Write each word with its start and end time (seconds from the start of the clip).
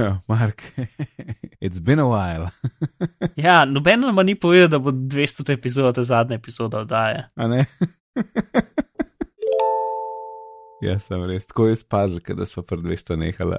Mark, 0.28 0.62
it's 1.60 1.78
been 1.80 1.98
a 1.98 2.06
while. 2.08 2.50
Ja, 3.36 3.64
noben 3.64 4.00
nam 4.00 4.16
ni 4.26 4.34
povedal, 4.34 4.68
da 4.68 4.78
bo 4.78 4.90
200 4.90 5.52
epizoda 5.52 6.02
zadnja 6.02 6.36
epizoda 6.36 6.78
oddaje. 6.80 7.28
A 7.36 7.48
ne? 7.48 7.64
ja, 10.86 10.98
sem 10.98 11.24
res 11.24 11.46
tako 11.46 11.68
izpadl, 11.72 12.18
da 12.36 12.46
smo 12.46 12.62
pred 12.62 12.80
200 12.80 13.16
nehala. 13.16 13.56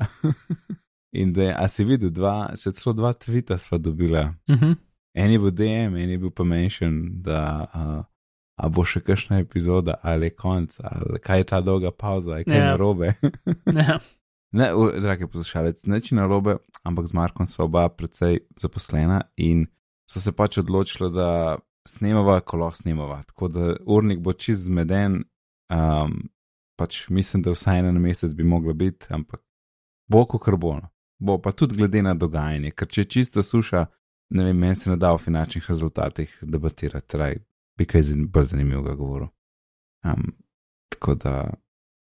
In 1.12 1.34
da, 1.34 1.54
a 1.58 1.68
si 1.68 1.86
videl, 1.88 2.10
dva, 2.14 2.52
še 2.60 2.72
celo 2.78 2.94
dva 2.94 3.14
tvita 3.14 3.58
sva 3.58 3.78
dobila. 3.78 4.34
Uh 4.50 4.56
-huh. 4.62 4.76
En 5.14 5.32
je 5.32 5.40
bil 5.40 5.52
DM, 5.52 5.96
en 5.98 6.10
je 6.10 6.18
bil 6.18 6.32
pa 6.32 6.44
menšen, 6.44 7.22
da 7.22 7.66
uh, 7.74 8.04
a 8.58 8.70
bo 8.70 8.84
še 8.86 9.00
kakšna 9.00 9.40
epizoda 9.40 9.96
ali 10.02 10.30
konc, 10.30 10.78
ali 10.84 11.20
kaj 11.20 11.38
je 11.40 11.44
ta 11.44 11.62
dolga 11.62 11.92
pauza, 11.92 12.32
ali 12.32 12.44
kaj 12.46 12.56
je 12.58 12.60
Ja. 12.62 12.66
narobe. 12.72 13.14
ja. 13.88 14.00
Ne, 14.58 14.72
v- 14.74 15.02
dragi 15.02 15.28
poslušalec, 15.28 15.84
neči 15.86 16.16
narobe, 16.16 16.58
ampak 16.84 17.06
z 17.08 17.14
Markom 17.14 17.46
sva 17.46 17.68
oba 17.68 17.90
precej 17.90 18.40
zaposlena 18.58 19.22
in 19.38 19.68
so 20.10 20.22
se 20.24 20.32
pač 20.32 20.58
odločili, 20.58 21.12
da 21.14 21.58
snemava, 21.88 22.40
ko 22.42 22.58
lahko 22.58 22.82
snemava. 22.82 23.22
Tako 23.28 23.48
da 23.48 23.76
urnik 23.86 24.20
bo 24.20 24.34
čist 24.34 24.66
zmeden, 24.66 25.22
um, 25.70 26.16
pač 26.80 27.06
mislim, 27.10 27.44
da 27.44 27.54
vsaj 27.54 27.80
en 27.80 28.02
mesec 28.02 28.34
bi 28.34 28.44
mogla 28.44 28.74
biti, 28.74 29.06
ampak 29.14 29.44
bo 30.10 30.26
ko 30.26 30.40
karbono. 30.40 30.90
Bo 31.20 31.38
pa 31.42 31.52
tudi 31.52 31.78
glede 31.78 32.02
na 32.02 32.14
dogajanje, 32.14 32.72
ker 32.72 32.88
če 32.88 33.02
je 33.02 33.12
čista 33.14 33.44
suša, 33.44 33.86
ne 34.30 34.44
vem, 34.44 34.58
meni 34.58 34.76
se 34.76 34.90
ne 34.90 34.98
da 34.98 35.14
o 35.14 35.18
finančnih 35.18 35.70
rezultatih 35.70 36.34
debatirati, 36.42 37.18
raj 37.18 37.38
bi 37.78 37.86
kaj 37.86 38.02
bolj 38.26 38.52
zanimivega 38.56 38.96
govoril. 38.96 39.30
Um, 40.06 40.34
tako 40.90 41.16
da. 41.16 41.38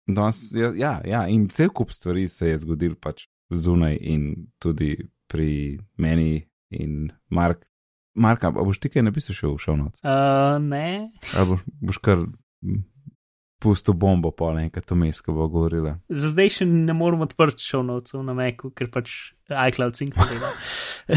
Danes, 0.08 0.52
ja, 0.56 0.72
ja, 0.76 0.94
ja, 1.06 1.26
in 1.30 1.50
cel 1.50 1.70
kup 1.70 1.92
stvari 1.94 2.28
se 2.28 2.50
je 2.50 2.62
zgodil 2.64 2.96
pač 3.00 3.28
zunaj 3.52 3.98
in 4.02 4.48
tudi 4.60 4.96
pri 5.32 5.80
meni 5.98 6.48
in 6.72 7.12
Mark. 7.30 7.68
Mark, 8.16 8.44
a 8.44 8.52
boš 8.52 8.80
ti 8.84 8.90
kaj 8.92 9.06
napisal 9.08 9.36
še 9.36 9.48
v 9.48 9.60
šovnoc? 9.62 10.02
uh, 10.04 10.58
ne, 10.60 11.12
Ali 11.38 11.54
boš, 11.54 11.62
boš 11.80 12.00
kar 12.04 12.26
pustil 13.62 13.96
bombo 13.96 14.34
pol 14.36 14.58
enkrat 14.60 14.92
vmes, 14.92 15.22
ko 15.22 15.36
bo 15.38 15.48
govorila? 15.52 15.96
za 16.10 16.34
zdaj 16.34 16.50
še 16.58 16.68
ne 16.68 16.96
moremo 16.98 17.28
odprti 17.30 17.64
šovnovcev 17.64 18.26
na 18.26 18.36
Meku, 18.36 18.74
ker 18.76 18.90
pač 18.92 19.36
iCloud 19.48 19.96
sync 19.96 20.18
ne 20.18 20.28
dela. 20.28 20.52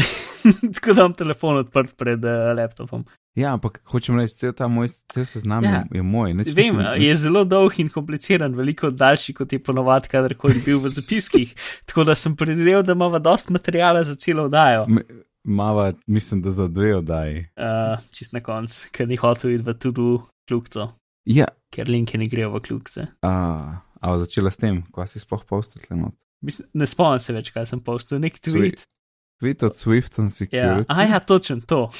Tako 0.77 0.93
da 0.93 1.01
imam 1.01 1.15
telefon 1.17 1.63
odprt 1.63 1.95
pred 1.97 2.23
uh, 2.23 2.53
laptopom. 2.55 3.07
Ja, 3.35 3.51
ampak 3.51 3.81
hočem 3.85 4.15
reči, 4.15 4.35
cel 4.35 4.53
ta 4.53 4.67
moj 4.67 4.87
cel 5.07 5.25
seznam 5.25 5.63
Ja. 5.63 5.69
ja. 5.69 5.77
je, 5.83 5.97
je 5.97 6.03
moj. 6.03 6.33
Nič 6.33 6.53
Vem, 6.53 6.71
nisem- 6.73 7.01
je 7.01 7.15
zelo 7.15 7.43
dolg 7.43 7.79
in 7.79 7.89
kompliciran, 7.89 8.55
veliko 8.55 8.89
daljši 8.89 9.33
kot 9.33 9.51
je 9.51 9.59
ponovadi, 9.59 10.07
kadarkoli 10.07 10.61
bil 10.61 10.79
v 10.79 10.89
zapiskih. 10.89 11.51
Tako 11.85 12.03
da 12.03 12.15
sem 12.15 12.35
predvideval, 12.35 12.83
da 12.83 12.93
imamo 12.93 13.19
dost 13.19 13.49
materijala 13.49 14.03
za 14.03 14.15
celo 14.15 14.43
oddajo. 14.43 14.85
M- 14.87 15.03
Mava, 15.45 15.91
mislim, 16.07 16.41
da 16.41 16.51
za 16.51 16.67
dve 16.67 16.95
oddaji. 16.95 17.45
Uh, 17.53 17.99
čist 18.09 18.33
na 18.33 18.39
koncu, 18.39 18.87
ker 18.91 19.07
ni 19.07 19.15
hotel 19.15 19.51
iti 19.51 19.63
v 19.63 19.73
tudi 19.75 20.07
kljukco, 20.47 20.87
Ja, 21.25 21.45
ker 21.69 21.85
linki 21.85 22.17
ne 22.17 22.25
grejo 22.25 22.49
v 22.49 22.61
kljukce. 22.61 23.05
a, 23.21 23.31
a 23.95 24.05
bo 24.05 24.17
začela 24.17 24.49
s 24.49 24.57
tem, 24.57 24.81
kva 24.89 25.05
si 25.05 25.19
sploh 25.19 25.43
postil 25.43 25.81
not. 25.91 26.15
Mislim, 26.41 26.67
ne 26.73 26.85
spomnim 26.85 27.19
se 27.19 27.33
več, 27.33 27.51
kaj 27.51 27.65
sem 27.65 27.79
postil, 27.79 28.19
nek 28.19 28.39
tweet. 28.39 28.85
Tweet 29.37 29.63
od 29.63 29.73
Swift 29.73 30.17
on 30.17 30.25
Ja. 30.25 30.29
Security. 30.31 30.85
A 30.87 31.03
ja, 31.03 31.19
točen 31.19 31.61
to. 31.61 31.91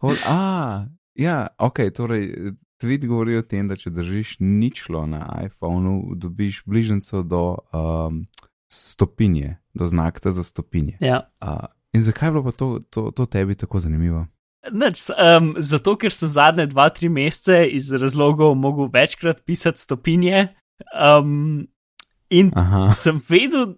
Hold, 0.00 0.18
a, 0.28 0.86
ja, 1.14 1.46
ok, 1.58 1.78
torej, 1.96 2.54
tweet 2.80 3.04
govori 3.06 3.36
o 3.36 3.44
tem, 3.44 3.68
da 3.68 3.76
če 3.76 3.92
držiš 3.92 4.38
ničlo 4.40 5.04
na 5.06 5.26
iPhonu, 5.44 6.14
dobiš 6.16 6.62
bližnjico 6.64 7.22
do 7.22 7.42
um, 7.76 8.24
stopinje, 8.72 9.58
do 9.74 9.86
znaka 9.86 10.32
za 10.32 10.44
stopinje. 10.44 10.96
Ja. 11.04 11.28
Uh, 11.44 11.68
in 11.92 12.02
zakaj 12.02 12.28
je 12.28 12.32
bilo 12.32 12.44
pa 12.48 12.52
to, 12.52 12.80
to, 12.90 13.10
to 13.10 13.26
tebi 13.26 13.54
tako 13.54 13.80
zanimivo? 13.80 14.24
Nič, 14.72 15.06
um, 15.16 15.54
zato, 15.56 15.96
ker 15.96 16.12
sem 16.12 16.28
zadnje 16.28 16.68
dva, 16.72 16.90
tri 16.92 17.08
mesece 17.08 17.64
iz 17.68 17.92
razlogov 17.92 18.54
mogel 18.56 18.90
večkrat 18.92 19.44
pisati 19.44 19.80
stopinje. 19.80 20.48
Um, 20.96 21.68
in 22.32 22.52
Aha, 22.56 22.90
sem 22.96 23.20
vedel, 23.28 23.74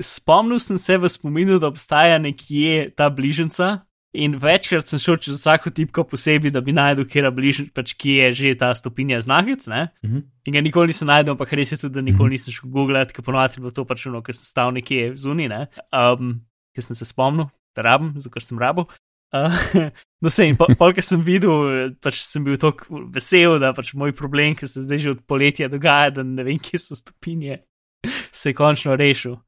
spomnil 0.00 0.60
sem 0.60 0.78
se 0.78 0.96
v 1.00 1.08
spominu, 1.08 1.58
da 1.60 1.72
obstaja 1.72 2.20
nekje 2.20 2.92
ta 2.96 3.08
bližnjica. 3.12 3.82
In 4.12 4.34
večkrat 4.36 4.84
sem 4.84 5.00
šel 5.00 5.16
čez 5.24 5.38
vsako 5.38 5.70
tipko 5.72 6.04
posebej, 6.04 6.52
da 6.52 6.60
bi 6.60 6.74
najdel, 6.76 7.06
kje 7.08 7.22
je 7.24 7.30
bližnjica, 7.32 7.72
pač 7.72 7.94
kje 7.96 8.16
je 8.18 8.32
že 8.36 8.50
ta 8.60 8.74
stopinja 8.76 9.20
znakec. 9.24 9.64
Ne? 9.72 9.88
mhm. 10.04 10.26
In 10.44 10.52
ga 10.52 10.60
nikoli 10.60 10.92
nisem 10.92 11.08
najdel, 11.08 11.32
ampak 11.32 11.52
res 11.56 11.72
je 11.72 11.78
tudi, 11.80 11.94
da 11.94 12.04
nikoli 12.04 12.36
nisem 12.36 12.52
šel 12.52 12.68
googlati, 12.68 13.16
ker 13.16 13.24
ponovadi 13.24 13.56
je 13.56 13.64
bilo 13.64 13.72
to 13.72 13.86
pač 13.88 14.06
ono, 14.06 14.20
ker 14.20 14.36
sem 14.36 14.44
stal 14.44 14.72
nekje 14.76 15.14
zunaj, 15.16 15.68
um, 15.96 16.36
ker 16.76 16.84
sem 16.84 16.98
se 16.98 17.08
spomnil, 17.08 17.48
da 17.76 17.86
rabim, 17.88 18.12
zato 18.20 18.34
ker 18.34 18.44
sem 18.44 18.60
rabo. 18.60 18.84
Uh, 19.32 19.48
no, 20.22 20.28
se 20.28 20.44
in 20.44 20.58
pol, 20.60 20.92
ker 20.92 21.04
sem 21.04 21.22
videl, 21.24 21.94
pač 22.04 22.20
sem 22.20 22.44
bil 22.44 22.58
tako 22.60 23.06
vesel, 23.14 23.56
da 23.62 23.72
pač 23.72 23.94
moj 23.96 24.12
problem, 24.12 24.52
ki 24.58 24.68
se 24.68 24.84
zdaj 24.84 25.00
že 25.00 25.14
od 25.16 25.22
poletja 25.24 25.72
dogaja, 25.72 26.18
da 26.18 26.26
ne 26.26 26.44
vem, 26.44 26.60
kje 26.60 26.82
so 26.84 26.98
stopinje, 26.98 27.62
se 28.42 28.52
je 28.52 28.58
končno 28.58 28.98
rešil. 28.98 29.38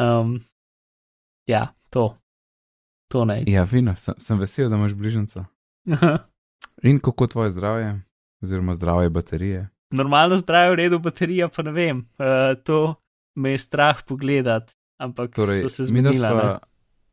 Um, 0.00 0.40
ja, 1.46 1.68
to. 1.94 2.19
To 3.10 3.24
ne. 3.24 3.42
ja, 3.46 3.64
vino, 3.64 3.94
sem, 3.96 4.14
sem 4.18 4.38
vesel, 4.38 4.68
da 4.70 4.76
imaš 4.76 4.94
bližnjico. 4.94 5.44
In 6.82 7.00
kako 7.00 7.26
tvoje 7.26 7.50
zdravje, 7.50 8.00
oziroma 8.42 8.74
zdravje 8.74 9.10
baterije? 9.10 9.68
Normalno 9.90 10.36
zdravje, 10.38 10.70
v 10.70 10.74
redu, 10.76 10.98
baterija 10.98 11.48
pa 11.48 11.62
ne 11.62 11.72
vem. 11.72 11.98
Uh, 11.98 12.54
to 12.64 12.94
me 13.34 13.50
je 13.50 13.58
strah 13.58 14.02
pogledati, 14.06 14.72
ampak 14.98 15.34
Torej, 15.34 15.62
so 15.62 15.68
se 15.68 15.84
zmenila. 15.84 16.28
sva 16.28 16.58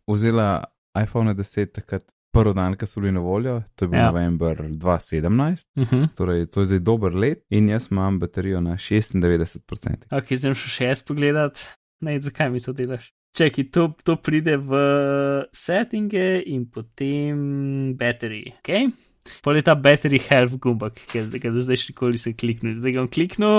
vzela 0.08 0.64
iPhone 0.96 1.34
10 1.34 1.72
takrat 1.72 2.04
prvi 2.32 2.54
dan, 2.54 2.76
ko 2.76 2.86
so 2.86 3.02
bili 3.02 3.12
na 3.12 3.20
voljo, 3.20 3.64
to 3.76 3.86
je 3.86 3.90
bil 3.90 4.00
Ja. 4.00 4.12
november 4.12 4.58
2017. 4.70 5.70
Uh 5.76 5.84
-huh. 5.84 6.08
Torej, 6.16 6.46
to 6.46 6.60
je 6.60 6.66
zdaj 6.66 6.80
dober 6.80 7.16
let 7.16 7.44
in 7.50 7.70
jaz 7.70 7.88
imam 7.92 8.20
baterijo 8.20 8.62
na 8.62 8.78
96%. 8.78 9.96
Ok, 10.12 10.24
zdaj 10.32 10.54
šel 10.54 10.70
še 10.70 10.86
jaz 10.86 11.04
pogledat. 11.04 11.60
Ne, 12.02 12.22
zakaj 12.22 12.50
mi 12.50 12.62
to 12.62 12.74
delaš? 12.74 13.14
Čekaj, 13.38 13.68
to, 13.70 13.84
to 14.02 14.16
pride 14.18 14.56
v 14.58 14.78
settinge 15.54 16.42
in 16.50 16.66
potem 16.74 17.94
battery, 17.94 18.56
ok? 18.58 18.90
Pol 19.46 19.60
je 19.60 19.64
ta 19.68 19.76
battery 19.78 20.18
health 20.24 20.58
gumbak, 20.64 20.98
ki 21.12 21.28
ga 21.38 21.52
do 21.54 21.62
zdaj 21.62 21.84
še 21.84 21.92
nikoli 21.92 22.18
nisem 22.18 22.34
kliknil. 22.34 22.74
Zdaj 22.80 22.96
ga 22.96 23.04
bom 23.04 23.12
kliknil 23.14 23.58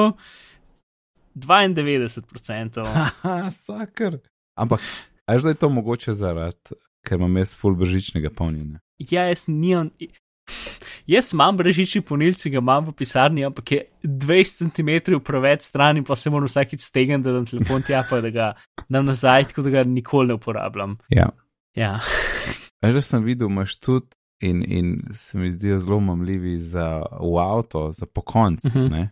92%. 1.38 2.83
Haha, 2.99 3.53
sakr. 3.55 4.19
Ampak, 4.59 4.83
až 5.31 5.47
da 5.47 5.55
je 5.55 5.61
to 5.62 5.71
mogoče 5.71 6.17
zaradi, 6.17 6.78
ker 7.06 7.21
imam 7.21 7.38
jaz 7.38 7.55
full 7.55 7.78
bržičnega 7.78 8.33
polnjenja. 8.34 8.83
Ja, 8.99 9.28
jaz 9.31 9.47
nimam. 9.47 9.93
Jaz 11.08 11.30
imam 11.32 11.56
brežični 11.56 12.02
ponilci, 12.04 12.50
ga 12.52 12.60
imam 12.60 12.84
v 12.91 12.92
pisarni, 12.92 13.44
ampak 13.46 13.70
je 13.72 13.78
20 14.04 14.58
cm 14.76 15.20
preveč 15.24 15.62
stran 15.64 15.96
in 15.96 16.04
pa 16.04 16.16
se 16.16 16.30
moram 16.30 16.46
vsakeč 16.50 16.82
stegniti, 16.84 17.22
da 17.24 17.32
dam 17.32 17.46
telefon 17.48 17.82
tja, 17.82 18.02
pa 18.10 18.20
da 18.20 18.30
ga 18.30 18.48
dam 18.92 19.06
nazaj, 19.08 19.46
tako 19.48 19.62
da 19.64 19.70
ga 19.70 19.84
nikoli 19.88 20.28
ne 20.28 20.34
uporabljam. 20.36 20.98
Ja. 21.08 21.30
Ja, 21.74 22.00
da 22.92 23.00
sem 23.00 23.24
videl, 23.24 23.48
imaš 23.48 23.78
tudi 23.80 24.06
in, 24.44 24.60
in 24.66 24.91
se 25.12 25.38
mi 25.38 25.48
zdijo 25.50 25.78
zelo 25.78 26.00
mamljivi 26.00 26.58
za 26.58 27.02
v 27.20 27.38
avto, 27.40 27.88
za 27.92 28.06
pokonc. 28.06 28.64
Uh 28.64 28.76
Mhm. 28.76 28.92
-huh. 28.94 29.08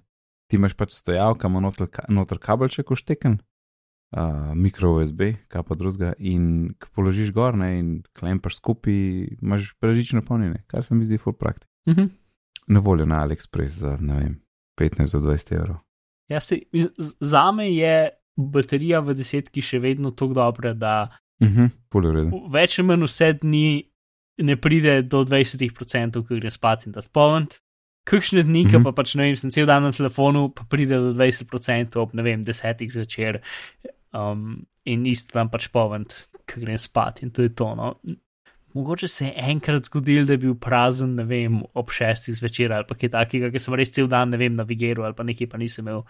Ti 0.50 0.56
imaš 0.56 0.74
pač 0.74 0.90
stojalka, 0.92 1.48
ima 1.48 1.60
noter, 1.60 1.88
noter 2.08 2.38
kabelček 2.38 2.90
ušteken, 2.90 3.38
uh, 4.16 4.54
mikro 4.54 4.92
USB, 5.00 5.20
kaj 5.48 5.62
pa 5.62 5.74
drugega, 5.74 6.12
in 6.18 6.74
položiš 6.94 7.32
gor 7.32 7.56
ne, 7.56 7.78
in 7.78 8.02
klempaš 8.18 8.56
skupaj, 8.56 8.92
imaš 9.42 9.74
brežično 9.80 10.22
polnjenje, 10.22 10.62
kar 10.66 10.84
se 10.84 10.94
mi 10.94 11.06
zdi 11.06 11.18
full 11.18 11.34
praktik. 11.36 11.68
Mhm. 11.88 12.10
Na 12.69 12.80
voljo 12.80 13.06
na 13.06 13.20
AliExpress 13.22 13.78
za, 13.78 13.97
ne 14.00 14.14
vem, 14.14 14.41
15 14.80 15.12
do 15.12 15.30
20 15.30 15.52
evrov. 15.54 15.76
ja 16.28 16.41
se, 16.41 16.60
z- 16.72 17.16
zame 17.20 17.70
je 17.70 18.10
baterija 18.36 19.00
v 19.00 19.14
desetki 19.14 19.62
še 19.62 19.78
vedno 19.78 20.10
tako 20.10 20.34
dobra, 20.34 20.75
da 20.75 21.08
uh 21.40 21.49
-huh, 21.49 21.70
v 21.94 22.12
redu. 22.12 22.46
več 22.50 22.78
ali 22.78 22.88
manj 22.88 23.05
vse 23.05 23.32
dni 23.32 23.90
ne 24.38 24.56
pride 24.56 25.02
do 25.02 25.25
20%, 25.25 26.26
ki 26.28 26.40
gre 26.40 26.50
spat 26.50 26.87
in 26.87 26.93
da 26.93 27.02
polnt. 27.12 27.61
Kakšne 28.05 28.43
dni, 28.43 28.64
mm 28.64 28.70
-hmm. 28.70 28.82
Pa 28.84 28.93
pač 28.93 29.14
ne 29.14 29.22
vem, 29.22 29.37
sem 29.37 29.50
cel 29.50 29.66
dan 29.66 29.82
na 29.82 29.93
telefonu, 29.93 30.49
pa 30.49 30.64
pride 30.69 30.94
do 30.94 31.12
20% 31.12 31.96
ob 31.96 32.14
ne 32.14 32.22
vem, 32.22 32.43
desetih 32.43 32.93
zvečer 32.93 33.40
um, 34.12 34.66
in 34.84 35.06
isto 35.06 35.32
tam 35.32 35.50
pač 35.50 35.69
polnt, 35.69 36.28
ki 36.46 36.61
grem 36.61 36.78
spat 36.78 37.22
in 37.22 37.31
to 37.31 37.43
je 37.43 37.49
to. 37.49 37.75
No. 37.75 37.96
Mogoče 38.76 39.08
se 39.08 39.25
je 39.25 39.34
enkrat 39.50 39.87
zgodil, 39.88 40.26
da 40.28 40.34
je 40.34 40.43
bil 40.43 40.55
prazen, 40.61 41.14
ne 41.17 41.25
vem, 41.25 41.62
ob 41.75 41.90
šestih 41.96 42.34
zvečer 42.37 42.75
ali 42.76 42.84
pa 42.88 42.94
kaj 42.99 43.14
takega, 43.14 43.49
ker 43.55 43.62
sem 43.62 43.75
res 43.78 43.93
cel 43.94 44.08
dan, 44.12 44.34
ne 44.34 44.40
vem, 44.40 44.52
navigiral 44.52 45.06
ali 45.08 45.17
pa 45.17 45.25
nekaj, 45.25 45.49
pa 45.49 45.61
nisem 45.61 45.87
imel 45.87 46.02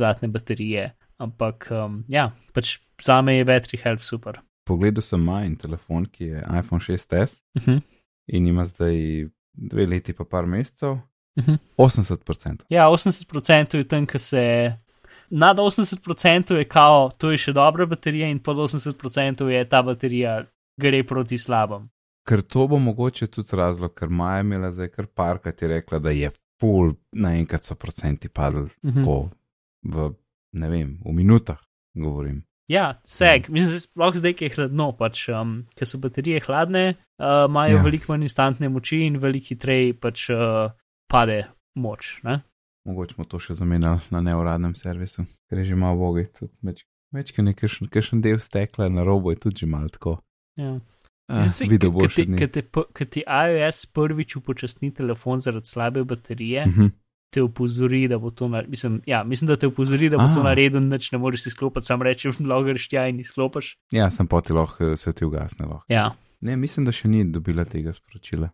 zadnje 0.00 0.30
baterije. 0.32 0.86
Ampak 1.20 1.68
um, 1.72 1.98
ja, 2.12 2.30
pač 2.56 2.78
za 3.04 3.18
me 3.24 3.36
je 3.36 3.44
battery 3.48 3.80
health 3.82 4.04
super. 4.04 4.40
Pogledal 4.68 5.04
sem 5.04 5.20
majhen 5.20 5.58
telefon, 5.60 6.06
ki 6.08 6.30
je 6.30 6.44
iPhone 6.60 6.80
6s 6.80 7.42
Uh 7.54 7.62
-huh. 7.62 7.80
in 8.26 8.46
ima 8.46 8.64
zdaj 8.64 9.28
dve 9.52 9.86
leti 9.86 10.12
pa 10.12 10.24
par 10.24 10.46
mesecev. 10.46 10.92
Uh 11.36 11.44
-huh. 11.44 11.58
80%. 11.78 12.64
Ja, 12.68 12.88
80% 12.88 13.76
je 13.76 13.88
tam, 13.88 14.06
ki 14.06 14.18
se 14.18 14.72
nad 15.30 15.56
80% 15.56 16.54
je 16.54 16.64
kao, 16.64 17.10
to 17.18 17.30
je 17.30 17.38
še 17.38 17.52
dobra 17.52 17.86
baterija, 17.86 18.28
in 18.28 18.38
pod 18.38 18.56
80% 18.56 19.46
je 19.46 19.68
ta 19.68 19.82
baterija 19.82 20.44
gre 20.80 21.04
proti 21.04 21.38
slabom. 21.38 21.88
Ker 22.26 22.42
to 22.42 22.66
bo 22.66 22.78
mogoče 22.82 23.28
tudi 23.30 23.56
razlog, 23.56 23.94
ker 23.94 24.10
Maja 24.10 24.42
imela 24.42 24.72
zdaj 24.74 24.88
kar 24.94 25.06
parkrat 25.06 25.62
je 25.62 25.68
rekla, 25.68 26.00
da 26.02 26.10
je 26.10 26.30
full, 26.60 26.96
naenkrat 27.12 27.64
so 27.64 27.74
procenti 27.74 28.28
padli, 28.28 28.66
Uh 28.82 28.90
-huh. 28.90 28.94
tako 28.94 29.30
v, 29.82 30.10
ne 30.52 30.68
vem, 30.68 30.98
v 31.04 31.12
minutah, 31.12 31.60
govorim. 31.94 32.42
Ja, 32.68 33.00
seg, 33.04 33.48
mislim, 33.48 33.72
da 33.72 33.80
sploh 33.80 34.16
zdaj, 34.16 34.32
ki 34.32 34.44
je 34.44 34.54
hladno, 34.56 34.88
pač, 34.98 35.28
um, 35.28 35.66
ker 35.78 35.86
so 35.86 35.98
baterije 36.02 36.40
hladne, 36.46 36.88
uh, 36.90 37.46
imajo 37.48 37.70
Ja. 37.70 37.76
ja. 37.76 37.82
veliko 37.82 38.12
manj 38.12 38.22
instantne 38.22 38.68
moči 38.68 39.04
in 39.06 39.20
veliko 39.22 39.46
hitreje 39.48 39.94
pač 39.94 40.30
uh, 40.30 40.72
pade 41.06 41.44
moč. 41.74 42.20
Ne? 42.22 42.40
Mogoče 42.86 43.14
smo 43.14 43.24
to 43.24 43.38
še 43.38 43.54
zamenjali 43.54 44.00
na 44.10 44.20
neuradnem 44.20 44.74
servisu, 44.74 45.24
ker 45.48 45.58
je 45.58 45.64
že 45.64 45.76
malo 45.76 45.96
bogi. 45.96 46.26
Večkrat 47.14 47.46
nekaj 47.46 48.02
še 48.02 48.18
del 48.22 48.38
stekla 48.42 48.88
na 48.88 49.04
robu 49.06 49.30
je 49.30 49.36
tudi 49.36 49.62
že 49.62 49.66
malo 49.66 49.88
tako. 49.88 50.18
Ja. 50.56 50.80
Ah, 51.28 51.36
Mislim, 51.36 51.70
videl 51.70 51.90
boš 51.90 52.14
k 52.92 53.04
ti- 53.06 53.24
iOS 53.26 53.86
prvič 53.86 54.36
upočasni 54.36 54.94
telefon 54.94 55.40
zaradi 55.40 55.66
slabe 55.66 56.04
baterije, 56.04 56.66
Mhm. 56.66 56.86
te 57.30 57.42
opozori, 57.42 58.08
da 58.08 58.18
bo 58.18 58.30
to 58.30 58.48
naredil. 58.48 58.70
Mislim, 58.70 59.02
ja, 59.06 59.24
mislim, 59.24 59.48
da 59.48 59.56
te 59.56 59.66
opozori, 59.66 60.08
da 60.08 60.16
bo 60.16 60.22
Ah. 60.22 60.34
to 60.34 60.42
naredil, 60.42 60.80
nič 60.82 61.12
ne 61.12 61.18
moreš 61.18 61.46
izklopiti, 61.46 61.86
sam 61.86 62.02
rečeš, 62.02 62.38
blogeriš 62.38 62.88
tja 62.88 63.08
in 63.08 63.20
izklopiš. 63.20 63.76
Ja, 63.90 64.10
sem 64.10 64.26
poti 64.26 64.52
lahko 64.52 64.84
eh, 64.84 64.96
se 64.96 65.12
ti 65.12 65.24
ugasne. 65.24 65.66
Lahko. 65.66 65.84
Ja, 65.88 66.14
Ne, 66.40 66.52
mislim, 66.54 66.84
da 66.84 66.92
še 66.92 67.08
ni 67.08 67.24
dobila 67.24 67.64
tega 67.64 67.92
sporočila. 67.92 68.50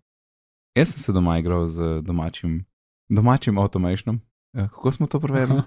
Jaz 0.76 0.88
sem 0.88 0.98
se 1.00 1.12
doma 1.12 1.38
igral 1.38 1.66
z 1.66 2.00
domačim, 2.00 2.64
domačim 3.10 3.58
automationom. 3.58 4.20
Eh, 4.54 4.68
Kako 4.68 4.90
smo 4.92 5.06
to 5.06 5.20
preverili? 5.20 5.58
Aha. 5.58 5.66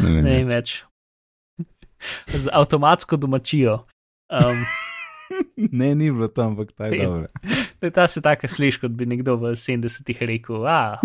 Ne 0.00 0.10
vem. 0.10 0.24
ne 0.24 0.44
več. 0.44 0.46
več. 0.46 0.84
Z 2.36 2.48
avtomatsko 2.52 3.16
domačijo. 3.16 3.86
Um, 4.30 4.64
ne, 5.80 5.94
ni 5.94 6.10
bilo 6.10 6.28
tam, 6.28 6.52
ampak 6.52 6.72
ta 6.72 6.86
je 6.86 7.06
dobro. 7.06 7.26
Ta 7.94 8.08
se 8.08 8.22
tako 8.22 8.48
sliši, 8.48 8.80
kot 8.80 8.90
bi 8.90 9.06
nekdo 9.06 9.36
v 9.36 9.54
70-ih 9.56 10.22
rekel: 10.22 10.66
A, 10.66 10.98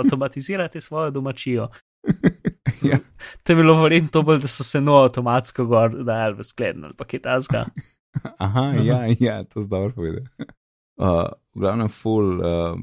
avtomatizirate 0.00 0.80
svojo 0.80 1.10
domačijo. 1.10 1.68
ja. 2.90 2.98
To 3.42 3.52
je 3.52 3.56
bilo 3.56 3.82
verjetno 3.82 4.08
to, 4.08 4.22
bolj, 4.22 4.40
da 4.40 4.48
so 4.48 4.64
se 4.64 4.80
no 4.80 4.96
avtomatsko 5.02 5.64
gor 5.64 6.04
dajali 6.04 6.36
v 6.38 6.44
skled 6.44 6.84
ali 6.84 6.94
pa 6.96 7.04
kaj 7.04 7.22
tasga. 7.22 7.64
Aha, 8.44 8.72
ja, 8.82 9.00
ja, 9.20 9.44
to 9.44 9.60
je 9.60 9.66
dobro 9.66 9.92
povedal. 9.92 10.24
Uh, 10.96 11.28
v 11.54 11.60
glavnem, 11.60 11.88
full, 11.88 12.40
uh, 12.40 12.78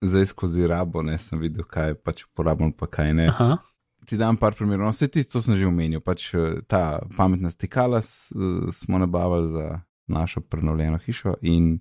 zdaj 0.00 0.26
skozi 0.26 0.66
rabo 0.66 1.02
ne 1.02 1.18
sem 1.18 1.40
videl, 1.40 1.66
kaj 1.68 1.98
pač 2.00 2.24
uporabljam, 2.24 2.72
pa 2.72 2.88
kaj 2.88 3.12
ne. 3.14 3.28
Aha. 3.28 3.58
Ti 4.08 4.16
dam 4.16 4.36
par 4.40 4.54
primerov, 4.56 4.86
no, 4.88 4.92
vse 4.94 5.08
tisto 5.12 5.42
sem 5.44 5.56
že 5.58 5.66
omenil. 5.68 6.00
Pač 6.00 6.30
eh, 6.34 6.62
ta 6.66 7.02
pametna 7.16 7.50
stikala 7.52 8.00
s, 8.00 8.32
eh, 8.32 8.70
smo 8.72 8.98
nabavili 8.98 9.50
za 9.52 9.80
našo 10.08 10.40
prenovljeno 10.40 10.98
hišo. 10.98 11.34
In 11.42 11.78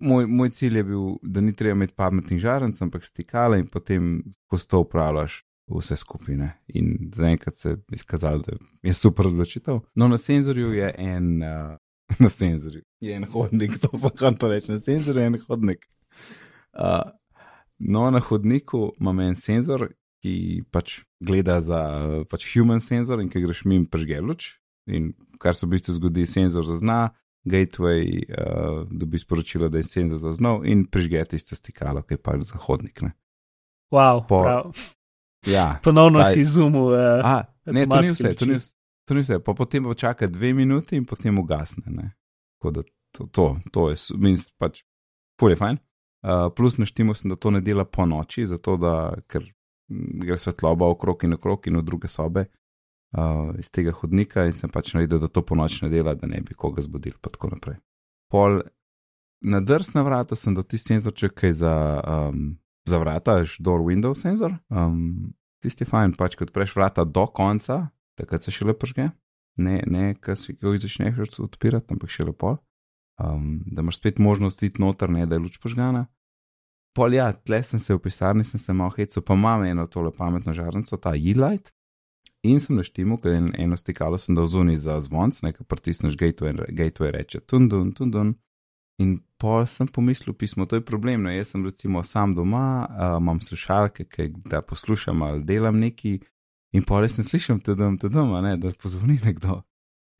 moj, 0.00 0.26
moj 0.26 0.50
cilj 0.50 0.76
je 0.76 0.84
bil, 0.84 1.16
da 1.22 1.40
ni 1.40 1.52
treba 1.52 1.74
imeti 1.74 1.94
pametnih 1.96 2.40
žarenc, 2.40 2.82
ampak 2.82 3.04
stikala 3.04 3.58
in 3.58 3.66
potem 3.66 4.22
skozi 4.46 4.68
to 4.68 4.80
upravljaš 4.80 5.42
vse 5.66 5.96
skupine. 5.96 6.52
In 6.66 7.10
zaenkrat 7.14 7.54
se 7.54 7.68
je 7.68 7.76
izkazalo, 7.92 8.38
da 8.46 8.52
je 8.82 8.94
super 8.94 9.26
odločitev. 9.26 9.80
No, 9.94 10.08
na 10.08 10.18
senzorju 10.18 10.72
je 10.72 10.94
en, 10.98 11.42
uh, 11.42 11.76
na 12.22 12.28
senzorju 12.28 12.82
je 13.00 13.16
en 13.16 13.24
hodnik, 13.24 13.78
to 13.80 13.90
sem 13.96 14.10
hotel 14.20 14.48
reči, 14.48 14.72
na 14.72 14.80
senzorju 14.80 15.22
je 15.22 15.26
en 15.26 15.38
hodnik. 15.48 15.86
Uh, 16.72 17.10
no, 17.78 18.10
na 18.10 18.20
hodniku 18.20 18.92
imam 19.00 19.20
en 19.20 19.36
senzor, 19.36 19.88
ki 20.22 20.64
pač 20.72 21.00
gleda 21.20 21.60
za 21.60 21.80
pač 22.30 22.46
human 22.54 22.80
senzor 22.80 23.20
in 23.22 23.28
ki 23.32 23.42
greš 23.44 23.64
mimo 23.68 23.88
prežge 23.90 24.20
luč. 24.20 24.56
In 24.86 25.12
kar 25.42 25.54
se 25.54 25.66
v 25.66 25.74
bistvu 25.74 25.96
zgodi, 25.96 26.26
senzor 26.30 26.62
zazna, 26.64 27.10
gateway 27.46 28.22
uh, 28.30 28.86
dobi 28.90 29.18
sporočilo, 29.18 29.68
da 29.68 29.78
je 29.82 29.84
senzor 29.88 30.18
zaznal 30.22 30.62
in 30.66 30.84
prežge 30.86 31.24
tisto 31.30 31.56
stikalo, 31.58 32.02
ki 32.06 32.14
je 32.14 32.22
pač 32.22 32.44
za 32.50 32.58
hodnik. 32.66 33.02
Ne? 33.02 33.12
Wow, 33.94 34.22
Po- 34.26 34.42
prav. 34.42 34.70
Ja, 35.46 35.66
Ponovno 35.86 36.22
taj- 36.22 36.34
si 36.34 36.40
izumil. 36.46 36.92
Uh, 36.94 37.22
A, 37.22 37.34
ne, 37.66 37.86
to 37.86 38.00
ni 38.02 38.12
vse, 38.14 38.34
to 38.34 38.46
ni, 38.46 38.58
to 39.06 39.14
ni 39.14 39.22
vse. 39.22 39.38
Pa 39.42 39.54
potem 39.54 39.84
pa 39.86 39.94
čaka 39.94 40.26
dve 40.30 40.52
minuti 40.54 40.96
in 40.98 41.06
potem 41.06 41.38
ugasne. 41.38 41.86
Ne? 41.86 42.12
Tako 42.58 42.70
da 42.70 42.82
to, 43.14 43.26
to, 43.26 43.44
to 43.72 43.90
je, 43.90 43.96
minst, 44.18 44.54
pač, 44.58 44.82
ful 45.40 45.50
je 45.54 45.58
fajn. 45.58 45.78
Uh, 46.26 46.48
plus 46.50 46.78
naštimo 46.78 47.14
sem, 47.14 47.30
da 47.30 47.36
to 47.38 47.50
ne 47.54 47.60
dela 47.62 47.84
po 47.86 48.06
noči, 48.06 48.46
zato 48.46 48.74
da, 48.80 49.14
ker 49.30 49.46
gre 49.88 50.38
svetloba 50.38 50.88
okrog 50.90 51.24
in 51.24 51.36
okrog 51.36 51.66
in 51.66 51.76
v 51.78 51.82
druge 51.86 52.08
sobe 52.08 52.46
uh, 53.16 53.54
iz 53.58 53.70
tega 53.70 53.92
hodnika 53.92 54.46
in 54.46 54.54
sem 54.56 54.70
pač 54.70 54.94
naredil, 54.94 55.20
da 55.22 55.28
to 55.28 55.42
po 55.42 55.54
noči 55.58 55.84
ne 55.84 55.90
dela, 55.92 56.14
da 56.14 56.26
ne 56.26 56.40
bi 56.42 56.54
koga 56.54 56.82
zbudil 56.82 57.14
in 57.14 57.22
tako 57.22 57.52
naprej. 57.54 57.78
Pol 58.32 58.62
na 59.46 59.60
drsna 59.60 60.02
vrata 60.02 60.36
sem 60.36 60.54
dal 60.54 60.64
tisti 60.64 60.94
senzorček, 60.94 61.36
ki 61.38 61.52
je 61.52 61.58
za, 61.62 61.74
um, 62.02 62.56
za 62.88 62.98
vrata, 62.98 63.42
až 63.44 63.58
door 63.60 63.84
window 63.86 64.16
senzor. 64.16 64.56
Um, 64.70 65.34
tisti 65.62 65.84
je 65.84 65.90
fajn, 65.90 66.16
pač 66.18 66.34
ko 66.36 66.46
odpreš 66.48 66.74
vrata 66.76 67.04
do 67.04 67.26
konca, 67.26 67.86
takrat 68.18 68.42
se 68.42 68.54
šele 68.54 68.74
pržge, 68.74 69.10
ne, 69.56 69.82
ne 69.86 70.14
ko 70.14 70.34
si 70.34 70.56
jih 70.56 70.80
začneš 70.82 71.38
odpirati, 71.38 71.94
ampak 71.94 72.10
šele 72.10 72.32
pol. 72.32 72.58
Um, 73.16 73.62
da 73.64 73.80
imaš 73.80 73.96
spet 74.02 74.18
možnost 74.18 74.62
iti 74.62 74.82
noter, 74.82 75.08
ne 75.08 75.24
da 75.26 75.36
je 75.36 75.44
luč 75.46 75.56
požgana. 75.58 76.06
Pol 76.96 77.12
ja, 77.12 77.28
tle 77.44 77.60
sem 77.60 77.80
se 77.82 77.92
v 77.92 78.00
pisarni, 78.00 78.44
sem 78.44 78.60
se 78.60 78.72
malo 78.72 78.94
hecel, 78.96 79.20
pa 79.22 79.36
imam 79.36 79.64
eno 79.68 79.84
tole 79.86 80.12
pametno 80.16 80.54
žarnico, 80.56 80.96
ta 80.96 81.12
e-light. 81.12 81.68
In 82.46 82.60
sem 82.62 82.78
naštimal, 82.78 83.18
ker 83.20 83.34
en, 83.36 83.50
eno 83.58 83.76
stikalo 83.76 84.16
sem 84.20 84.36
dal 84.36 84.46
zunaj 84.48 84.78
za 84.86 84.96
zvonc, 85.04 85.42
nekaj 85.44 85.66
pritisneš 85.68 86.16
gateway, 86.16 86.54
gateway 86.72 87.12
reče 87.12 87.42
tundun, 87.44 87.92
tundun. 87.96 88.34
In 89.02 89.18
pol 89.36 89.66
sem 89.68 89.88
pomislil, 89.92 90.32
pismo, 90.38 90.64
to 90.64 90.78
je 90.78 90.84
problem. 90.84 91.26
No, 91.26 91.32
jaz 91.34 91.52
sem 91.52 91.64
recimo 91.66 92.00
sam 92.06 92.32
doma, 92.36 92.86
uh, 92.86 93.16
imam 93.20 93.42
slušalke, 93.44 94.06
ki 94.08 94.30
da 94.48 94.62
poslušam 94.64 95.22
ali 95.22 95.44
delam 95.44 95.80
neki, 95.82 96.16
in 96.72 96.84
pol 96.86 97.04
res 97.04 97.18
ne 97.20 97.24
slišim 97.26 97.60
tudum, 97.60 97.98
tudum, 98.00 98.32
ne, 98.44 98.56
da 98.60 98.72
pozvoni 98.80 99.18
nekdo. 99.24 99.60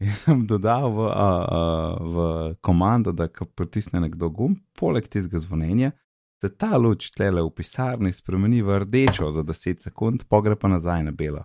In 0.05 0.13
sem 0.13 0.43
dodal 0.45 0.91
v, 0.93 1.07
uh, 1.09 1.15
uh, 1.57 2.11
v 2.13 2.27
komando, 2.61 3.17
da 3.17 3.31
ko 3.33 3.47
pritisne 3.49 4.03
nekdo 4.03 4.29
gumb, 4.29 4.61
poleg 4.77 5.09
tistega 5.09 5.41
zvonjenja, 5.41 5.95
se 6.41 6.49
ta 6.57 6.77
luč 6.77 7.11
tlele 7.11 7.43
v 7.43 7.51
pisarni 7.57 8.13
spremeni 8.13 8.63
v 8.63 8.81
rdečo 8.85 9.31
za 9.33 9.43
10 9.43 9.81
sekund, 9.89 10.27
pogre 10.29 10.57
pa 10.57 10.69
nazaj 10.69 11.05
na 11.05 11.13
belo. 11.13 11.45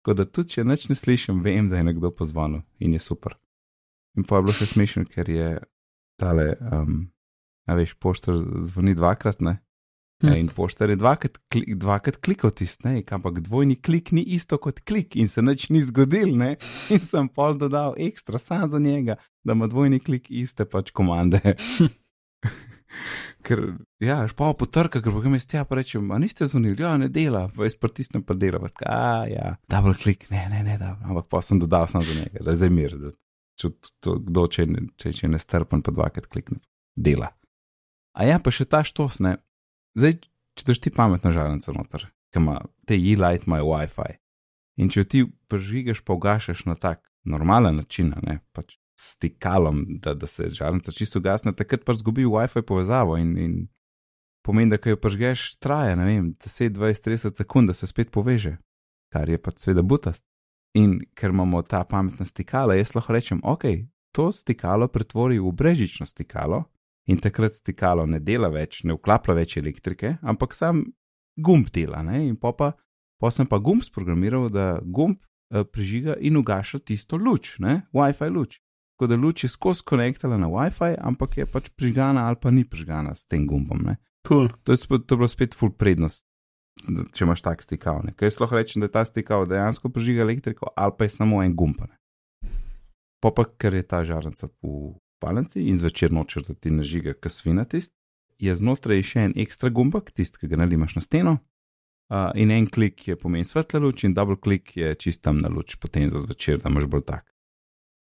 Tako 0.00 0.16
da 0.16 0.24
tudi, 0.24 0.56
če 0.56 0.64
nič 0.64 0.88
ne 0.88 0.96
slišim, 0.96 1.42
vem, 1.44 1.68
da 1.68 1.76
je 1.76 1.88
nekdo 1.90 2.10
pozvonil 2.10 2.62
in 2.80 2.96
je 2.96 3.00
super. 3.04 3.36
In 4.16 4.24
pa 4.24 4.40
je 4.40 4.46
bilo 4.46 4.54
še 4.56 4.70
smešno, 4.72 5.04
ker 5.12 5.28
je 5.28 5.50
tale, 6.20 6.54
um, 6.72 7.02
a 7.68 7.76
veš, 7.76 7.94
poštar 8.00 8.38
zvoni 8.64 8.96
dvakrat, 8.96 9.44
ne? 9.44 9.58
Hm. 10.20 10.34
In 10.36 10.48
poštar 10.52 10.90
je 10.92 10.98
dvakrat, 11.00 11.38
dvakrat 11.80 12.18
klikal 12.20 12.52
tisti, 12.52 12.84
ne, 12.88 13.04
ampak 13.12 13.40
dvojni 13.44 13.76
klik 13.80 14.12
ni 14.12 14.24
isto 14.36 14.58
kot 14.60 14.82
klik 14.84 15.16
in 15.16 15.28
se 15.32 15.44
nič 15.44 15.68
ni 15.72 15.80
zgodil, 15.84 16.34
ne. 16.36 16.56
In 16.92 17.00
sem 17.04 17.28
pol 17.32 17.56
dodal 17.60 17.96
ekstra 18.00 18.40
sam 18.40 18.66
za 18.68 18.80
njega, 18.80 19.16
da 19.44 19.56
ima 19.56 19.68
dvojni 19.68 20.00
klik 20.00 20.28
iste 20.32 20.64
pač 20.68 20.92
komande. 20.96 21.40
ker, 23.44 23.62
ja, 24.02 24.20
pa 24.36 24.50
potrka, 24.58 25.02
ker 25.02 25.14
potem 25.14 25.34
jaz 25.36 25.46
tja 25.50 25.64
pa 25.68 25.78
rečem, 25.78 26.10
a 26.12 26.18
niste 26.20 26.46
zvonili, 26.50 26.78
ja, 26.82 26.94
ne 27.00 27.08
dela, 27.12 27.46
pa 27.54 27.66
jaz 27.68 27.76
pritisnem 27.80 28.24
pa 28.26 28.36
dela, 28.38 28.62
ska, 28.70 28.86
a, 28.86 29.10
ja, 29.30 29.54
double 29.70 29.94
klik, 29.98 30.28
ne, 30.32 30.46
ne, 30.52 30.62
ne, 30.66 30.78
da, 30.80 30.94
ampak 31.06 31.28
pa 31.32 31.42
sem 31.44 31.60
dodal 31.62 31.88
sam 31.90 32.04
za 32.06 32.16
njega, 32.16 32.44
da 32.46 32.54
je 32.54 32.62
zdaj 32.62 32.72
mir, 32.74 32.96
da 33.00 33.12
čut, 33.60 33.92
to, 34.00 34.16
kdo, 34.24 34.46
če, 34.52 34.66
ne- 34.70 34.86
če, 34.96 35.12
če 35.16 35.26
je 35.26 35.32
nestrpen, 35.34 35.84
pa 35.84 35.94
dvakrat 35.94 36.30
klikne, 36.32 36.60
dela. 36.96 37.30
A 38.16 38.26
ja, 38.26 38.40
pa 38.42 38.52
še 38.54 38.66
ta 38.68 38.82
štos, 38.86 39.20
ne, 39.24 39.36
zdaj, 39.98 40.18
če 40.58 40.66
daš 40.72 40.82
ti 40.82 40.92
pametno 40.94 41.32
žarnico 41.34 41.76
noter, 41.76 42.08
ki 42.32 42.42
ima 42.42 42.58
te 42.88 42.98
e-light, 42.98 43.46
imajo 43.48 43.70
WiFi. 43.70 44.16
In 44.80 44.88
če 44.92 45.04
ti 45.04 45.24
prižigaš, 45.50 46.00
pa 46.06 46.16
ugašaš 46.16 46.64
na 46.70 46.76
tak 46.80 47.04
normalen 47.28 47.76
način, 47.76 48.14
ne 48.24 48.40
pač 48.56 48.79
stikalom, 49.00 49.84
da, 50.04 50.14
da 50.14 50.26
se 50.26 50.50
žarnica 50.52 50.92
čisto 50.92 51.18
ugasne, 51.18 51.54
takrat 51.56 51.84
pa 51.84 51.94
zgubi 51.96 52.26
WiFi 52.28 52.62
povezavo 52.62 53.16
in, 53.16 53.36
in 53.38 53.54
pomeni, 54.44 54.70
da 54.70 54.78
ko 54.78 54.92
jo 54.92 54.98
prižgeš, 55.00 55.54
traja, 55.62 55.96
ne 55.96 56.04
vem, 56.04 56.34
10, 56.36 56.74
20, 56.76 57.06
30 57.06 57.40
sekund, 57.40 57.72
da 57.72 57.76
se 57.76 57.88
spet 57.88 58.10
poveže, 58.12 58.58
kar 59.12 59.28
je 59.28 59.40
pač 59.40 59.64
sveda 59.64 59.82
butast. 59.82 60.24
In 60.76 61.00
ker 61.16 61.32
imamo 61.32 61.62
ta 61.66 61.82
pametna 61.88 62.26
stikala, 62.28 62.76
jaz 62.78 62.94
lahko 62.94 63.16
rečem, 63.16 63.40
ok, 63.42 63.64
to 64.14 64.28
stikalo 64.32 64.88
pretvori 64.88 65.40
v 65.40 65.50
brežično 65.56 66.06
stikalo 66.06 66.64
in 67.10 67.18
takrat 67.18 67.56
stikalo 67.56 68.06
ne 68.06 68.20
dela 68.20 68.50
več, 68.52 68.84
ne 68.84 68.94
vklaplja 68.94 69.34
več 69.34 69.56
elektrike, 69.58 70.18
ampak 70.22 70.54
sam 70.54 70.84
gumb 71.40 71.72
dela, 71.74 72.04
ne? 72.06 72.26
in 72.28 72.36
pa, 72.36 72.52
pa, 72.52 72.74
pa 73.18 73.30
sem 73.34 73.48
pa 73.48 73.58
gumb 73.58 73.82
sprogramiral, 73.82 74.50
da 74.52 74.78
gumb 74.84 75.18
eh, 75.18 75.64
prižiga 75.64 76.18
in 76.20 76.38
ugaša 76.38 76.84
tisto 76.84 77.18
luč, 77.18 77.56
ne? 77.58 77.80
WiFi 77.96 78.30
luč. 78.30 78.60
Tako 79.00 79.08
da 79.08 79.16
luč 79.16 79.46
je 79.46 79.48
skozi 79.48 79.80
konektala 79.88 80.36
na 80.36 80.50
WiFi, 80.52 80.92
ampak 81.00 81.38
je 81.40 81.46
pač 81.48 81.70
prižgana 81.72 82.26
ali 82.28 82.36
pa 82.36 82.52
ni 82.52 82.66
prižgana 82.68 83.14
s 83.16 83.24
tem 83.24 83.46
gumbom. 83.48 83.80
Ne? 83.80 83.96
Cool. 84.28 84.50
To 84.68 84.76
je, 84.76 84.84
to 84.84 85.16
je 85.16 85.18
bilo 85.22 85.28
spet 85.32 85.56
full 85.56 85.72
prednost 85.72 86.26
če 86.86 87.24
imaš 87.26 87.42
tak 87.44 87.62
stikav. 87.64 88.00
Ne. 88.04 88.14
Ker 88.16 88.28
jaz 88.28 88.40
lahko 88.40 88.58
rečem, 88.58 88.82
da 88.82 88.88
je 88.88 88.96
ta 88.96 89.04
stikav 89.08 89.46
dejansko 89.50 89.90
prižiga 89.92 90.24
elektriko, 90.24 90.72
ali 90.76 90.96
pa 90.96 91.06
je 91.06 91.14
samo 91.16 91.42
en 91.44 91.54
gumb. 91.56 91.80
ne. 91.80 91.96
Po 93.20 93.32
pa, 93.36 93.44
ker 93.44 93.74
je 93.76 93.84
ta 93.84 94.00
žarnica 94.04 94.48
v 94.62 94.96
palenci 95.20 95.66
in 95.68 95.76
zvečer 95.76 96.12
nočeš, 96.12 96.48
da 96.48 96.54
ti 96.54 96.72
nažiga 96.72 97.12
kasvina 97.12 97.66
tist, 97.68 97.92
je 98.40 98.54
znotraj 98.56 99.02
še 99.04 99.24
en 99.28 99.34
ekstra 99.36 99.68
gumbak, 99.68 100.12
tist, 100.16 100.38
ki 100.40 100.48
ga 100.48 100.62
nalimaš 100.62 100.96
na 100.96 101.04
steno. 101.04 101.38
Uh, 102.10 102.32
in 102.34 102.50
en 102.50 102.64
klik 102.66 103.04
je 103.06 103.14
pomeni 103.14 103.44
svetla 103.44 103.78
luč, 103.84 104.02
in 104.08 104.16
double 104.16 104.40
klik 104.40 104.72
je 104.74 104.94
čist 104.98 105.20
temna 105.22 105.52
luč, 105.52 105.76
potem 105.78 106.08
za 106.10 106.18
zvečer, 106.24 106.58
da 106.58 106.72
imaš 106.72 106.88
bolj 106.90 107.04
tak, 107.06 107.28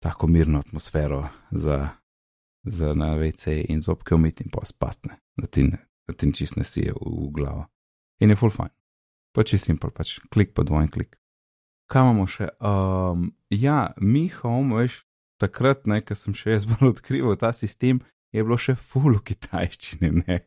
tako 0.02 0.28
mirno 0.28 0.60
atmosfero 0.60 1.28
za, 1.52 1.90
za 2.64 2.94
na 2.94 3.16
VC 3.16 3.48
in 3.70 3.82
zobke 3.82 4.16
umiti 4.16 4.44
in 4.44 4.52
pa 4.52 4.66
spatne, 4.66 5.20
da 5.38 5.48
ti, 5.48 5.64
ne- 5.64 5.86
da 6.08 6.14
ti 6.14 6.34
čist 6.34 6.58
ne 6.58 6.64
sije 6.64 6.94
v, 6.94 7.28
v 7.28 7.32
glavo. 7.32 7.66
In 8.20 8.30
je 8.30 8.36
full 8.36 8.52
fine. 8.52 8.74
Pa 9.32 9.46
čist 9.48 9.70
simpel, 9.70 9.94
pač 9.96 10.20
klik 10.34 10.54
pa 10.54 10.66
dvojen 10.68 10.90
klik. 10.92 11.16
Kaj 11.92 12.04
imamo 12.06 12.26
še? 12.28 12.50
Um, 12.60 13.32
ja, 13.52 13.94
mi 13.98 14.28
home, 14.32 14.76
veš, 14.76 15.02
takrat, 15.42 15.88
ne, 15.88 16.02
ko 16.04 16.16
sem 16.16 16.36
še 16.36 16.56
jaz 16.56 16.68
bolj 16.70 16.96
odkrival 16.96 17.38
ta 17.40 17.52
sistem, 17.56 18.02
je 18.32 18.44
bilo 18.44 18.58
še 18.60 18.76
full 18.80 19.18
v 19.18 19.26
kitajščini, 19.32 20.12
ne. 20.24 20.42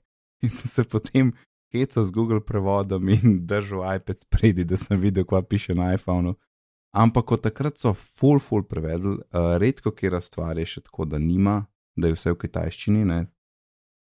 In 0.44 0.52
sem 0.52 0.70
se 0.70 0.84
potem 0.88 1.32
hecal 1.74 2.04
z 2.04 2.14
Google 2.14 2.40
prevodom 2.44 3.08
in 3.12 3.44
držal 3.48 3.84
iPad 3.96 4.22
spredi, 4.22 4.64
da 4.64 4.78
sem 4.80 5.00
videl, 5.00 5.26
kaj 5.28 5.46
piše 5.48 5.76
na 5.76 5.92
iPhonu. 5.96 6.36
Ampak 6.94 7.32
od 7.34 7.42
takrat 7.42 7.78
so 7.78 7.90
full, 7.94 8.38
full 8.38 8.62
prevedli, 8.70 9.18
uh, 9.18 9.54
redko 9.58 9.90
kera 9.96 10.20
stvar 10.22 10.58
je 10.62 10.66
še 10.76 10.84
tako, 10.86 11.08
da 11.10 11.18
nima, 11.18 11.64
da 11.98 12.10
je 12.10 12.18
vse 12.18 12.34
v 12.34 12.38
kitajščini. 12.44 13.02
Ne? 13.08 13.20
Uh, 13.24 13.32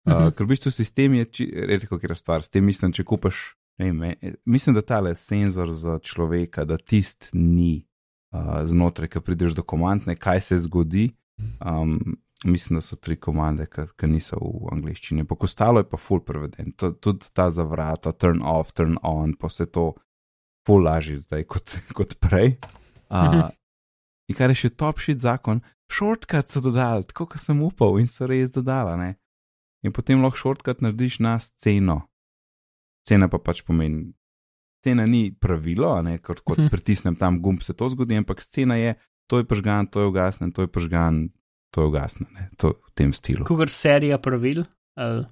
Mhm. 0.06 0.32
Ker 0.38 0.46
v 0.46 0.54
bistvu 0.54 0.72
sistem 0.72 1.14
je 1.18 1.26
či, 1.26 1.46
redko 1.50 1.98
kera 2.00 2.16
stvar, 2.16 2.44
s 2.46 2.54
tem 2.54 2.66
mislim, 2.66 2.94
če 2.94 3.04
kupaš. 3.04 3.56
Ne, 3.82 3.92
vem, 3.92 4.16
eh, 4.22 4.36
mislim, 4.46 4.76
da 4.78 4.82
tale 4.82 5.16
senzor 5.16 5.72
za 5.74 6.00
človeka, 6.00 6.64
da 6.66 6.78
tist 6.78 7.30
ni 7.34 7.88
uh, 8.32 8.62
znotraj, 8.64 9.10
ki 9.12 9.20
prideš 9.20 9.58
do 9.58 9.66
komandne, 9.68 10.16
kaj 10.16 10.42
se 10.42 10.58
zgodi. 10.64 11.10
Um, 11.60 12.16
mislim, 12.46 12.80
da 12.80 12.86
so 12.86 12.96
tri 12.96 13.18
komande, 13.20 13.66
ki 13.68 14.08
niso 14.08 14.40
v 14.40 14.70
angleščini, 14.72 15.26
ampak 15.26 15.44
ostalo 15.44 15.84
je 15.84 15.90
pa 15.90 16.00
full 16.00 16.24
preveden. 16.24 16.72
Tudi 16.78 17.34
ta 17.36 17.50
za 17.52 17.66
vrata, 17.68 18.14
turn 18.16 18.40
off, 18.46 18.72
turn 18.72 18.96
on, 19.04 19.34
pa 19.36 19.52
vse 19.52 19.68
to 19.68 19.90
full 20.66 20.84
lažje 20.84 21.18
zdaj 21.24 21.44
kot, 21.46 21.78
kot 21.98 22.16
prej. 22.20 22.58
Uh, 23.10 23.50
in 24.28 24.36
kar 24.36 24.50
je 24.50 24.56
še 24.66 24.74
top 24.76 25.00
shit 25.00 25.20
zakon, 25.22 25.62
shortcut 25.92 26.50
so 26.50 26.62
dodali, 26.62 27.06
tako 27.06 27.28
kot 27.30 27.40
sem 27.40 27.62
upal 27.62 28.00
in 28.02 28.08
so 28.08 28.26
res 28.26 28.52
dodala. 28.52 28.96
Ne? 28.98 29.16
In 29.86 29.94
potem 29.94 30.22
lahko 30.22 30.38
shortcut 30.38 30.82
narediš 30.82 31.20
na 31.22 31.38
sceno. 31.38 32.08
Cena 33.06 33.30
pa 33.30 33.38
pač 33.38 33.62
pomeni. 33.62 34.10
Cena 34.82 35.06
ni 35.06 35.30
pravilo, 35.32 36.02
ne 36.02 36.18
kot, 36.18 36.42
kot 36.42 36.58
Mhm. 36.58 36.70
pritisnem 36.70 37.16
tam 37.16 37.40
gumb, 37.42 37.62
se 37.62 37.74
to 37.74 37.90
zgodi, 37.90 38.18
ampak 38.18 38.42
scena 38.42 38.76
je, 38.78 38.96
to 39.30 39.38
je 39.38 39.46
pržgan, 39.46 39.88
to 39.88 40.02
je 40.02 40.08
ugasnen, 40.08 40.52
to 40.52 40.62
je 40.62 40.68
pržgan, 40.68 41.30
to 41.72 41.82
je 41.82 41.88
ugasnen, 41.88 42.30
ne, 42.34 42.50
to 42.58 42.74
v 42.74 42.92
tem 42.94 43.14
stilu. 43.14 43.46
Kugor 43.46 43.70
serija 43.70 44.18
pravil. 44.18 44.66
ali- 44.98 45.26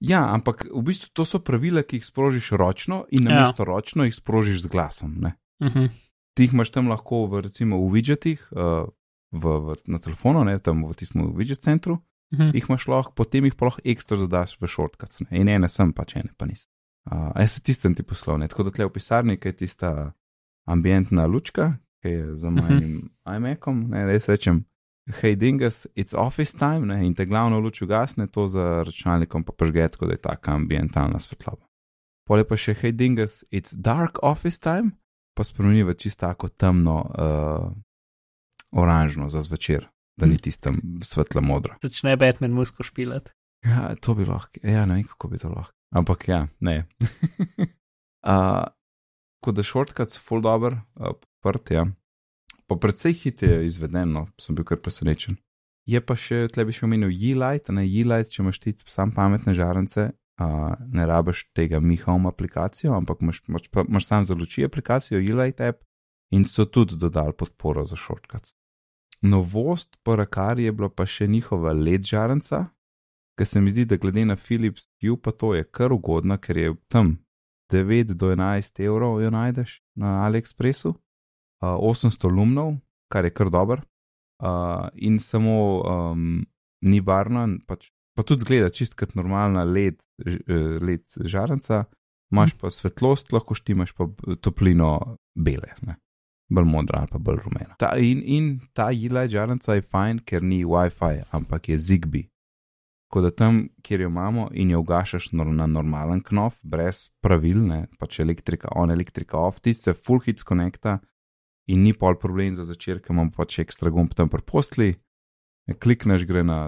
Ja, 0.00 0.24
ampak 0.34 0.64
v 0.68 0.82
bistvu 0.82 1.10
to 1.12 1.24
so 1.24 1.38
pravila, 1.38 1.82
ki 1.82 1.96
jih 1.96 2.04
sprožiš 2.04 2.50
ročno 2.52 3.04
in 3.10 3.26
Ja. 3.26 3.34
namesto 3.34 3.62
ja. 3.62 3.66
ročno 3.66 4.04
jih 4.04 4.14
sprožiš 4.14 4.62
z 4.62 4.66
glasom. 4.68 5.14
Ne. 5.20 5.34
Mhm. 5.62 5.86
Ti 6.34 6.42
jih 6.42 6.52
imaš 6.52 6.70
tam 6.70 6.88
lahko 6.90 7.26
v, 7.26 7.40
recimo, 7.46 7.78
v 7.78 7.92
widgetih, 7.94 8.42
uh, 8.52 8.90
v, 9.30 9.44
v, 9.60 9.76
na 9.86 9.98
telefonu, 9.98 10.42
ne, 10.44 10.58
tam 10.58 10.82
v 10.84 10.94
tistem 10.94 11.30
widget 11.36 11.62
centru, 11.62 12.00
Mhm. 12.34 12.50
jih 12.54 12.64
imaš 12.68 12.88
lahko, 12.88 13.12
potem 13.14 13.44
jih 13.44 13.54
pa 13.54 13.66
lahko 13.70 13.80
ekstra 13.84 14.16
dodaš 14.18 14.58
v 14.60 14.66
shortcuts. 14.66 15.20
Ne. 15.20 15.38
In 15.38 15.48
ene 15.48 15.68
sem, 15.68 15.92
pač 15.92 16.16
ene 16.16 16.34
pa 16.36 16.46
nisem. 16.46 16.66
Uh, 17.06 17.30
jaz 17.36 17.52
se 17.52 17.60
tistem 17.60 17.94
ti 17.94 18.02
poslovne, 18.02 18.48
tako 18.48 18.64
da 18.64 18.70
tle 18.70 18.86
v 18.88 18.92
pisarni, 18.96 19.36
ki 19.38 19.48
je 19.48 19.52
tista 19.52 20.12
ambientna 20.66 21.26
lučka, 21.26 21.76
ki 22.02 22.08
je 22.08 22.36
za 22.36 22.50
mojim 22.50 23.10
iMacom, 23.28 23.90
ne, 23.90 24.04
da 24.06 24.12
jaz 24.12 24.28
rečem, 24.28 24.64
hej 25.06 25.36
dingus, 25.36 25.86
it's 25.96 26.14
office 26.16 26.58
time, 26.58 26.86
ne, 26.86 27.06
in 27.06 27.14
te 27.14 27.26
glavno 27.26 27.60
luč 27.60 27.82
ugasne, 27.82 28.26
to 28.26 28.48
za 28.48 28.82
računalnikom 28.86 29.44
pa 29.44 29.52
pržge, 29.52 29.88
tako 29.88 30.06
da 30.06 30.12
je 30.12 30.22
taka 30.22 30.54
ambientalna 30.54 31.18
svetloba. 31.18 31.66
Pole 32.24 32.44
pa 32.48 32.56
še 32.56 32.74
hej 32.80 32.94
dingus, 32.96 33.42
it's 33.52 33.76
dark 33.76 34.22
office 34.22 34.60
time, 34.60 34.96
pa 35.36 35.44
spremeni 35.44 35.84
v 35.84 35.96
čisto 35.98 36.24
tako 36.26 36.48
temno, 36.48 37.02
uh, 37.04 37.68
oranžno 38.72 39.28
za 39.28 39.42
zvečer, 39.44 39.88
da 40.16 40.26
ni 40.26 40.38
tistem 40.38 40.80
svetla 41.02 41.42
modra. 41.44 41.76
Začne 41.82 42.16
Batman 42.16 42.54
musko 42.56 42.82
špilati. 42.82 43.34
Ja, 43.64 43.94
to 44.00 44.14
bi 44.14 44.24
lahko, 44.28 44.60
ja, 44.62 44.86
ne 44.86 45.00
vem, 45.00 45.04
kako 45.08 45.28
bi 45.28 45.40
to 45.40 45.52
lahko. 45.52 45.72
Ampak 45.94 46.28
ja, 46.28 46.46
ne. 46.60 46.84
uh, 48.24 48.64
kot 49.44 49.56
da 49.56 49.62
shortcuts, 49.62 50.16
full 50.18 50.42
dobro, 50.42 50.80
uh, 50.96 51.12
prt, 51.44 51.76
ja. 51.76 51.84
Pa 52.70 52.76
predvsej 52.80 53.12
hit 53.12 53.42
je 53.42 53.64
izveden, 53.66 54.12
no, 54.12 54.26
sem 54.40 54.56
bil 54.56 54.64
kar 54.64 54.80
presenečen. 54.80 55.36
Je 55.84 56.00
pa 56.00 56.16
še, 56.16 56.46
tle 56.48 56.64
bi 56.64 56.72
še 56.72 56.86
omenil 56.86 57.12
Yeelight, 57.12 57.68
ne 57.76 57.84
Yeelight, 57.84 58.32
če 58.32 58.40
imaš 58.40 58.60
ti 58.62 58.72
sam 58.88 59.12
pametne 59.12 59.52
žarence, 59.56 60.06
uh, 60.40 60.72
ne 60.80 61.06
rabiš 61.06 61.44
tega 61.52 61.80
Mi 61.80 61.98
Home 62.06 62.30
aplikacijo, 62.32 62.94
ampak 62.96 63.20
imaš, 63.20 63.42
imaš, 63.48 63.68
imaš 63.84 64.06
sam 64.06 64.24
za 64.24 64.34
luči 64.34 64.64
aplikacijo 64.64 65.20
Yeelight 65.20 65.60
app 65.60 65.84
in 66.32 66.48
so 66.48 66.64
tudi 66.64 66.96
dodali 66.96 67.36
podporo 67.36 67.84
za 67.84 67.96
shortcuts. 68.00 68.54
Novost 69.22 69.96
po 70.02 70.16
Rakari 70.16 70.64
je 70.64 70.72
bila 70.72 70.88
pa 70.88 71.06
še 71.06 71.28
njihova 71.28 71.72
LED 71.72 72.08
žarenca, 72.08 72.64
ker 73.38 73.46
se 73.46 73.60
mi 73.60 73.70
zdi, 73.70 73.84
da 73.84 73.96
glede 73.96 74.24
na 74.24 74.36
Philips 74.36 74.88
Hue 75.00 75.20
pa 75.20 75.32
to 75.32 75.54
je 75.54 75.64
kar 75.64 75.92
ugodno, 75.92 76.38
ker 76.38 76.56
je 76.56 76.74
tam 76.88 77.18
9 77.72 78.14
do 78.14 78.32
11 78.32 78.80
evrov 78.84 79.22
jo 79.22 79.30
najdeš 79.30 79.80
na 79.96 80.24
AliExpressu, 80.26 80.94
800 81.62 82.30
lumnov, 82.30 82.74
kar 83.12 83.24
je 83.24 83.30
kar 83.34 83.50
dober, 83.50 83.84
uh, 84.42 84.88
in 84.94 85.18
samo 85.18 85.82
um, 85.82 86.46
ni 86.84 87.00
barna, 87.00 87.46
pač, 87.66 87.90
pa 88.16 88.24
tudi 88.26 88.44
zgleda 88.44 88.70
čist 88.74 88.96
kot 88.98 89.14
normalna 89.18 89.64
LED, 89.64 90.02
eh, 90.26 90.78
LED 90.80 91.18
žarenca, 91.24 91.84
imaš 92.32 92.54
pa 92.60 92.70
svetlost, 92.70 93.32
lahko 93.32 93.56
štimaš 93.56 93.94
pa 93.96 94.08
toplino 94.42 95.16
bele. 95.34 95.72
Ne? 95.86 95.96
Bolj 96.52 96.68
modra 96.68 97.00
ali 97.02 97.10
pa 97.10 97.18
bolj 97.18 97.40
rumena. 97.46 97.78
Ta, 97.80 97.94
in, 97.96 98.20
in 98.20 98.52
ta 98.76 98.90
jila 98.92 99.24
žarenca 99.30 99.78
je 99.78 99.86
fajn, 99.86 100.20
ker 100.28 100.44
ni 100.44 100.64
WiFi, 100.64 101.24
ampak 101.32 101.72
je 101.72 101.78
Zigbee. 101.78 102.28
Tako 103.08 103.22
da 103.22 103.30
tam, 103.30 103.60
kjer 103.86 104.02
jo 104.02 104.10
imamo 104.10 104.48
in 104.58 104.72
jo 104.74 104.80
ugašaš 104.82 105.30
na 105.32 105.66
normalen 105.70 106.20
knof, 106.20 106.58
brez 106.62 107.06
pravil, 107.22 107.60
ne, 107.62 107.84
pač 107.98 108.18
elektrika 108.20 108.72
on, 108.74 108.90
elektrika 108.90 109.38
off, 109.38 109.60
ti 109.62 109.74
se 109.74 109.94
full 109.94 110.20
hit 110.24 110.42
skonekta 110.42 110.98
in 111.66 111.82
ni 111.82 111.92
pol 111.96 112.18
problem 112.20 112.56
za 112.56 112.64
začer, 112.68 113.00
ker 113.00 113.14
imamo 113.14 113.32
pač 113.34 113.58
ekstra 113.62 113.90
gumb 113.90 114.14
tam 114.14 114.28
pri 114.28 114.44
postli, 114.44 114.90
klikneš, 115.80 116.26
gre 116.28 116.44
na 116.44 116.58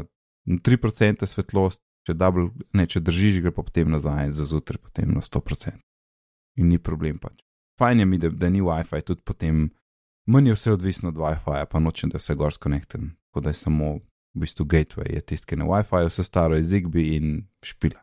3% 0.47 1.27
svetlost, 1.27 1.83
če, 2.07 2.15
double, 2.15 2.51
ne, 2.73 2.87
če 2.87 3.03
držiš, 3.05 3.43
gre 3.45 3.53
pa 3.53 3.65
potem 3.67 3.91
nazaj 3.93 4.33
za 4.37 4.47
zjutraj, 4.49 4.81
potem 4.89 5.13
na 5.13 5.25
100%. 5.25 5.75
In 6.57 6.71
ni 6.73 6.79
problem 6.81 7.19
pač. 7.21 7.43
Fajn 7.77 8.01
je 8.01 8.07
mi, 8.09 8.19
da, 8.23 8.31
da 8.33 8.49
ni 8.49 8.63
WiFi, 8.65 9.03
tudi 9.05 9.21
potem 9.27 9.67
manj 10.31 10.53
je 10.53 10.57
vse 10.57 10.73
odvisno 10.73 11.13
od 11.13 11.21
WiFi, 11.21 11.67
pa 11.69 11.83
nočem, 11.83 12.11
da 12.11 12.17
je 12.17 12.25
vse 12.25 12.37
gor 12.39 12.55
skonekten, 12.55 13.11
tako 13.29 13.45
da 13.45 13.53
je 13.53 13.61
samo 13.61 13.99
v 14.37 14.45
bistvu 14.45 14.65
gateway, 14.65 15.11
je 15.13 15.21
tisti, 15.21 15.51
ki 15.51 15.59
je 15.59 15.61
na 15.61 15.69
WiFi, 15.69 16.07
vse 16.09 16.25
staro 16.25 16.57
je 16.57 16.65
Zigbee 16.65 17.19
in 17.19 17.43
špila. 17.65 18.01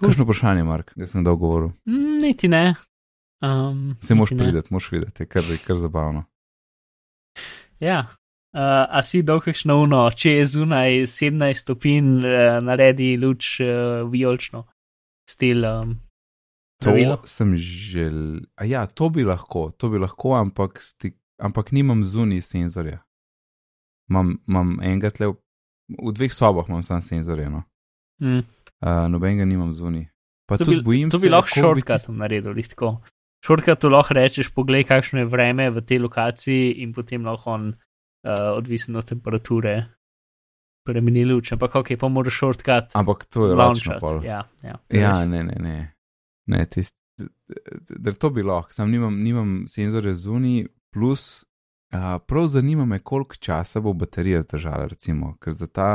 Kakšno 0.00 0.24
vprašanje, 0.24 0.64
Mark, 0.64 0.94
da 0.96 1.04
sem 1.06 1.24
dolgo 1.24 1.44
govoril? 1.44 1.74
Mm, 1.84 2.22
Niti 2.24 2.48
ne. 2.48 2.74
Um, 3.44 3.96
Se 4.00 4.14
moš 4.14 4.30
prideti, 4.30 4.72
moš 4.72 4.92
videti, 4.92 5.22
je 5.22 5.26
kar, 5.26 5.44
je 5.44 5.58
kar 5.66 5.76
zabavno. 5.76 6.24
Ja. 7.80 8.06
Uh, 8.50 8.82
a 8.90 9.02
si 9.06 9.22
dolgšno 9.22 9.76
uno, 9.78 10.02
če 10.10 10.32
je 10.40 10.46
zunaj 10.56 11.04
17 11.06 11.60
stopinj, 11.62 12.08
uh, 12.26 12.56
naredi 12.66 13.12
luč 13.16 13.60
uh, 13.62 14.02
vijolično, 14.10 14.64
stil. 15.30 15.66
Um, 15.66 15.98
To 16.80 16.90
pravilo. 16.90 17.20
sem 17.24 17.56
želel. 17.56 18.40
Ja, 18.64 18.86
to 18.86 19.10
bi 19.12 19.24
lahko, 19.24 19.70
to 19.70 19.88
bi 19.88 19.98
lahko, 19.98 20.32
ampak, 20.34 20.80
sti, 20.80 21.12
ampak 21.38 21.72
nimam 21.76 22.04
zunaj 22.04 22.40
senzorja. 22.42 23.02
Imam, 24.10 24.38
imam 24.48 24.78
enega 24.82 25.10
tle, 25.10 25.28
v, 25.28 25.36
v 26.08 26.14
dveh 26.16 26.32
sobah 26.32 26.68
imam 26.68 26.82
sam 26.82 27.02
senzorje, 27.04 27.50
no. 27.52 27.62
mm. 28.24 28.40
uh, 28.80 29.06
nobenega 29.12 29.44
nimam 29.44 29.74
zunaj. 29.76 30.08
Pa 30.48 30.56
To 30.56 30.64
tudi 30.64 30.80
bi, 30.80 30.82
bojim 30.84 31.10
to 31.12 31.20
se, 31.20 31.26
bi 31.26 31.30
lahko 31.30 31.52
šortkatom 31.54 32.16
naredil, 32.18 32.56
tako. 32.72 32.96
Šortkatom 33.40 33.92
lahko 33.92 34.14
rečeš, 34.14 34.50
poglej, 34.52 34.84
kakšno 34.84 35.22
je 35.22 35.28
vreme 35.30 35.70
v 35.72 35.80
tej 35.80 35.98
lokaciji 36.04 36.82
in 36.84 36.92
potem 36.92 37.24
lahko 37.24 37.50
on, 37.50 37.68
uh, 37.72 38.52
odvisno 38.56 38.98
od 39.00 39.08
temperature, 39.08 39.74
spremeni 40.84 41.24
luč. 41.24 41.52
Ampak 41.52 41.74
ok, 41.80 41.94
pa 42.00 42.08
moraš 42.08 42.34
šortkat 42.42 42.92
Ampak 42.94 43.24
to 43.32 43.46
je 43.48 43.56
pol. 44.00 44.20
Ja, 44.24 44.44
ja, 44.62 44.76
Ja, 44.92 45.12
res. 45.16 45.26
ne, 45.28 45.42
ne, 45.44 45.56
ne. 45.60 45.76
ne 46.46 46.66
tist, 46.66 46.96
da 47.88 48.12
to 48.12 48.30
bi 48.30 48.42
lahko, 48.42 48.72
sam 48.72 48.90
nimam, 48.90 49.16
nimam 49.22 49.64
senzorja 49.68 50.14
zunaj, 50.14 50.66
plus 50.92 51.44
uh, 51.94 52.18
prav 52.26 52.48
zanima 52.48 52.84
me, 52.84 52.98
koliko 52.98 53.36
časa 53.40 53.80
bo 53.80 53.92
baterija 53.92 54.42
zdržala, 54.42 54.86
recimo, 54.92 55.36
ker 55.40 55.52
za 55.56 55.66
ta, 55.66 55.90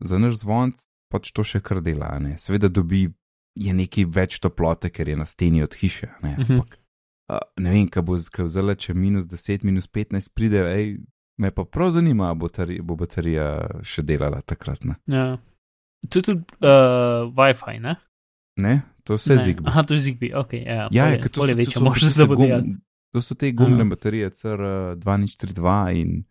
za 0.00 0.18
naš 0.18 0.42
zvonc 0.42 0.82
pač 1.08 1.30
to 1.32 1.44
še 1.44 1.60
kar 1.64 1.80
dela, 1.80 2.10
a 2.12 2.18
ne. 2.18 2.34
Seveda 2.38 2.68
dobi 2.68 3.06
je 3.58 3.72
nekaj 3.74 4.04
več 4.04 4.38
toplote, 4.44 4.90
ker 4.90 5.08
je 5.08 5.16
na 5.16 5.24
steni 5.26 5.62
od 5.62 5.74
hiše. 5.74 6.10
Ne, 6.22 6.36
Mhm. 6.38 6.52
Ampak, 6.58 6.76
uh, 6.76 6.84
ne 7.56 7.70
vem, 7.70 7.88
kaj 7.88 8.02
bo 8.02 8.16
zelo, 8.48 8.74
če 8.74 8.94
minus 8.94 9.26
10, 9.26 9.64
minus 9.64 9.86
15 9.86 10.30
pride, 10.30 10.62
ej, 10.68 10.98
me 11.36 11.50
pa 11.50 11.64
prav 11.64 11.90
zanima, 11.90 12.34
bo, 12.34 12.48
tari, 12.48 12.80
bo 12.80 12.96
baterija 12.96 13.48
še 13.82 14.02
delala 14.02 14.40
takrat. 14.42 14.84
Ne, 14.84 14.96
Ja. 15.06 15.38
To 16.08 16.18
je 16.18 16.22
tudi 16.22 16.38
uh, 16.60 17.26
Wi-Fi, 17.28 17.80
ne? 17.80 17.96
ne? 18.56 18.74
to 19.04 19.12
je 19.12 19.18
vse 19.18 19.36
zigbi. 19.40 19.66
Aha, 19.66 19.82
to 19.82 19.94
je 19.94 20.00
Zigbee, 20.00 20.30
ok. 20.32 20.52
Ja, 20.54 20.88
Ja, 20.90 21.04
bolje, 21.06 21.20
ker 21.20 21.30
to 21.30 21.40
bolje 21.40 21.54
so- 21.54 21.64
to 21.64 21.70
so 21.72 21.80
možnost, 21.80 22.18
bo 22.20 22.34
gum- 22.34 22.46
delal. 22.46 22.62
To 23.10 23.20
so 23.20 23.34
te 23.34 23.50
gumne 23.52 23.80
Aha. 23.80 23.88
baterije, 23.88 24.30
CR2032 24.30 25.68
in 25.92 26.24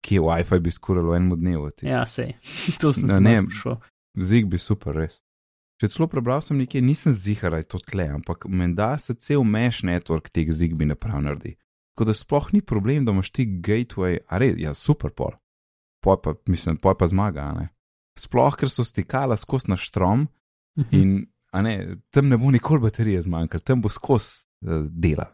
ki 0.00 0.14
je 0.14 0.20
Wi-Fi 0.20 0.60
bi 0.60 0.70
skoraj 0.70 1.02
v 1.02 1.14
enem 1.14 1.36
dnevu. 1.36 1.70
tisto. 1.70 1.88
Ja, 1.88 2.06
sej. 2.06 2.34
to 2.80 2.92
sem 2.92 3.08
Ne, 3.20 3.36
se 3.36 3.42
sprašal. 3.44 3.80
Zig 4.16 4.46
bi 4.46 4.58
super, 4.58 4.94
res. 4.94 5.20
Če 5.82 5.90
celo 5.90 6.06
prebral 6.10 6.42
sem 6.44 6.58
nekaj, 6.60 6.82
nisem 6.86 7.12
zihar, 7.12 7.56
je 7.58 7.66
to 7.66 7.80
tle, 7.82 8.06
ampak 8.20 8.46
menda 8.46 8.92
se 8.98 9.14
cel 9.18 9.42
mesh 9.44 9.82
network 9.86 10.30
teh 10.30 10.50
zigbi 10.54 10.86
naprav 10.86 11.22
naredi. 11.24 11.56
Tako 11.94 12.06
da 12.10 12.14
sploh 12.14 12.48
ni 12.54 12.60
problem, 12.62 13.04
da 13.06 13.14
imaš 13.14 13.30
ti 13.34 13.46
gateway, 13.46 14.20
a 14.28 14.38
res, 14.42 14.54
ja, 14.58 14.74
super 14.74 15.10
pol. 15.14 15.34
Poj 16.02 16.20
pa, 16.22 16.34
mislim, 16.50 16.78
poj 16.78 16.96
pa 16.98 17.06
zmaga, 17.10 17.48
a 17.50 17.52
ne. 17.58 17.68
Sploh, 18.18 18.54
ker 18.58 18.70
so 18.70 18.84
stikala 18.86 19.36
skozi 19.38 19.70
naš 19.74 19.88
strom 19.90 20.28
Mhm. 20.78 20.88
in, 20.90 21.26
a 21.52 21.62
ne, 21.62 21.96
tam 22.10 22.28
ne 22.28 22.36
bo 22.36 22.50
nikoli 22.50 22.82
baterije 22.82 23.22
zmanjkalo, 23.22 23.62
tam 23.62 23.82
bo 23.82 23.88
skozi 23.88 24.46
uh, 24.66 24.86
dela. 24.90 25.28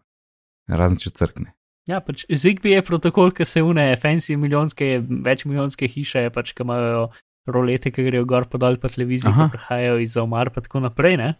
Razen 0.69 0.99
če 1.01 1.11
crkne. 1.17 1.55
Ja, 1.89 2.03
pač 2.05 2.27
Zigbee 2.29 2.77
je 2.77 2.83
protokol, 2.85 3.33
ki 3.33 3.47
se 3.49 3.63
une, 3.65 3.97
fancy 3.97 4.37
milijonske, 4.37 5.01
več 5.25 5.47
milijonske 5.49 5.89
hiše, 5.89 6.27
pač, 6.35 6.53
ki 6.53 6.63
imajo 6.63 7.09
rolete, 7.53 7.91
ki 7.91 8.05
grejo 8.07 8.25
gor 8.25 8.49
pa 8.49 8.59
dol 8.59 8.79
pa 8.81 8.89
televizijo, 8.89 9.33
ki 9.33 9.51
prihajajo 9.57 9.99
iz 10.03 10.17
omar 10.17 10.51
pa 10.55 10.61
tako 10.61 10.81
naprej, 10.87 11.17
ne. 11.17 11.31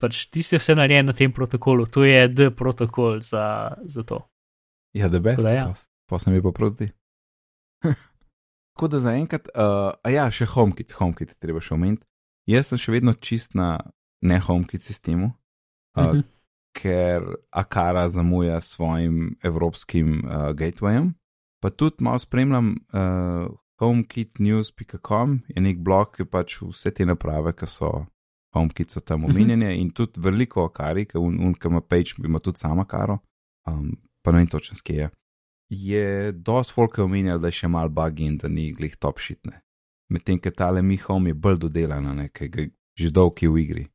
Pač 0.00 0.26
tisti 0.28 0.58
vse 0.60 0.74
narejen 0.76 1.06
na 1.08 1.14
tem 1.16 1.32
protokolu, 1.32 1.86
to 1.88 2.04
je 2.04 2.28
D 2.28 2.50
protokol 2.52 3.20
za, 3.24 3.72
za 3.84 4.02
to. 4.04 4.20
Ja, 4.96 5.08
da 5.08 5.20
best, 5.20 5.44
ja. 5.44 5.72
pa, 6.08 6.18
se 6.18 6.30
mi 6.30 6.42
pa 6.42 6.68
zdi. 6.68 6.90
Tako 8.76 8.88
da 8.88 9.00
zaenkrat, 9.00 9.48
uh, 9.56 9.96
a 10.04 10.10
ja, 10.12 10.26
še 10.30 10.44
HomeKit, 10.52 10.92
HomeKit 10.98 11.36
treba 11.40 11.62
še 11.64 11.74
omeniti. 11.74 12.04
Jaz 12.46 12.68
sem 12.70 12.78
še 12.78 12.92
vedno 12.92 13.14
čist 13.16 13.56
na 13.56 13.78
ne 14.20 14.36
HomeKit 14.40 14.84
sistemu, 14.84 15.32
uh, 15.96 16.12
Mhm. 16.12 16.20
ker 16.76 17.24
Akara 17.50 18.04
zamuja 18.12 18.60
s 18.60 18.76
svojim 18.76 19.38
evropskim 19.42 20.20
uh, 20.28 20.52
gatewayem. 20.52 21.14
Pa 21.64 21.70
tudi 21.72 22.04
malo 22.04 22.20
spremljam 22.20 22.76
uh, 22.92 23.48
HomeKitNews.com, 23.80 25.40
je 25.48 25.60
nek 25.62 25.78
blog, 25.78 26.14
ki 26.16 26.24
pač 26.24 26.58
vse 26.62 26.90
te 26.94 27.04
naprave, 27.04 27.52
ki 27.56 27.66
so 27.66 28.06
HomeKit, 28.54 28.90
so 28.90 29.00
tam 29.00 29.20
Mhm. 29.22 29.30
omenjene 29.30 29.76
in 29.80 29.90
tudi 29.90 30.20
veliko 30.20 30.64
Akari, 30.64 31.04
ki 31.06 31.18
un, 31.18 31.38
un, 31.40 31.54
ki 31.54 31.68
ima 31.68 31.80
page, 31.80 32.14
ima 32.24 32.38
tudi 32.38 32.58
sama 32.58 32.84
Karo, 32.84 33.18
um, 33.66 33.92
pa 34.22 34.32
ne 34.32 34.38
vem 34.38 34.46
točno 34.46 34.76
skje 34.76 34.96
je. 34.96 35.10
Je 35.68 36.32
dosti 36.32 36.72
folk 36.72 36.98
omenjal, 36.98 37.38
da 37.38 37.48
je 37.48 37.52
še 37.52 37.68
mal 37.68 37.88
bug 37.88 38.20
in 38.20 38.36
da 38.36 38.48
ni 38.48 38.72
glih 38.72 38.96
top 38.96 39.18
šitne. 39.18 39.60
Medtem, 40.08 40.38
ker 40.38 40.52
tale 40.54 40.82
Mi 40.82 40.96
Home 40.96 41.30
je 41.30 41.34
bolj 41.34 41.58
dodelana, 41.58 42.14
nekaj 42.14 42.70
že 42.96 43.10
dolgi 43.10 43.48
v 43.48 43.58
igri. 43.58 43.86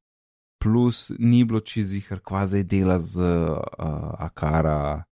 Plus 0.59 1.11
ni 1.19 1.43
bilo 1.43 1.59
čizihar 1.59 2.19
kvazi 2.19 2.63
dela 2.63 2.99
z 2.99 3.17
uh, 3.17 3.57
Akara 4.19 5.03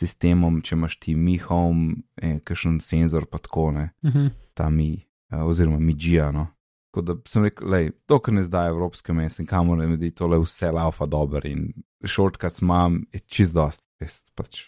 sistemom, 0.00 0.60
če 0.64 0.74
imaš 0.76 0.96
ti 1.02 1.14
Mi 1.14 1.36
Home, 1.44 2.00
eh, 2.20 2.38
kakšen 2.44 2.80
senzor 2.80 3.26
pa 3.30 3.38
tako 3.38 3.70
ne, 3.76 3.90
Mhm. 4.04 4.26
ta 4.54 4.70
mi, 4.70 4.94
uh, 5.32 5.44
oziroma 5.46 5.78
mi 5.78 5.94
Gija. 5.94 6.30
No. 6.32 6.48
Tako 6.90 7.02
da 7.06 7.14
sem 7.28 7.44
rekel, 7.46 7.68
lej, 7.70 7.90
dokler 8.08 8.34
ne 8.34 8.42
zdaj 8.42 8.68
evropske 8.72 9.12
mese 9.14 9.42
in 9.42 9.46
kamor 9.46 9.78
ne 9.78 9.86
vidi, 9.86 10.10
tole 10.10 10.38
vse 10.42 10.72
laufa 10.74 11.06
dober 11.06 11.46
in 11.46 11.68
shortcuts 12.04 12.62
imam, 12.64 13.04
je 13.12 13.20
čist 13.30 13.54
dost, 13.54 13.84
res 14.00 14.16
pač 14.34 14.64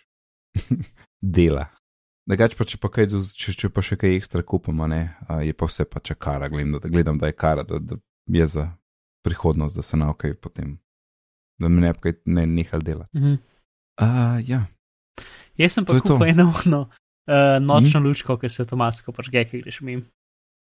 dela. 1.20 1.66
Drugač 2.28 2.54
pa 2.54 2.64
če 2.64 2.78
pa, 2.78 2.88
kaj, 2.94 3.08
če, 3.34 3.52
če 3.58 3.68
pa 3.74 3.82
še 3.82 3.96
kaj 3.98 4.14
ekstra 4.20 4.44
kupimo, 4.46 4.86
ne, 4.86 5.16
a 5.26 5.40
je 5.42 5.52
pa 5.58 5.66
vse 5.66 5.84
pač 5.90 6.12
kara, 6.14 6.46
gledam, 6.52 6.78
da, 6.78 6.88
gledam, 6.92 7.18
da 7.18 7.26
je 7.32 7.34
kara, 7.34 7.64
da, 7.66 7.80
da 7.82 7.98
je 8.30 8.46
za 8.46 8.68
prihodnost, 9.26 9.74
da 9.76 9.82
se 9.82 9.98
naučim 9.98 10.36
potem, 10.40 10.76
da 11.58 11.68
mi 11.68 11.82
ne 11.82 11.90
bi 11.92 12.04
kaj 12.06 12.14
ne 12.26 12.46
nehal 12.46 12.82
delati. 12.86 13.18
Mhm. 13.18 13.34
Uh, 14.00 14.38
ja, 14.46 14.62
Jaz 15.60 15.76
sem 15.76 15.84
pa 15.84 15.96
je 15.96 16.00
kupil 16.00 16.26
eno 16.32 16.48
no, 16.66 16.82
uh, 17.28 17.58
nočno 17.60 18.00
mm. 18.00 18.06
lučko, 18.06 18.36
ki 18.40 18.48
se 18.48 18.64
avtomatsko 18.64 19.12
pažge, 19.12 19.44
ki 19.50 19.62
greš 19.62 19.80
mim, 19.84 20.04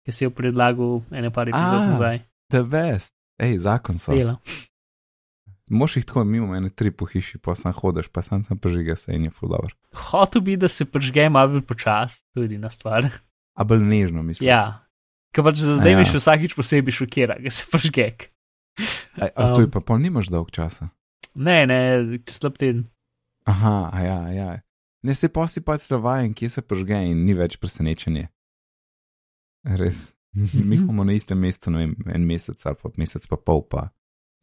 ki 0.05 0.15
si 0.15 0.25
jo 0.25 0.31
predlagal 0.35 1.01
ene 1.15 1.31
par 1.33 1.49
epizod 1.49 1.81
A. 1.81 1.91
nazaj. 1.93 2.23
the 2.51 2.63
best, 2.63 3.13
hej, 3.41 3.57
zakon 3.63 3.99
so. 3.99 4.13
Dela. 4.13 4.37
Moš 5.69 5.95
jih 5.97 6.05
tako 6.05 6.23
mimo 6.29 6.51
mene 6.51 6.69
tri 6.69 6.91
po 6.93 7.07
hiši, 7.09 7.39
pa 7.41 7.55
sam 7.57 7.73
hodiš, 7.73 8.11
pa 8.13 8.21
sem 8.21 8.43
prežiga 8.61 8.95
se 8.95 9.15
in 9.15 9.23
je 9.25 9.31
full 9.33 9.49
dobro. 9.49 9.73
Hotel 10.11 10.41
bi, 10.45 10.57
da 10.61 10.67
se 10.69 10.85
pažge 10.85 11.25
malo 11.29 11.55
bolj 11.55 11.63
počas, 11.65 12.21
tudi 12.37 12.59
na 12.61 12.69
stvar. 12.69 13.09
A 13.57 13.63
bolj 13.63 13.81
nežno, 13.81 14.21
mislim. 14.21 14.45
Ja, 14.49 14.85
ker 15.33 15.43
pač 15.43 15.63
za 15.63 15.79
zdaj 15.79 15.95
Ja. 15.95 15.97
mi 15.97 16.05
še 16.05 16.21
vsakič 16.21 16.53
posebej 16.53 16.93
šokira, 16.93 17.39
da 17.41 17.49
se 17.49 17.65
pažge. 17.71 18.11
A, 19.17 19.31
a 19.33 19.55
to 19.55 19.63
je 19.63 19.65
Um. 19.65 19.71
pa 19.71 19.79
pol 19.79 19.97
nimaš 20.03 20.29
dolg 20.29 20.51
časa. 20.51 20.91
Ne, 21.33 21.65
ne, 21.65 21.79
slab 22.29 22.59
teden. 22.61 22.85
Aha, 23.45 23.91
ja, 24.01 24.19
ja. 24.33 24.61
Ne 25.05 25.15
se 25.15 25.29
pa 25.29 25.45
si 25.47 25.61
pač 25.61 25.85
navajen, 25.91 26.33
kje 26.33 26.49
se 26.49 26.61
požge 26.65 26.97
in 27.11 27.25
ni 27.27 27.35
več 27.37 27.59
presenečenje. 27.61 28.27
Res. 29.81 30.15
Mi 30.69 30.75
imamo 30.75 31.03
na 31.03 31.13
istem 31.13 31.39
mestu, 31.39 31.71
ne 31.71 31.85
vem, 31.85 31.93
en 32.11 32.25
mesec 32.27 32.59
ali 32.65 32.75
pa 32.81 32.91
mesec 32.99 33.27
pa 33.29 33.37
pol, 33.37 33.61
pa 33.69 33.89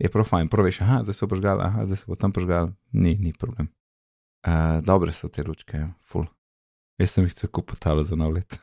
je 0.01 0.09
prav 0.11 0.27
fajn. 0.29 0.49
Prvo 0.49 0.65
veš, 0.67 0.81
aha, 0.87 1.03
zdaj 1.05 1.19
so 1.19 1.29
požgali, 1.29 1.63
aha, 1.67 1.85
zdaj 1.87 2.01
se 2.01 2.09
bo 2.09 2.17
tam 2.17 2.33
požgal, 2.33 2.73
ni, 2.93 3.17
ni 3.19 3.35
problem. 3.35 3.69
Uh, 4.43 4.81
dobre 4.83 5.13
so 5.15 5.29
te 5.31 5.45
lučke, 5.47 5.77
ja, 5.79 5.91
full. 6.03 6.27
Jaz 6.99 7.15
sem 7.15 7.27
jih 7.27 7.35
celo 7.37 7.53
kupil 7.55 8.03
za 8.03 8.17
nov 8.19 8.35
let. 8.39 8.59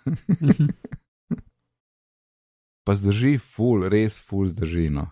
Pa 2.87 2.95
zdrži, 2.95 3.37
full, 3.37 3.85
res 3.91 4.19
full 4.19 4.49
zdrži, 4.49 4.89
no. 4.89 5.11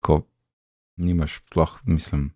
Ko 0.00 0.24
nimaš, 0.96 1.42
sploh, 1.42 1.76
mislim. 1.86 2.32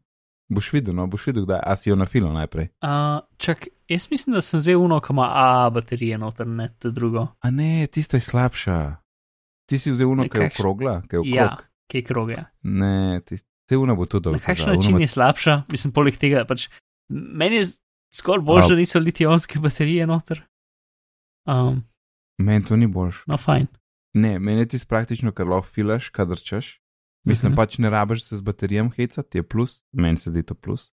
Boš 0.49 0.73
videl, 0.73 0.95
no, 0.95 1.07
boš 1.07 1.27
videl, 1.27 1.45
kdaj, 1.45 1.61
a 1.61 1.77
si 1.77 1.91
jo 1.91 1.97
na 1.97 2.07
filu 2.07 2.33
najprej. 2.33 2.69
Uh, 2.81 3.21
čak, 3.37 3.67
jaz 3.89 4.07
mislim, 4.11 4.35
da 4.35 4.41
sem 4.41 4.61
zdaj 4.61 4.75
uno, 4.75 5.01
ki 5.01 5.13
ima 5.13 5.27
A 5.29 5.71
baterije 5.71 6.19
noter, 6.19 6.47
ne 6.47 6.75
te 6.79 6.91
drugo. 6.91 7.27
A 7.41 7.51
ne, 7.51 7.87
tista 7.87 8.17
je 8.17 8.21
slabša. 8.21 8.97
Ti 9.67 9.79
si 9.79 9.93
vzel 9.93 10.11
uno, 10.11 10.23
ki 10.23 10.39
je 10.39 10.49
kakš- 10.49 10.55
okrogla, 10.55 11.03
ki 11.03 11.17
je 11.17 11.21
okrog. 11.21 11.35
Ja, 11.35 11.57
kaj 11.87 12.03
kroge. 12.03 12.37
Ne, 12.63 13.21
te 13.67 13.77
uno 13.77 13.97
bo 13.97 14.07
tudi 14.07 14.29
Na 14.29 14.33
dobro. 14.33 14.41
kakšen 14.47 14.75
način 14.75 15.01
je 15.01 15.09
slabša? 15.09 15.63
Mislim, 15.69 15.93
poleg 15.93 16.17
tega, 16.17 16.45
pač 16.45 16.69
meni 17.11 17.57
je 17.57 17.65
skoraj 18.15 18.41
bolj, 18.41 18.63
da 18.69 18.75
niso 18.77 18.99
litijske 18.99 19.59
baterije 19.59 20.07
noter. 20.07 20.43
Um, 21.47 21.85
Meni 22.39 22.65
to 22.65 22.77
ni 22.77 22.87
boljš. 22.87 23.25
no, 23.27 23.37
fajn. 23.37 23.67
Ne, 24.15 24.39
meni 24.39 24.59
je 24.59 24.67
ti 24.67 24.79
praktično, 24.89 25.33
ker 25.33 25.47
lahko 25.47 25.69
filaš, 25.69 26.09
kadar 26.09 26.37
češ. 26.39 26.81
Mislim, 27.29 27.53
Mhm. 27.53 27.57
pač 27.57 27.79
ne 27.79 27.91
rabiš 27.91 28.25
se 28.25 28.37
z 28.37 28.43
baterijem 28.43 28.91
hecati, 28.91 29.39
je 29.39 29.43
plus, 29.45 29.85
meni 29.93 30.17
se 30.17 30.31
zdi 30.31 30.43
to 30.43 30.55
plus. 30.55 30.93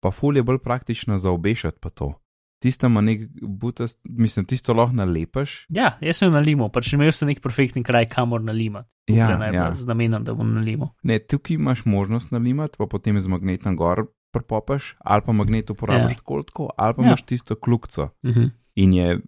Pa 0.00 0.10
ful 0.10 0.36
je 0.36 0.42
bolj 0.42 0.58
praktično 0.58 1.18
za 1.18 1.30
obešati 1.30 1.78
pa 1.80 1.88
to. 1.90 2.14
Tisto 2.58 2.86
ima 2.86 3.00
nek 3.00 3.20
butast, 3.42 3.98
mislim, 4.04 4.44
tisto 4.44 4.72
lahko 4.72 4.94
nalepaš. 4.94 5.66
Ja, 5.68 5.98
jaz 6.00 6.16
sem 6.16 6.30
na 6.30 6.38
limu, 6.38 6.68
pač 6.68 6.92
imel 6.92 7.12
sem 7.12 7.26
nek 7.26 7.40
perfektni 7.40 7.82
kraj, 7.82 8.06
kamor 8.08 8.40
nalimati. 8.40 8.94
Ja, 9.08 9.34
ja. 9.46 9.74
z 9.74 9.86
namenom, 9.86 10.24
da 10.24 10.34
bom 10.34 10.54
na 10.54 10.60
limu. 10.60 10.88
Ne, 11.02 11.18
tukaj 11.20 11.54
imaš 11.54 11.84
možnost 11.84 12.30
nalimati, 12.30 12.78
pa 12.78 12.86
potem 12.86 13.20
z 13.20 13.26
magnetom 13.26 13.76
gor 13.76 14.04
prpopaš, 14.32 14.94
ali 15.00 15.22
pa 15.22 15.32
magnet 15.32 15.70
uporabiš 15.70 16.12
Ja. 16.12 16.16
tako, 16.16 16.42
tako, 16.42 16.68
ali 16.76 16.94
pa 16.94 17.02
Ja. 17.02 17.06
imaš 17.06 17.22
tisto 17.22 17.54
klukco. 17.56 18.08
Mhm. 18.24 18.44
in 18.74 18.92
je 18.92 19.20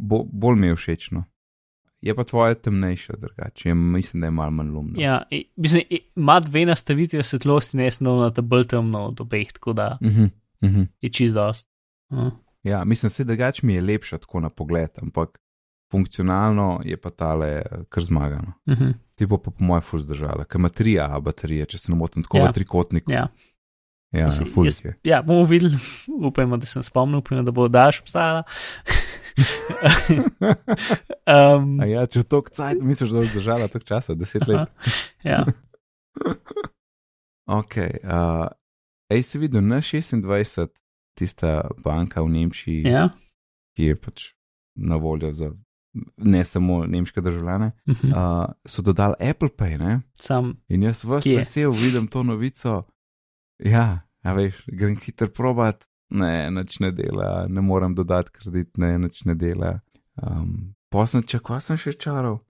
bo, 0.00 0.24
bolj 0.24 0.56
mi 0.56 0.66
je 0.66 0.76
všečno. 0.76 1.24
Je 2.00 2.14
pa 2.14 2.24
tvoje 2.24 2.54
temnejše, 2.54 3.12
drugače, 3.18 3.74
mislim, 3.74 4.20
da 4.20 4.26
je 4.26 4.30
malo 4.30 4.50
manj 4.50 4.70
lumno. 4.70 5.00
Ja, 5.00 5.22
mislim, 5.56 5.82
ima 6.16 6.40
dve 6.40 6.66
nastavitvi 6.66 7.22
svetlosti, 7.22 7.76
ne 7.76 7.90
samo 7.90 8.16
na 8.22 8.30
ta 8.32 8.42
bolj 8.42 8.64
temno 8.64 9.06
od 9.06 9.20
obeh, 9.20 9.52
tako 9.52 9.72
da 9.72 9.98
Uh 10.00 10.08
-huh, 10.08 10.30
uh 10.62 10.70
-huh. 10.70 10.86
je 11.00 11.10
čist 11.10 11.34
dost. 11.34 11.70
Uh. 12.10 12.32
ja 12.62 12.84
mislim, 12.84 13.10
se 13.10 13.24
drugače 13.24 13.66
mi 13.66 13.74
je 13.74 13.80
lepša 13.80 14.18
tako 14.18 14.40
na 14.40 14.48
pogled, 14.50 14.90
ampak 15.02 15.40
funkcionalno 15.92 16.80
je 16.84 16.96
pa 16.96 17.10
tale 17.10 17.48
eh, 17.48 17.64
kar 17.88 18.02
zmagano. 18.02 18.52
Uh 18.66 18.74
-huh. 18.74 18.94
Ti 19.14 19.26
bo 19.26 19.38
pa 19.38 19.50
po 19.50 19.64
mojem 19.64 19.82
ful 19.82 20.00
zdržala, 20.00 20.44
ker 20.44 20.58
ima 20.58 20.68
tri 20.68 20.98
A 21.00 21.20
baterije, 21.20 21.66
če 21.66 21.78
se 21.78 21.92
ne 21.92 21.98
motim, 21.98 22.22
tako 22.22 22.38
Ja. 22.38 22.50
v 22.50 22.52
trikotniku. 22.52 23.12
Ja. 23.12 23.28
ja 24.12 24.26
Mislim, 24.26 24.46
jaz- 24.56 24.92
ja, 25.04 25.22
bomo 25.22 25.44
videli, 25.44 25.78
upajmo, 26.22 26.56
da 26.56 26.66
sem 26.66 26.82
spomnil, 26.82 27.18
upajmo, 27.18 27.42
da 27.42 27.50
bo 27.50 27.68
daš 27.68 28.00
obstajala. 28.00 28.42
um, 31.26 31.80
A 31.80 31.86
ja, 31.86 32.06
če 32.06 32.20
v 32.20 32.28
to 32.28 32.42
kcajt, 32.42 32.82
misliš, 32.82 33.10
da 33.10 33.22
bo 33.22 33.26
zdržala 33.26 33.68
toliko 33.68 33.86
časa, 33.86 34.14
deset 34.14 34.46
let. 34.48 34.68
ja. 35.24 35.44
Ok, 37.50 37.74
uh, 38.06 38.46
ej 39.10 39.22
si 39.22 39.38
videl 39.38 39.58
na 39.60 39.80
26, 39.82 40.70
tista 41.18 41.66
banka 41.76 42.22
v 42.22 42.30
Nemčiji, 42.30 42.84
ja. 42.86 43.08
ki 43.74 43.82
je 43.84 43.96
pač 43.98 44.18
na 44.78 44.94
voljo 44.96 45.32
za 45.34 45.50
ne 46.16 46.44
samo 46.44 46.86
nemške 46.86 47.18
državljane, 47.20 47.72
Mhm. 47.88 48.12
uh, 48.12 48.46
so 48.62 48.82
dodali 48.82 49.18
Apple 49.20 49.50
Pay. 49.50 49.78
Ne? 49.78 50.00
Sam, 50.14 50.62
In 50.68 50.82
jaz 50.82 51.02
vas 51.04 51.26
vesel 51.26 51.70
vidim 51.72 52.06
to 52.06 52.22
novico. 52.22 52.86
Ja, 53.58 54.06
a 54.22 54.32
veš, 54.32 54.62
grem 54.68 54.94
hiter 54.96 55.26
probat, 55.28 55.82
ne, 56.10 56.50
nič 56.50 56.78
ne 56.80 56.90
dela, 56.92 57.46
ne 57.48 57.62
morem 57.64 57.94
dodati 57.94 58.32
kredit, 58.34 58.76
ne, 58.78 58.96
nič 58.98 59.24
ne 59.24 59.34
dela. 59.38 59.78
Um, 60.20 60.74
Posem, 60.90 61.22
če 61.22 61.38
kva 61.38 61.60
sem 61.62 61.78
še 61.78 61.94
čaral. 61.98 62.40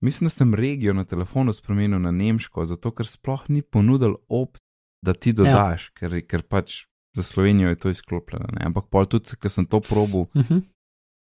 Mislim, 0.00 0.30
da 0.30 0.32
sem 0.32 0.54
regijo 0.54 0.94
na 0.96 1.04
telefonu 1.04 1.52
spremenil 1.52 2.00
na 2.00 2.12
nemško, 2.14 2.64
zato 2.64 2.92
ker 2.96 3.08
sploh 3.08 3.42
ni 3.48 3.62
ponudil 3.62 4.14
op, 4.28 4.56
da 5.04 5.12
ti 5.12 5.34
dodaš, 5.36 5.90
ja. 5.90 5.96
ker, 5.98 6.16
ker 6.24 6.44
pač 6.48 6.84
za 7.16 7.22
Slovenijo 7.22 7.68
je 7.68 7.78
to 7.82 7.90
izklopljeno. 7.90 8.46
Ne? 8.52 8.66
Ampak 8.70 8.88
pol 8.90 9.08
tudi, 9.10 9.36
ker 9.36 9.52
sem 9.52 9.66
to 9.66 9.80
probil, 9.84 10.28
mhm. 10.36 10.62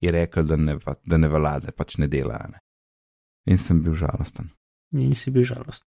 je 0.02 0.12
rekel, 0.12 0.46
da 0.48 0.56
ne, 0.56 0.78
da 1.06 1.18
ne 1.18 1.30
vlade, 1.32 1.74
pač 1.76 1.98
ne 1.98 2.08
dela. 2.08 2.40
Ne? 2.52 2.62
In 3.50 3.58
sem 3.58 3.82
bil 3.84 3.98
žalosten. 3.98 4.52
in 4.94 5.16
si 5.16 5.32
bil 5.32 5.44
žalost. 5.44 5.86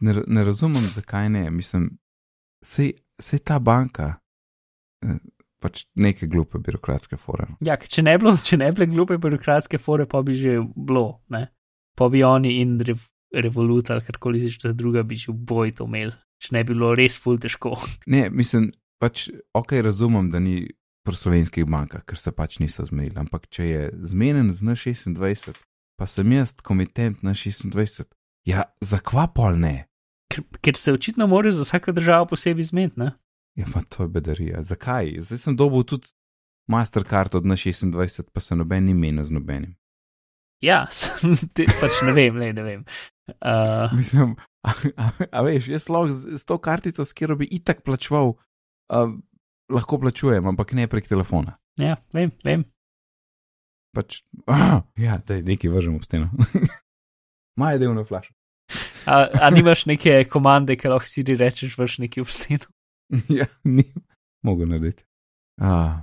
ne, 0.00 0.22
ne 0.26 0.44
razumem, 0.44 0.82
zakaj 0.90 1.28
ne. 1.28 1.50
Mislim, 1.50 1.98
sej, 2.64 2.94
sej 3.20 3.38
ta 3.44 3.58
banka, 3.58 4.16
pač 5.60 5.84
neke 6.00 6.26
glupe 6.26 6.58
birokratske 6.58 7.18
fore. 7.20 7.46
no. 7.50 7.56
Ja, 7.64 7.76
če 7.76 8.02
ne 8.06 8.16
bi 8.16 8.24
bilo, 8.24 8.36
če 8.36 8.58
ne 8.60 8.70
bi 8.72 8.80
bile 8.80 8.90
glupe 8.94 9.18
birokratske 9.20 9.80
fore, 9.82 10.08
pa 10.08 10.22
bi 10.24 10.36
že 10.38 10.58
bilo, 10.76 11.20
ne. 11.32 11.48
Pa 11.98 12.08
bi 12.08 12.22
oni 12.24 12.60
in 12.62 12.78
rev, 12.86 13.02
Revolut 13.30 13.90
ali 13.90 14.02
karkoli 14.02 14.48
že 14.48 14.72
druga 14.74 15.02
bi 15.02 15.14
že 15.14 15.30
v 15.30 15.38
boj 15.46 15.70
to 15.78 15.86
imeli, 15.86 16.12
če 16.42 16.54
ne 16.56 16.64
bi 16.64 16.74
bilo 16.74 16.94
res 16.98 17.14
ful 17.18 17.38
težko. 17.38 17.76
Ne, 18.10 18.26
mislim, 18.30 18.72
pač 18.98 19.28
ok, 19.54 19.78
razumem, 19.86 20.32
da 20.34 20.42
ni 20.42 20.66
pri 21.06 21.14
slovenskih 21.14 21.64
bankah, 21.64 22.02
ker 22.02 22.18
se 22.18 22.32
pač 22.34 22.58
niso 22.58 22.82
zmenili. 22.84 23.14
Ampak 23.22 23.46
če 23.46 23.64
je 23.68 23.82
zmeden 24.02 24.50
z 24.50 24.66
N26, 24.66 25.54
pa 25.94 26.10
sem 26.10 26.32
jaz 26.34 26.56
komitent 26.58 27.22
na 27.22 27.32
26, 27.38 28.10
ja, 28.50 28.66
zakva 28.82 29.28
pol 29.30 29.62
ne? 29.62 29.86
Ker, 30.30 30.42
ker 30.58 30.74
se 30.76 30.92
očitno 30.92 31.30
morajo 31.30 31.60
za 31.60 31.68
vsako 31.68 31.94
državo 31.94 32.32
posebej 32.34 32.66
zmeniti, 32.66 32.98
ne. 32.98 33.14
Ja, 33.58 33.66
pa 33.72 33.82
to 33.88 34.06
je 34.06 34.08
bedarija. 34.08 34.62
Zakaj? 34.62 35.16
Zdaj 35.26 35.38
sem 35.38 35.56
dobil 35.56 35.82
tudi 35.82 36.12
Mastercard 36.70 37.34
od 37.34 37.44
N26, 37.44 38.30
pa 38.32 38.40
se 38.40 38.56
noben 38.56 38.84
ni 38.84 38.94
menil 38.94 39.24
z 39.24 39.34
nobenim. 39.34 39.74
Ja, 40.62 40.84
sem, 40.92 41.34
te, 41.56 41.66
pač 41.80 42.02
ne 42.06 42.14
vem, 42.16 42.36
ne, 42.38 42.52
ne 42.52 42.64
vem. 42.64 42.84
Uh, 43.30 43.90
Mislim, 43.96 44.34
a, 44.66 44.74
a, 44.96 45.10
a 45.30 45.42
veš, 45.46 45.70
jaz 45.72 45.88
lahko 45.88 46.12
z, 46.12 46.36
z 46.40 46.46
to 46.46 46.58
kartico, 46.62 47.04
s 47.06 47.16
katero 47.16 47.38
bi 47.40 47.48
itak 47.56 47.84
plačeval, 47.86 48.34
a, 48.92 49.06
lahko 49.72 50.00
plačujem, 50.02 50.50
ampak 50.50 50.74
ne 50.76 50.88
prek 50.90 51.08
telefona. 51.08 51.56
ja, 51.80 51.96
vem, 52.14 52.34
vem. 52.44 52.66
Pač, 53.96 54.20
a, 54.46 54.82
ja, 55.06 55.18
da 55.26 55.38
je 55.38 55.46
nekaj 55.48 55.72
vržem 55.72 55.96
v 56.02 56.06
steno. 56.06 56.30
Maj 57.60 57.80
delno 57.82 58.04
flash. 58.06 58.30
A, 59.08 59.26
a 59.26 59.48
nimaš 59.50 59.86
neke 59.90 60.22
komande, 60.30 60.76
ki 60.78 60.92
lahko 60.92 61.08
si 61.08 61.24
rečeš, 61.24 61.74
vrš 61.78 61.98
neki 62.04 62.22
obstenu? 62.22 62.68
ja, 63.38 63.46
ni 63.64 63.84
mogel 64.42 64.68
narediti. 64.68 65.04
A, 65.60 66.00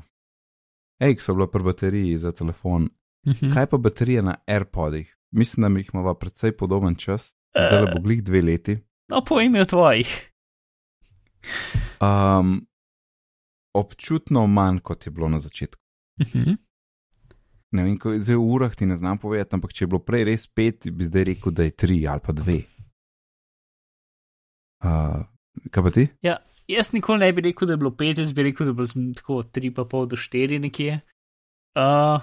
Ej, 0.99 1.19
so 1.21 1.33
bila 1.33 1.47
pri 1.47 1.63
bateriji 1.63 2.17
za 2.17 2.31
telefon. 2.31 2.89
Mhm. 3.27 3.53
Kaj 3.53 3.65
pa 3.65 3.77
baterija 3.77 4.21
na 4.21 4.35
AirPodih? 4.47 5.17
Mislim, 5.31 5.61
da 5.61 5.69
mi 5.69 5.79
jih 5.79 5.89
imamo 5.93 6.13
precej 6.13 6.57
podoben 6.57 6.95
čas, 6.95 7.35
zdaj 7.51 7.81
le 7.81 7.91
bo 7.93 8.01
glih 8.01 8.23
dve 8.23 8.41
leti. 8.41 8.77
No, 9.07 9.23
po 9.27 9.41
imenu 9.41 9.65
tvojih. 9.65 10.31
Um, 12.01 12.67
občutno 13.73 14.47
manj, 14.47 14.79
kot 14.79 15.05
je 15.05 15.11
bilo 15.11 15.29
na 15.29 15.39
začetku. 15.39 15.81
Mhm. 16.21 16.51
Ne 17.71 17.83
vem, 17.83 17.97
ko, 17.99 18.15
zdaj 18.19 18.35
v 18.35 18.43
urah 18.43 18.75
ti 18.75 18.85
ne 18.85 18.95
znam 18.97 19.17
povedati, 19.17 19.55
ampak 19.55 19.73
če 19.73 19.83
je 19.83 19.87
bilo 19.87 19.99
prej 19.99 20.23
res 20.23 20.47
pet, 20.47 20.87
bi 20.91 21.05
zdaj 21.05 21.23
rekel, 21.23 21.51
da 21.51 21.63
je 21.63 21.71
tri 21.71 22.07
ali 22.07 22.23
pa 22.23 22.31
dve. 22.31 22.61
Uh, 24.83 25.25
kaj 25.67 25.83
pa 25.83 25.91
ti? 25.91 26.07
Jaz 26.67 26.91
nikoli 26.91 27.19
ne 27.19 27.31
bi 27.31 27.41
rekel, 27.41 27.63
da 27.63 27.73
je 27.73 27.79
bilo 27.79 27.91
pet, 27.91 28.17
jaz 28.17 28.33
bi 28.33 28.43
rekel, 28.43 28.65
da 28.65 28.71
je 28.71 28.75
bilo 28.75 28.87
tako 29.13 29.43
tri 29.45 29.69
pa 29.71 29.85
pol 29.85 30.05
do 30.05 30.15
štiri 30.15 30.59
nekje. 30.59 30.99
Uh, 31.75 32.19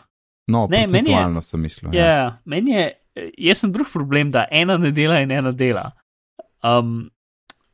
No, 0.46 0.66
Ne, 0.68 0.86
meni 0.86 1.10
je- 1.10 1.42
sem 1.42 1.60
mislil. 1.60 1.94
ja, 1.94 2.04
yeah, 2.04 2.32
meni 2.44 2.72
je, 2.72 2.92
jaz 3.38 3.58
sem 3.58 3.72
drug 3.72 3.86
problem, 3.88 4.30
da 4.30 4.44
ena 4.50 4.76
ne 4.76 4.90
dela 4.90 5.20
in 5.20 5.30
ena 5.30 5.52
dela. 5.52 5.92
Um, 6.62 7.08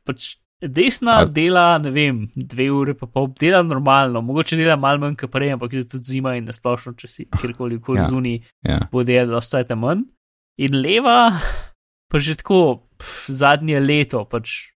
pač 0.04 0.36
desna 0.62 1.16
A- 1.16 1.24
dela, 1.26 1.78
ne 1.78 1.90
vem, 1.90 2.28
dve 2.36 2.70
ure 2.70 2.94
pa 2.94 3.06
pol, 3.06 3.26
dela 3.30 3.62
normalno, 3.62 4.22
mogoče 4.22 4.56
dela 4.56 4.76
malo 4.76 4.98
manj 4.98 5.16
kot 5.16 5.30
prej, 5.30 5.50
ampak 5.50 5.72
je 5.72 5.84
tudi 5.84 6.04
zima 6.04 6.36
in 6.36 6.44
nasplošno, 6.44 6.94
če 6.94 7.08
si 7.08 7.26
kjerkoli 7.26 7.80
koli 7.80 7.98
Ja. 7.98 8.02
ja. 8.02 8.08
zunaj, 8.08 8.38
Ja. 8.62 8.78
bo 8.92 9.02
delala 9.02 9.32
dosta 9.32 9.64
manj. 9.74 10.04
In 10.58 10.80
leva, 10.80 11.40
pa 12.08 12.18
že 12.20 12.36
tako 12.36 12.86
pf, 12.98 13.30
zadnje 13.30 13.80
leto, 13.80 14.24
pač 14.24 14.70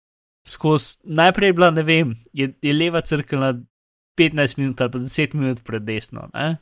skozi, 0.48 0.98
najprej 1.04 1.52
je 1.52 1.54
bila, 1.54 1.70
ne 1.72 1.84
vem, 1.84 2.16
je, 2.34 2.50
je 2.62 2.74
leva 2.74 3.02
crkvena 3.02 3.54
15 4.20 4.58
minut 4.60 4.82
ali 4.82 4.92
pa 4.92 5.00
10 5.00 5.36
minut 5.36 5.64
pred 5.64 5.84
desno. 5.84 6.30
Ne? 6.34 6.58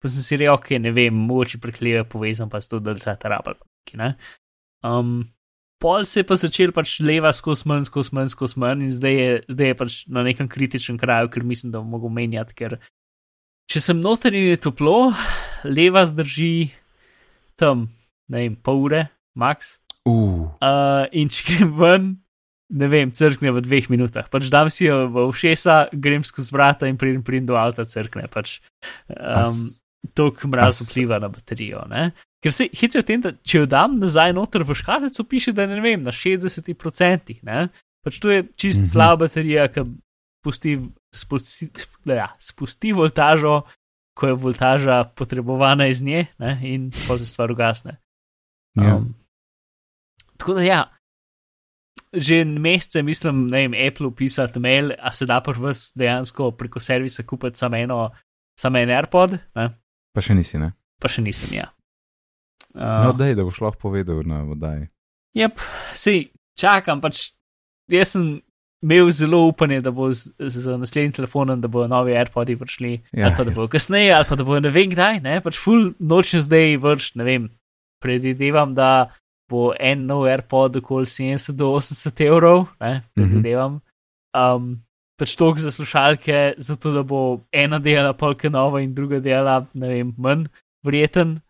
Pa 0.00 0.08
sem 0.08 0.24
si 0.24 0.38
rekel, 0.40 0.54
ok, 0.54 0.70
ne 0.80 0.92
vem, 0.96 1.14
mogoče 1.14 1.60
prekleve 1.60 2.04
povezan 2.08 2.48
pa 2.50 2.60
s 2.60 2.68
to, 2.68 2.80
da 2.80 2.96
se 2.96 3.12
ta 3.20 3.28
rabal. 3.28 3.58
Um, 4.84 5.28
pol 5.80 6.06
se 6.08 6.20
je 6.20 6.28
pa 6.28 6.36
začel 6.40 6.72
pač 6.72 6.98
leva 7.04 7.32
skozi 7.36 7.68
manj, 7.68 7.84
skozi 7.88 8.14
manj, 8.16 8.32
skozi 8.32 8.60
manj 8.60 8.86
in 8.86 8.94
zdaj 8.94 9.16
je, 9.16 9.34
zdaj 9.52 9.72
je 9.72 9.76
pač 9.76 9.98
na 10.08 10.24
nekem 10.24 10.48
kritičnem 10.48 10.98
kraju, 11.00 11.28
ker 11.32 11.44
mislim, 11.44 11.72
da 11.72 11.82
bom 11.82 11.92
mogel 11.96 12.12
menjati, 12.12 12.56
ker 12.56 12.78
če 13.70 13.82
sem 13.84 14.00
noter 14.00 14.34
in 14.34 14.50
je 14.54 14.62
toplo, 14.64 15.12
leva 15.68 16.06
zdrži 16.08 16.70
tam, 17.60 17.90
ne 18.32 18.46
vem, 18.46 18.56
pol 18.56 18.84
ure, 18.88 19.04
max. 19.36 19.76
Uh, 20.08 20.48
Uh, 20.64 21.04
in 21.12 21.28
če 21.28 21.44
grem 21.44 21.76
ven, 21.76 22.08
ne 22.70 22.88
vem, 22.88 23.10
crkne 23.10 23.50
v 23.52 23.60
dveh 23.64 23.90
minutah. 23.90 24.28
Pač 24.30 24.48
dam 24.52 24.70
si 24.70 24.86
jo 24.86 25.08
v 25.10 25.26
ušesa, 25.30 25.90
grem 25.92 26.24
skozi 26.24 26.52
vrata 26.54 26.86
in 26.86 26.96
pridem, 26.96 27.22
pridem 27.26 27.46
do 27.50 27.56
avta, 27.58 27.84
crkne. 27.84 28.28
Pač, 28.32 28.60
um, 29.10 29.68
Tok 30.16 30.44
mraz 30.48 30.78
vpliva 30.80 31.18
na 31.20 31.28
baterijo. 31.28 31.82
Ne? 31.90 32.12
Ker 32.40 32.54
se 32.56 32.70
hitro 32.72 33.02
v 33.02 33.04
tem, 33.04 33.20
da 33.20 33.34
če 33.36 33.58
jo 33.58 33.66
dam 33.68 33.98
nazaj 34.00 34.32
noter 34.32 34.62
v 34.64 34.72
škatlico, 34.78 35.26
piše, 35.28 35.52
da 35.52 35.66
ne 35.68 35.76
vem, 35.84 36.00
na 36.02 36.10
60%. 36.14 37.36
Ne? 37.44 37.68
Pač 38.06 38.16
to 38.22 38.30
je 38.32 38.46
čist 38.56 38.80
Mhm. 38.80 38.82
mm 38.82 38.86
-hmm. 38.86 38.92
slaba 38.92 39.16
baterija, 39.26 39.68
ki 39.68 39.84
spusti, 40.40 40.78
spusti, 41.14 41.68
sp- 41.76 42.16
ja, 42.16 42.32
spusti 42.40 42.92
voltažo, 42.92 43.62
ko 44.16 44.26
je 44.26 44.34
voltaža 44.34 45.04
potrebovana 45.04 45.86
iz 45.86 46.02
nje 46.02 46.26
ne? 46.38 46.58
in 46.62 46.90
pa 46.90 47.18
se 47.18 47.26
stvar 47.26 47.50
ugasne. 47.52 47.98
ja. 48.76 48.96
Um, 48.96 49.14
tako 50.36 50.54
da 50.54 50.62
ja, 50.62 50.90
že 52.12 52.44
mesece 52.44 53.02
mislim, 53.02 53.46
ne 53.46 53.64
vem, 53.64 53.76
Apple 53.88 54.10
pisati 54.16 54.58
mail, 54.58 54.92
a 54.98 55.12
se 55.12 55.26
da 55.26 55.40
pa 55.40 55.52
vas 55.56 55.92
dejansko 55.94 56.50
preko 56.58 56.80
servisa 56.80 57.22
kupiti 57.22 57.58
samo 57.58 57.76
eno, 57.76 58.10
samo 58.58 58.78
en 58.78 58.90
AirPod, 58.90 59.38
ne? 59.54 59.68
Pa 60.14 60.24
še 60.24 60.34
nisi, 60.34 60.58
ne? 60.58 60.72
pa 61.00 61.08
še 61.08 61.24
nisem 61.24 61.56
ja. 61.56 61.70
No, 62.74 63.10
Uh, 63.10 63.16
dej, 63.18 63.34
da 63.34 63.42
boš 63.42 63.58
lahko 63.64 63.88
povedal 63.88 64.20
na 64.28 64.44
vodaji. 64.46 64.84
Jep, 65.34 65.58
sej 65.98 66.28
čakam, 66.58 67.00
pač 67.02 67.32
jaz 67.90 68.12
sem 68.14 68.28
imel 68.80 69.10
zelo 69.10 69.40
upanje, 69.48 69.80
da 69.82 69.90
bo 69.90 70.06
z, 70.14 70.30
z 70.38 70.76
naslednjim 70.78 71.16
telefonom, 71.18 71.60
da 71.60 71.68
bodo 71.68 71.88
novi 71.90 72.14
AirPodi 72.16 72.56
prišli, 72.60 72.92
Ja, 73.10 73.26
ali 73.26 73.36
pa 73.36 73.46
da 73.48 73.54
bo 73.56 73.66
kasneje, 73.70 74.12
ali 74.14 74.28
pa 74.28 74.38
da 74.38 74.46
bo 74.46 74.60
ne 74.62 74.70
vem 74.72 74.92
kdaj, 74.92 75.18
ne, 75.24 75.40
pač 75.44 75.58
full 75.60 75.90
nočem 75.98 76.44
zdaj 76.46 76.78
vrš, 76.80 77.10
ne 77.20 77.26
vem, 77.26 77.48
predvidevam, 78.00 78.76
da 78.78 79.10
bo 79.50 79.70
en 79.74 80.06
nov 80.06 80.26
AirPod 80.30 80.78
okoli 80.80 81.08
70 81.08 81.58
do 81.58 81.72
80 81.76 82.22
evrov, 82.26 82.68
ne, 82.80 83.00
predvidevam. 83.16 83.80
Um, 84.36 84.72
pač 85.20 85.34
toliko 85.36 85.60
za 85.60 85.72
slušalke, 85.74 86.54
zato 86.56 86.92
da 86.94 87.02
bo 87.02 87.40
ena 87.52 87.78
dela 87.78 88.12
polka 88.16 88.48
nova 88.48 88.80
in 88.80 88.94
druga 88.94 89.20
dela, 89.20 89.60
ne 89.74 89.88
vem, 89.88 90.14
manj 90.16 90.46
verjeten. 90.86 91.40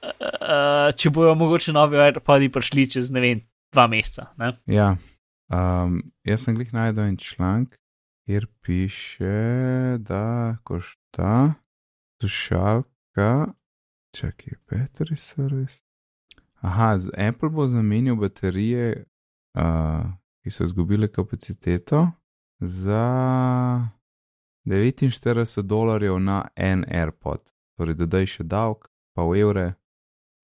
Uh, 0.00 0.88
če 0.96 1.12
bojo 1.12 1.34
mogoče 1.36 1.74
novi 1.76 2.00
AirPodi 2.00 2.48
prišli 2.52 2.86
čez, 2.94 3.10
ne 3.12 3.20
vem, 3.24 3.42
dva 3.74 3.84
meseca. 3.90 4.30
Ne? 4.40 4.54
Ja, 4.70 4.94
um, 5.52 6.00
jaz 6.24 6.46
sem 6.46 6.56
glih 6.56 6.72
najdel 6.72 7.10
en 7.10 7.18
članek, 7.20 7.76
kjer 8.24 8.46
piše, 8.64 9.98
da 10.06 10.56
košta 10.64 11.52
slušalka, 12.22 13.30
čakaj, 14.16 14.58
battery 14.70 15.20
service. 15.20 15.82
Aha, 16.60 16.98
Apple 17.28 17.48
bo 17.48 17.66
zamenjal 17.66 18.16
baterije, 18.16 19.04
uh, 19.58 20.04
ki 20.42 20.50
so 20.50 20.64
izgubile 20.64 21.08
kapaciteto, 21.08 22.08
za 22.60 23.04
49 24.64 25.62
dolarjev 25.62 26.18
na 26.18 26.48
en 26.56 26.84
AirPod, 26.88 27.52
torej 27.76 27.94
dodaj 27.94 28.26
še 28.26 28.44
davek, 28.44 28.90
pa 29.16 29.24
v 29.24 29.40
evre. 29.40 29.66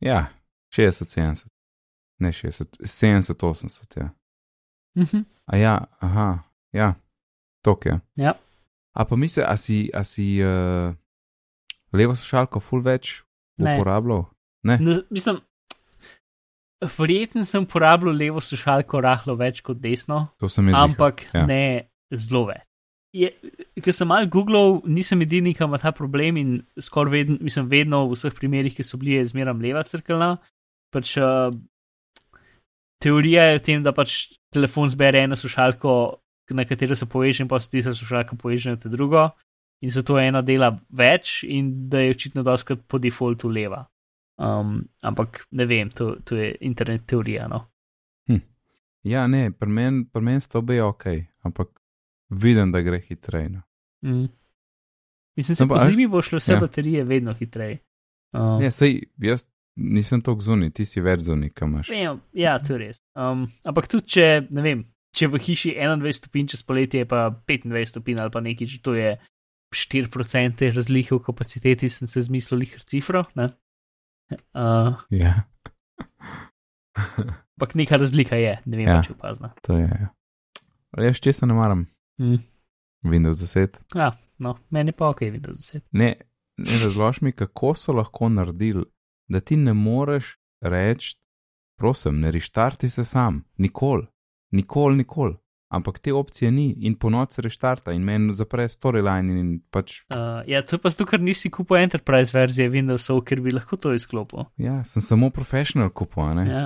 Ja, 0.01 0.27
60-70, 0.73 1.47
ne 2.19 2.33
60, 2.33 2.81
70-80, 2.81 3.99
ja. 4.01 4.11
Mhm. 4.97 5.25
A 5.47 5.57
ja, 5.57 5.75
aha, 6.01 6.43
ja, 6.73 6.95
tok 7.63 7.87
je. 7.87 8.01
Ja. 8.17 8.33
A 8.97 9.05
pa 9.05 9.17
misli, 9.17 9.45
a 9.45 9.57
si, 9.57 9.91
a 9.95 10.03
si 10.05 10.41
uh, 10.43 10.95
levo 11.93 12.17
slušalko 12.17 12.61
full 12.61 12.83
več 12.83 13.23
Ne. 13.57 13.77
uporabljal? 13.77 14.25
Ne? 14.69 14.79
Ne, 14.81 14.97
mislim, 15.11 15.39
verjetno 16.81 17.45
sem 17.45 17.65
uporabljal 17.65 18.17
levo 18.17 18.41
slušalko 18.41 19.01
rahlo 19.01 19.37
več 19.37 19.63
kot 19.65 19.79
desno, 19.81 20.27
ampak 20.75 21.23
ja. 21.33 21.41
ja. 21.41 21.47
ne 21.47 21.63
zelo 22.13 22.47
več. 22.51 22.65
Ker 23.81 23.95
sem 23.97 24.09
mal 24.11 24.27
googlal, 24.29 24.83
nisem 24.85 25.23
edini, 25.25 25.55
ki 25.57 25.65
ima 25.65 25.79
ta 25.81 25.93
problem 25.97 26.37
in 26.37 26.51
skoraj 26.77 27.13
vedno, 27.15 27.39
mislim, 27.41 27.71
vedno 27.71 28.03
v 28.11 28.19
vseh 28.19 28.35
primerih, 28.37 28.75
ki 28.77 28.85
so 28.85 29.01
bili, 29.01 29.17
je 29.17 29.31
zmeraj 29.31 29.57
leva 29.63 29.83
crkvena. 29.89 30.35
Pač, 30.93 31.15
uh, 31.17 31.49
teorija 33.01 33.49
je 33.49 33.57
v 33.57 33.65
tem, 33.65 33.83
da 33.87 33.95
pač 33.97 34.37
telefon 34.53 34.93
zbere 34.93 35.25
eno 35.25 35.39
slušalko, 35.39 35.95
na 36.57 36.67
katero 36.69 36.97
se 36.97 37.09
poveže, 37.09 37.47
in 37.47 37.49
pa 37.49 37.61
se 37.61 37.73
tista 37.73 37.95
slušalka 37.97 38.37
poveže 38.37 38.77
na 38.77 38.81
te 38.83 38.93
drugo. 38.93 39.31
In 39.85 39.93
zato 39.93 40.19
ena 40.21 40.43
dela 40.45 40.75
več, 40.93 41.41
in 41.45 41.89
da 41.89 42.05
je 42.05 42.13
očitno 42.13 42.45
doskrat 42.45 42.85
po 42.89 43.01
defaultu 43.01 43.49
leva. 43.49 43.87
Um, 44.39 44.89
ampak 45.01 45.47
ne 45.51 45.65
vem, 45.67 45.89
to, 45.91 46.17
to 46.25 46.37
je 46.37 46.55
internet 46.61 47.07
teorija. 47.07 47.49
No? 47.49 47.65
Ja, 49.07 49.27
ne, 49.31 49.53
pri 49.55 49.71
meni 49.71 50.01
pri 50.11 50.19
men 50.23 50.41
sta 50.43 50.59
obe 50.59 50.81
ok, 50.83 51.05
ampak 51.47 51.69
vidim, 52.31 52.73
da 52.75 52.81
gre 52.83 52.99
hitreje. 52.99 53.49
No. 53.49 53.61
Mm. 54.03 54.25
Mislim, 55.37 55.55
da 55.59 55.65
No, 55.65 55.69
po 55.69 55.75
a- 55.79 55.85
zimi 55.91 56.07
bo 56.07 56.23
šlo 56.23 56.41
vse 56.41 56.53
ja. 56.53 56.57
ja. 56.57 56.61
baterije 56.61 57.05
vedno 57.05 57.35
hitreje. 57.35 57.79
Um, 58.35 58.59
Ne, 58.61 58.71
sej, 58.71 59.03
jaz 59.19 59.47
nisem 59.77 60.23
tako 60.23 60.41
zunaj, 60.41 60.71
ti 60.71 60.85
si 60.85 61.01
več 61.01 61.21
zunaj, 61.21 61.53
kam 61.55 61.71
imaš. 61.71 61.89
Vem, 61.89 62.19
ja, 62.35 62.59
to 62.59 62.73
je 62.75 62.79
res. 62.79 62.99
Um, 63.15 63.47
ampak 63.65 63.87
tudi, 63.89 64.09
če, 64.17 64.27
ne 64.51 64.63
vem, 64.65 64.83
če 65.15 65.29
v 65.29 65.39
hiši 65.39 65.77
21 65.79 66.13
stopinj 66.19 66.51
čez 66.57 66.63
poletje, 66.67 67.05
je 67.05 67.07
pa 67.07 67.29
25 67.47 67.87
stopinj 67.87 68.21
ali 68.21 68.35
pa 68.35 68.43
nekaj, 68.43 68.67
če 68.75 68.83
to 68.83 68.97
je 68.99 69.15
4% 69.71 70.73
razlike 70.75 71.15
v 71.15 71.23
kapaciteti, 71.23 71.89
sem 71.89 72.09
se 72.11 72.27
zmislil 72.27 72.67
jih 72.67 72.75
cifro. 72.83 73.23
Ne? 73.39 73.53
Uh, 74.31 74.95
Ja, 75.11 75.45
ampak 77.55 77.75
neka 77.75 77.97
razlika 77.97 78.37
je, 78.37 78.59
ne 78.65 78.77
vem, 78.77 78.87
Ja. 78.87 78.95
ja. 78.97 79.03
če 79.03 79.13
opazna. 79.13 79.53
to 79.63 79.77
je. 79.79 79.89
ja. 79.91 80.09
Ali 80.91 81.07
jaz 81.07 81.21
česa 81.21 81.47
ne 81.47 81.55
maram? 81.55 81.87
Mm. 82.21 82.39
Windows 83.05 83.39
10. 83.43 83.77
Ja, 83.95 84.13
no, 84.39 84.57
meni 84.71 84.93
pa 84.93 85.09
ok, 85.09 85.21
Windows 85.21 85.61
10. 85.75 85.81
Ne, 85.93 86.15
ne 86.57 86.79
razloži 86.85 87.25
mi, 87.25 87.33
kako 87.33 87.75
so 87.75 87.93
lahko 87.93 88.29
naredili, 88.29 88.85
da 89.29 89.41
ti 89.41 89.57
ne 89.57 89.73
moreš 89.75 90.37
reči, 90.61 91.17
prosim, 91.79 92.21
ne 92.21 92.31
reštarti 92.31 92.89
se 92.91 93.05
sam, 93.05 93.45
nikoli, 93.59 94.07
nikoli, 94.53 94.97
nikoli. 94.97 95.37
Ampak 95.77 95.99
te 95.99 96.13
opcije 96.13 96.51
ni 96.51 96.71
in 96.81 96.95
po 96.95 97.09
noči 97.09 97.41
reštarta 97.41 97.93
in 97.93 98.03
meni 98.03 98.33
zapre 98.33 98.65
storyline 98.67 99.37
in 99.37 99.51
pač, 99.71 100.01
Uh, 100.09 100.41
ja, 100.45 100.63
to 100.63 100.77
je 100.77 100.81
pa 100.81 100.89
zato, 100.89 101.05
ker 101.05 101.21
nisi 101.21 101.51
kupil 101.51 101.77
Enterprise 101.79 102.33
verzije 102.33 102.71
Windowsov, 102.71 103.23
ker 103.23 103.41
bi 103.41 103.53
lahko 103.53 103.77
to 103.77 103.93
izklopil. 103.93 104.47
ja, 104.57 104.81
sem 104.85 105.03
samo 105.03 105.31
profesional 105.31 105.91
kupil, 105.91 106.35
ne. 106.35 106.45
Ja. 106.47 106.65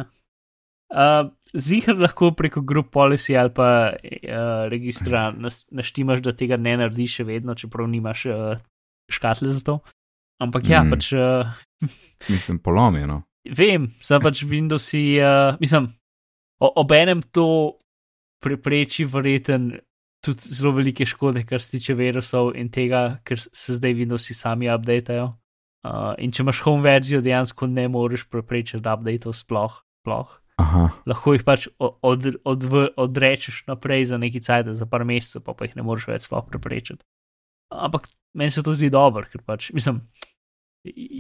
Uh, 0.91 1.31
Zihar 1.53 1.95
lahko 1.97 2.33
preko 2.33 2.61
group 2.61 2.91
policy 2.91 3.35
ali 3.35 3.51
pa 3.51 3.69
uh, 3.91 4.67
registra 4.69 5.31
nas, 5.33 5.67
naštimaš, 5.71 6.21
da 6.21 6.33
tega 6.33 6.57
ne 6.57 6.77
narediš 6.77 7.15
še 7.15 7.25
vedno, 7.25 7.55
čeprav 7.55 7.87
nimaš 7.87 8.27
uh, 8.27 8.59
škatle 9.09 9.51
za 9.51 9.63
to. 9.63 9.79
Ampak 10.39 10.65
ja, 10.65 10.83
Mm. 10.83 10.91
pač 10.91 11.13
uh, 11.13 11.47
Mislim, 12.33 12.59
polomljeno. 12.59 13.23
vem, 13.47 13.91
sem 14.01 14.21
pač 14.21 14.43
Windowsi, 14.43 15.19
uh, 15.19 15.55
mislim, 15.61 15.91
o- 16.59 16.73
obenem 16.77 17.23
to 17.25 17.77
prepreči 18.41 19.05
verjeten 19.05 19.73
tudi 20.25 20.53
zelo 20.53 20.75
velike 20.77 21.07
škode, 21.07 21.45
kar 21.49 21.63
se 21.63 21.77
tiče 21.77 21.95
virusov 21.97 22.53
in 22.57 22.69
tega, 22.73 23.21
ker 23.25 23.41
se 23.41 23.77
zdaj 23.77 23.95
Windowsi 23.97 24.37
sami 24.37 24.69
updatejo. 24.73 25.31
Uh, 25.81 26.13
in 26.21 26.33
če 26.33 26.43
imaš 26.45 26.61
home 26.67 26.85
verzijo, 26.85 27.23
dejansko 27.25 27.67
ne 27.71 27.87
moreš 27.89 28.27
preprečiti 28.29 28.85
updateov 28.85 29.33
sploh. 29.37 29.79
sploh 30.05 30.41
Aha, 30.61 30.91
lahko 31.09 31.33
jih 31.33 31.45
pač 31.47 31.69
od, 31.81 31.97
od, 32.05 32.27
od, 32.45 32.65
odrečeš 33.01 33.63
naprej 33.71 34.11
za 34.13 34.19
neki 34.21 34.43
cajt, 34.45 34.75
za 34.77 34.87
par 34.87 35.07
mesecev, 35.09 35.45
pa, 35.47 35.55
pa 35.57 35.65
jih 35.65 35.79
ne 35.79 35.85
moreš 35.87 36.09
več 36.11 36.27
sploh 36.29 36.45
preprečiti. 36.51 37.01
Ampak 37.73 38.11
meni 38.37 38.53
se 38.53 38.65
to 38.67 38.75
zdi 38.77 38.91
dobro, 38.93 39.25
ker 39.31 39.41
pač, 39.47 39.71
mislim, 39.73 40.03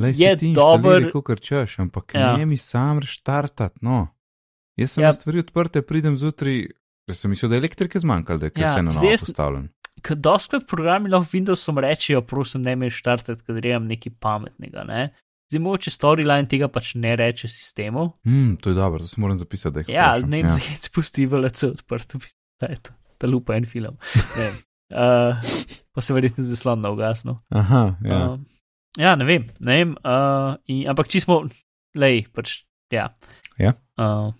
Lej, 0.00 0.16
je 0.16 0.52
dober. 0.56 1.09
Kot 1.12 1.40
češ, 1.44 1.78
ampak 1.85 2.14
Ja. 2.16 2.37
ne 2.37 2.46
mi 2.46 2.56
sam 2.56 3.00
reštartat, 3.00 3.80
no. 3.85 4.09
Jaz 4.76 4.96
sem 4.96 5.04
ja. 5.04 5.12
stvari 5.12 5.42
odprte, 5.44 5.83
pridem 5.85 6.16
zjutraj, 6.16 6.70
jaz 7.10 7.20
sem 7.24 7.30
mislil, 7.32 7.50
da 7.50 7.58
je 7.58 7.62
elektrike 7.64 8.00
zmanjkalo, 8.02 8.38
da 8.42 8.46
je 8.48 8.52
Ja, 8.56 8.62
ja, 8.66 8.72
vse 8.74 8.82
na 8.86 8.94
zdaj 8.94 9.10
novo 9.10 9.26
postavljen. 9.26 9.68
Ker 10.00 10.16
doskrat 10.16 10.64
programi 10.70 11.10
lahko 11.12 11.28
Windowsom 11.34 11.80
rečejo, 11.84 12.22
prosim, 12.24 12.62
ne 12.64 12.72
me 12.76 12.88
štartati, 12.90 13.42
ker 13.44 13.58
grem 13.58 13.84
nekaj 13.90 14.14
pametnega. 14.22 14.84
Ne? 14.88 15.10
Zdaj, 15.50 15.60
mogoče 15.66 15.90
storyline 15.92 16.48
tega 16.48 16.68
pač 16.72 16.94
ne 16.94 17.16
reče 17.18 17.48
sistemu. 17.50 18.06
Hmm, 18.24 18.54
to 18.62 18.70
je 18.70 18.78
dobro, 18.78 19.02
to 19.02 19.08
se 19.10 19.20
moram 19.20 19.36
zapisati, 19.36 19.74
da 19.74 19.80
jih 19.84 19.88
Ja, 19.92 20.06
vprašam. 20.14 20.30
ne 20.30 20.42
vem, 20.42 20.52
zakaj 20.56 20.78
spusti 20.88 21.26
VLC 21.26 21.62
odprt, 21.72 22.16
da 22.62 22.70
je 22.70 22.78
to, 22.86 22.94
ta 23.18 23.26
lupa 23.26 23.56
en 23.58 23.66
film. 23.66 23.98
Ne. 24.38 24.48
Uh, 24.94 25.36
pa 25.94 26.00
se 26.00 26.14
verjetno 26.14 26.44
zaslon 26.44 26.86
ugasnil. 26.86 27.36
Aha, 27.50 27.82
ja. 28.04 28.14
Ja, 28.14 28.30
uh, 28.30 28.40
ja 28.98 29.16
ne 29.18 29.26
vem. 29.28 29.48
Ne 29.60 29.76
vem 29.82 29.96
uh, 30.00 30.54
in, 30.70 30.86
ampak 30.88 31.10
čisto, 31.12 31.42
lej, 31.98 32.24
pač, 32.32 32.62
ja. 32.94 33.10
Ja. 33.58 33.74
Uh, 33.98 34.30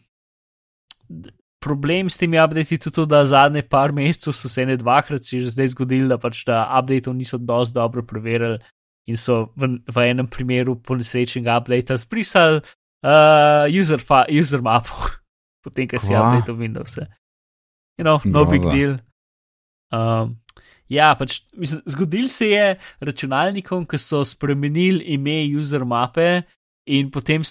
problem 1.61 2.11
s 2.11 2.19
temi 2.19 2.41
updati 2.41 2.75
je 2.75 2.79
tudi 2.79 2.95
to, 2.95 3.07
da 3.07 3.25
zadnje 3.27 3.63
par 3.63 3.93
mesecev 3.93 4.33
so 4.33 4.49
se 4.49 4.67
ne 4.67 4.77
dvakrat 4.77 5.23
že 5.23 5.51
zdaj 5.51 5.75
zgodili, 5.75 6.09
da 6.09 6.19
pač 6.19 6.45
da 6.45 6.65
updateov 6.79 7.15
niso 7.17 7.39
dosti 7.39 7.75
dobro 7.75 8.03
preverili 8.03 8.59
in 9.07 9.17
so 9.17 9.53
v, 9.57 9.79
v 9.87 10.11
enem 10.11 10.27
primeru 10.27 10.77
po 10.77 10.97
nesrečnega 10.97 11.59
updata 11.61 11.97
zbrisali 11.97 12.61
uh, 13.05 13.67
user, 13.81 14.01
fa, 14.01 14.25
user 14.31 14.63
mapo, 14.63 14.95
potem, 15.65 15.89
ko 15.89 15.99
si 15.99 16.13
Kva? 16.13 16.21
update 16.21 16.57
Windows. 16.57 16.99
You 17.99 18.05
know, 18.05 18.21
no 18.25 18.45
big 18.45 18.63
Groza. 18.63 18.77
deal. 18.77 18.93
Um, 19.93 20.39
ja, 20.89 21.13
pač 21.19 21.43
mislim, 21.55 21.83
zgodil 21.87 22.29
se 22.29 22.51
je 22.51 22.67
računalnikom, 23.01 23.87
ki 23.87 23.99
so 24.01 24.23
spremenili 24.25 25.05
ime 25.15 25.43
user 25.59 25.85
mape 25.85 26.43
in 26.87 27.11
potem 27.11 27.45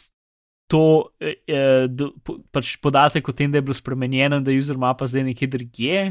to 0.70 1.10
eh, 1.18 1.42
eh, 1.50 1.88
do, 1.90 2.12
pač 2.54 2.76
podatek 2.78 3.32
o 3.32 3.34
tem, 3.34 3.50
da 3.50 3.58
je 3.58 3.66
bilo 3.66 3.74
spremenjeno 3.74 4.40
da 4.46 4.54
je 4.54 4.62
user 4.62 4.78
mapa 4.78 5.08
zdaj 5.10 5.26
nekje 5.32 5.50
drugje. 5.50 6.02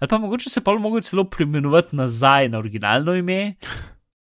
Ali 0.00 0.08
pa 0.08 0.18
mogoče 0.18 0.50
se 0.50 0.62
pa 0.64 0.72
lahko 0.72 1.00
celo 1.04 1.24
preimenovati 1.28 1.96
nazaj 1.96 2.48
na 2.48 2.58
originalno 2.58 3.14
ime. 3.18 3.58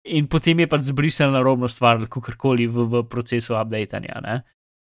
In 0.06 0.28
potem 0.30 0.62
je 0.62 0.68
pač 0.70 0.86
zbrisal 0.86 1.34
na 1.34 1.42
robno 1.42 1.68
stvar, 1.68 2.06
kakorkoli 2.06 2.68
v, 2.70 2.86
v 2.86 3.02
procesu 3.10 3.58
updatanja. 3.58 4.22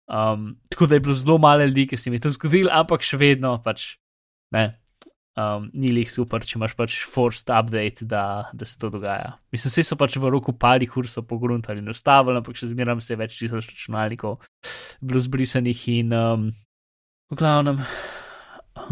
Um, 0.05 0.53
tako 0.69 0.85
da 0.85 0.95
je 0.95 1.01
bilo 1.01 1.15
zelo 1.17 1.37
malo 1.41 1.65
ljudi, 1.65 1.87
ki 1.89 1.97
se 1.97 2.09
jim 2.09 2.13
je 2.13 2.27
to 2.27 2.29
zgodilo, 2.37 2.69
ampak 2.71 3.01
še 3.01 3.17
vedno 3.17 3.57
pač 3.65 3.97
ne. 4.53 4.77
Um, 5.35 5.65
ni 5.75 5.89
lih 5.91 6.07
super, 6.07 6.45
če 6.47 6.55
imaš 6.55 6.77
pač 6.79 7.01
forced 7.11 7.49
update, 7.51 8.05
da, 8.07 8.47
da 8.55 8.67
se 8.67 8.77
to 8.79 8.87
dogaja. 8.93 9.33
Mislim, 9.51 9.73
vse 9.73 9.83
so 9.83 9.97
pač 9.99 10.15
v 10.15 10.29
roku 10.31 10.53
parih 10.55 10.93
ur 10.95 11.09
so 11.11 11.25
pogruntali 11.27 11.83
in 11.83 11.91
ustavili, 11.91 12.39
ampak 12.39 12.55
še 12.55 12.69
zmeraj 12.69 13.01
se 13.03 13.11
je 13.11 13.19
več 13.19 13.35
tisoč 13.41 13.67
računalnikov 13.67 14.39
bilo 15.03 15.19
zbrisanih 15.19 15.81
in 15.91 16.15
um, 16.15 16.47
v 17.27 17.39
glavnem. 17.41 17.83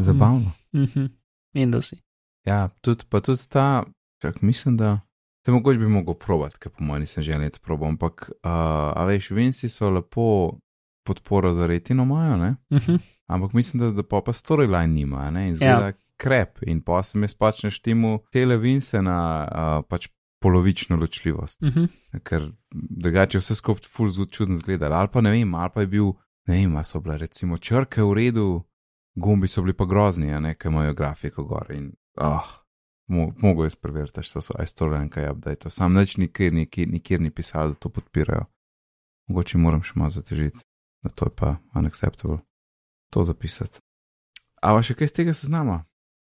Zabavno. 0.04 0.52
Mhm, 0.76 1.08
Windowsi. 1.56 2.02
Ja, 2.44 2.68
tudi, 2.84 3.08
pa 3.08 3.24
tudi 3.24 3.48
ta, 3.48 3.86
čak, 4.20 4.44
mislim, 4.44 4.76
da 4.76 4.98
te 5.48 5.56
mogoče 5.56 5.80
bi 5.80 5.88
mogel 5.88 6.20
provat, 6.20 6.60
ker 6.60 6.76
po 6.76 6.84
mojem 6.84 7.08
nisem 7.08 7.24
že 7.24 7.40
let 7.40 7.60
probal, 7.64 7.96
ampak, 7.96 8.28
uh, 8.44 8.92
a 8.92 9.08
veš, 9.08 9.32
Vinci 9.32 9.72
so 9.72 9.96
lepo 9.96 10.60
podporo 11.08 11.54
za 11.54 11.68
retino 11.68 12.04
imajo, 12.04 12.38
ne? 12.38 12.56
Mhm. 12.72 13.00
Ampak 13.32 13.54
mislim, 13.54 13.80
da, 13.80 13.92
da 13.92 14.04
pa, 14.04 14.22
pa 14.22 14.34
storyline 14.36 14.92
nima, 14.92 15.30
ne? 15.32 15.48
In 15.48 15.56
zgleda 15.56 15.92
ja. 15.92 16.00
Krep 16.18 16.60
in 16.68 16.82
pa 16.82 17.04
se 17.04 17.18
mi 17.18 17.28
spač 17.28 17.64
neštimo 17.64 18.20
tele 18.32 18.58
Vince 18.58 19.02
na 19.02 19.18
uh, 19.44 19.86
pač 19.90 20.08
polovično 20.44 20.96
ločljivost. 20.96 21.62
Mhm. 21.62 21.86
ker 22.24 22.52
drugače 22.72 23.40
vse 23.40 23.56
skupaj 23.56 23.88
ful 23.90 24.10
čudno 24.32 24.56
zgledalo. 24.56 24.96
Ali 24.96 25.08
pa 25.14 25.22
ne 25.22 25.32
vem, 25.32 25.56
ali 25.56 25.72
pa 25.74 25.82
je 25.82 25.88
bil, 25.88 26.12
ne 26.48 26.56
vem, 26.56 26.76
ali 26.76 26.86
so 26.86 27.00
bile 27.00 27.18
recimo 27.18 27.58
črke 27.58 28.04
v 28.04 28.14
redu, 28.14 28.64
gumbi 29.16 29.48
so 29.48 29.62
bili 29.62 29.74
pa 29.74 29.86
grozni, 29.86 30.34
a 30.34 30.40
ne, 30.40 30.56
ker 30.56 30.72
imajo 30.72 30.94
grafiko 30.94 31.44
gor 31.44 31.72
in, 31.72 31.94
ah, 32.18 32.50
mo 33.08 33.32
mogo 33.38 33.64
jaz 33.64 33.76
preveriti, 33.76 34.22
če 34.22 34.42
so 34.42 34.58
iStoryline 34.64 35.10
kaj 35.10 35.32
update. 35.32 35.70
Sam 35.70 35.94
neč 35.94 36.18
nikjer, 36.18 36.54
nikjer, 36.54 36.90
nikjer 36.90 37.22
ni 37.22 37.32
pisalo, 37.32 37.74
da 37.74 37.80
to 37.80 37.90
podpirajo. 37.90 38.46
Mogoče 39.28 39.58
moram 39.58 39.84
še 39.84 39.96
malo 39.96 40.12
zatežiti, 40.12 40.60
da 41.04 41.10
to 41.10 41.26
je 41.26 41.36
pa 41.36 41.56
unacceptable. 41.76 42.42
To 43.14 43.24
zapisati. 43.24 43.80
A 44.62 44.74
pa 44.76 44.82
še 44.84 44.96
kaj 44.98 45.08
z 45.08 45.20
tega 45.22 45.34
seznama? 45.38 45.84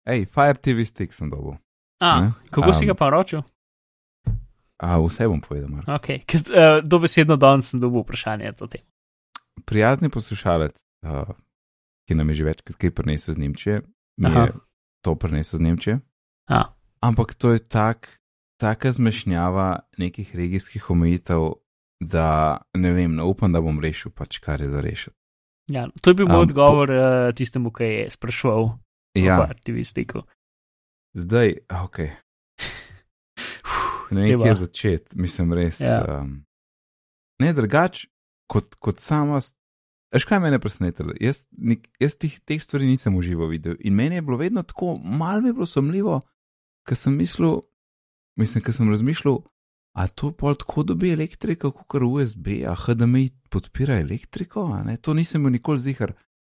Ej, 0.04 0.26
Fire 0.26 0.54
TV 0.54 0.84
stick 0.84 1.14
sem 1.14 1.30
dobil. 1.30 1.54
A, 2.00 2.20
Ne? 2.20 2.32
kako 2.50 2.72
si 2.72 2.84
Am. 2.84 2.88
ga 2.88 2.94
pa 2.94 3.10
ročil? 3.10 3.42
A 4.78 4.98
vse 4.98 5.28
bom 5.28 5.38
povedal, 5.38 5.70
Mark. 5.70 5.86
Okay. 5.86 6.26
Uh, 6.26 6.82
dobesedno 6.82 7.36
danes 7.36 7.70
sem 7.70 7.78
dobil 7.78 8.02
vprašanje 8.02 8.50
o 8.60 8.66
tem. 8.66 8.82
prijazni 9.64 10.10
poslušalec, 10.10 10.74
uh, 11.06 11.28
ki 12.02 12.14
nam 12.14 12.28
je 12.28 12.34
že 12.34 12.44
večkrat 12.44 12.76
kaj 12.76 12.90
prinesel 12.90 13.34
z 13.34 13.38
Nemčije, 13.38 13.76
mi 14.18 14.26
Aha. 14.26 14.40
je 14.42 14.52
to 15.00 15.14
prinesel 15.14 15.58
z 15.58 15.62
Nemčije. 15.62 15.94
A, 16.50 16.74
Ampak 17.00 17.34
to 17.34 17.52
je 17.52 17.58
tak, 17.58 18.18
taka 18.58 18.90
zmešnjava 18.92 19.86
nekih 19.98 20.36
regijskih 20.36 20.90
omejitev, 20.90 21.54
da 22.00 22.58
ne 22.74 22.90
vem, 22.92 23.14
no, 23.14 23.26
upam, 23.26 23.52
da 23.52 23.60
bom 23.60 23.78
rešil 23.78 24.10
pač, 24.10 24.38
kar 24.38 24.58
je 24.60 24.70
za 24.70 24.80
rešiti. 24.80 25.14
Ja, 25.70 25.86
to 26.00 26.10
je 26.10 26.14
bil 26.14 26.26
moj 26.26 26.42
Um, 26.42 26.42
odgovor 26.42 26.90
uh, 26.90 27.30
tistemu, 27.34 27.70
ki 27.70 27.84
je 27.84 28.10
spraševal 28.10 28.78
Ja, 29.14 29.40
o 29.40 29.42
aktivistiku. 29.42 30.22
zdaj, 31.12 31.56
ok. 31.84 31.98
Ne 34.12 34.26
vem, 34.28 34.42
kje 34.42 34.54
začeti, 34.54 35.16
mislim 35.16 35.54
res. 35.56 35.80
Ja. 35.80 36.20
Um, 36.20 36.42
ne, 37.40 37.52
drugač, 37.56 38.06
kot, 38.44 38.74
kot 38.76 39.00
sama. 39.00 39.40
Veš, 40.12 40.26
kaj 40.28 40.42
mene 40.44 40.58
presenetilo? 40.60 41.14
Jaz, 41.20 41.46
nik, 41.56 41.86
jaz 42.00 42.18
tih, 42.20 42.34
teh 42.44 42.60
stvari 42.60 42.84
nisem 42.84 43.16
užival 43.16 43.48
videl 43.48 43.78
in 43.80 43.96
meni 43.96 44.18
je 44.18 44.24
bilo 44.26 44.36
vedno 44.36 44.60
tako, 44.62 44.98
malo 45.00 45.48
je 45.48 45.54
bilo 45.56 45.66
sumljivo, 45.66 46.18
ker 46.84 46.98
sem 47.00 47.16
mislil, 47.16 47.62
mislim, 48.36 48.64
ker 48.66 48.76
sem 48.76 48.90
razmišljal, 48.92 49.40
a 49.96 50.06
to 50.08 50.34
pol 50.36 50.58
tako 50.60 50.84
dobi 50.88 51.14
elektriko, 51.16 51.72
kot 51.72 52.04
USB, 52.04 52.60
a 52.68 52.76
HDMI 52.76 53.30
podpira 53.48 53.96
elektriko, 54.04 54.66
a 54.76 54.82
ne, 54.84 54.98
to 55.00 55.16
nisem 55.16 55.44
bil 55.44 55.56
nikoli 55.56 55.80
zihar. 55.80 56.12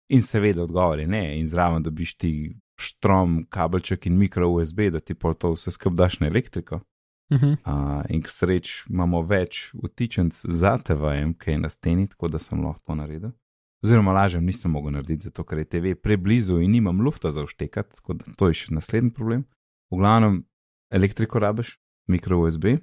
In 0.10 0.22
seveda 0.22 0.64
odgovor 0.64 1.00
je 1.00 1.08
ne, 1.08 1.40
in 1.40 1.48
zraven 1.48 1.84
dobiš 1.84 2.18
ti 2.18 2.32
štrom, 2.78 3.46
kabelček 3.50 4.06
in 4.06 4.18
mikro 4.18 4.50
USB, 4.50 4.90
da 4.92 5.00
ti 5.00 5.16
pol 5.16 5.34
to 5.34 5.54
vse 5.56 5.72
skupaj 5.72 5.96
daš 5.96 6.20
na 6.20 6.28
elektriko. 6.28 6.82
Uh 7.30 7.40
-huh. 7.42 7.58
Uh, 7.66 8.06
in 8.10 8.22
k 8.22 8.30
sreč 8.30 8.86
imamo 8.90 9.22
več 9.22 9.72
vtičenc 9.84 10.46
za 10.46 10.78
TVM, 10.78 11.34
ki 11.34 11.52
je 11.52 11.58
na 11.58 11.70
steni, 11.70 12.08
tako 12.08 12.28
da 12.28 12.40
sem 12.40 12.62
lahko 12.62 12.82
to 12.86 12.96
naredil. 12.96 13.32
Oziroma, 13.84 14.14
lažem 14.14 14.46
nisem 14.46 14.72
mogel 14.72 14.92
narediti, 14.92 15.24
zato 15.24 15.44
ker 15.44 15.58
je 15.58 15.66
TV 15.66 15.96
preblizu 16.04 16.60
in 16.60 16.72
nimam 16.72 17.02
lufta 17.02 17.32
za 17.32 17.46
vštekati, 17.46 17.96
tako 17.96 18.14
da 18.14 18.26
to 18.38 18.48
je 18.48 18.54
še 18.54 18.74
naslednji 18.74 19.12
problem. 19.14 19.44
V 19.92 19.98
glavnem, 19.98 20.44
elektriko 20.92 21.40
rabiš, 21.40 21.80
mikro 22.08 22.40
USB 22.40 22.66
uh, 22.66 22.78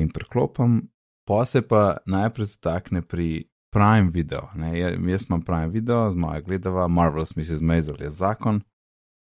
in 0.00 0.08
preklopam, 0.08 0.80
pa 1.26 1.44
se 1.44 1.62
pa 1.62 1.96
najprej 2.06 2.46
zatakne 2.46 3.02
pri 3.02 3.48
Prime 3.70 4.10
Video. 4.10 4.48
Ne? 4.54 4.78
Ja- 4.78 5.10
Jaz 5.10 5.26
imam 5.28 5.42
Prime 5.42 5.68
Video, 5.68 6.10
z 6.10 6.14
moja 6.14 6.40
gledava, 6.40 6.88
Marvelous 6.88 7.36
Mrs. 7.36 7.60
Maisel 7.60 7.96
je 8.00 8.10
zakon. 8.10 8.60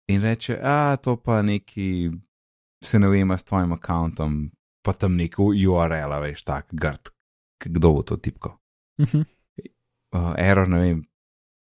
In 0.09 0.23
reče, 0.23 0.59
a 0.63 0.97
to 0.97 1.17
pa 1.17 1.43
neki 1.43 2.11
se 2.85 2.99
ne 2.99 3.09
ujema 3.09 3.39
s 3.39 3.45
tvojim 3.45 3.73
računom, 3.73 4.51
pa 4.83 4.93
tam 4.93 5.17
neko 5.17 5.43
URL, 5.45 6.21
veš, 6.23 6.45
tak 6.45 6.67
grd, 6.73 7.09
kdo 7.65 7.93
bo 7.93 8.03
to 8.03 8.17
tipko. 8.17 8.59
Uh 8.99 9.07
-huh. 9.07 9.25
Uh, 10.13 10.35
error, 10.39 10.69
ne 10.69 10.79
vem, 10.79 11.05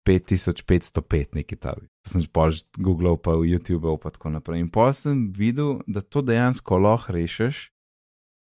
5505, 0.06 1.34
neki 1.34 1.56
ta. 1.56 1.74
Sem 2.06 2.22
že 2.22 2.28
pač 2.28 2.64
Google, 2.78 3.16
pa 3.22 3.30
YouTube, 3.30 3.98
pa 4.02 4.10
tako 4.10 4.30
naprej. 4.30 4.60
In 4.60 4.70
pa 4.70 4.92
sem 4.92 5.26
videl, 5.32 5.80
da 5.86 6.00
to 6.00 6.22
dejansko 6.22 6.78
lahko 6.78 7.12
rešiš, 7.12 7.72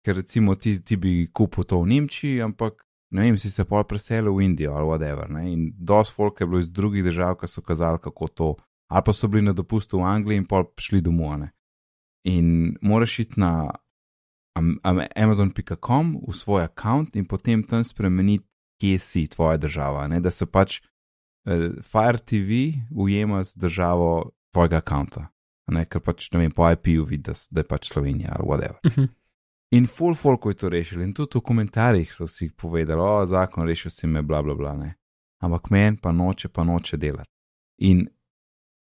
ker 0.07 0.17
recimo 0.17 0.55
ti, 0.55 0.81
ti 0.81 0.97
bi 0.97 1.29
kupil 1.33 1.65
to 1.65 1.83
v 1.83 1.87
Nemčiji, 1.87 2.41
ampak 2.43 2.87
ne 3.11 3.23
vem, 3.23 3.39
si 3.39 3.51
se 3.51 3.65
pol 3.65 3.85
preselil 3.85 4.35
v 4.35 4.45
Indijo 4.45 4.75
ali 4.79 4.87
whatever. 4.87 5.31
Ne? 5.31 5.53
In 5.53 5.71
dosti 5.77 6.15
folk 6.15 6.41
je 6.41 6.47
bilo 6.47 6.61
iz 6.61 6.71
drugih 6.71 7.05
držav, 7.05 7.37
ki 7.41 7.49
so 7.49 7.63
kazali, 7.63 7.99
kako 7.99 8.29
to, 8.29 8.55
ali 8.91 9.03
pa 9.07 9.13
so 9.13 9.29
bili 9.29 9.43
na 9.43 9.53
dopustu 9.53 9.99
v 9.99 10.07
Angliji 10.07 10.43
in 10.43 10.47
pol 10.47 10.65
šli 10.79 11.01
domov. 11.01 11.39
Ne? 11.39 11.51
In 12.25 12.77
moraš 12.83 13.19
iti 13.19 13.41
na 13.41 13.71
am- 14.59 14.79
am- 14.83 15.07
amazon.com 15.17 16.21
v 16.29 16.35
svoj 16.35 16.67
račun 16.69 17.11
in 17.15 17.25
potem 17.25 17.63
tam 17.63 17.85
spremeniti, 17.85 18.47
kje 18.81 18.99
si 18.99 19.27
tvoja 19.27 19.57
država. 19.57 20.07
Ne? 20.09 20.21
Da 20.21 20.31
se 20.31 20.47
pač 20.47 20.81
eh, 20.81 21.71
Fire 21.83 22.19
TV 22.19 22.81
ujema 22.97 23.45
z 23.45 23.57
državo 23.57 24.31
tvojega 24.55 24.81
računa. 24.81 25.29
Ker 25.91 26.01
pač 26.03 26.31
ne 26.33 26.39
vem, 26.41 26.53
po 26.53 26.67
IP-ju 26.67 27.05
vidi, 27.05 27.23
da, 27.31 27.33
da 27.51 27.61
je 27.61 27.69
pač 27.69 27.93
Slovenija 27.93 28.37
ali 28.39 28.49
whatever. 28.49 28.79
Uh 28.87 28.93
-huh. 28.97 29.09
In 29.71 29.87
full 29.87 30.15
folk 30.15 30.47
je 30.47 30.55
to 30.55 30.69
rešil, 30.69 31.03
in 31.03 31.13
tudi 31.15 31.39
v 31.39 31.47
komentarjih 31.47 32.13
so 32.13 32.27
vsi 32.27 32.51
povedali, 32.51 33.01
o, 33.01 33.27
zakon 33.27 33.67
rešil 33.67 33.91
si 33.91 34.07
me, 34.07 34.23
bla 34.23 34.43
bla 34.43 34.55
bla. 34.55 34.75
Ne. 34.75 34.95
Ampak 35.43 35.71
meni 35.71 35.97
pa 35.97 36.13
noče, 36.13 36.49
pa 36.49 36.65
noče 36.65 36.97
delati. 36.97 37.31
In 37.87 38.09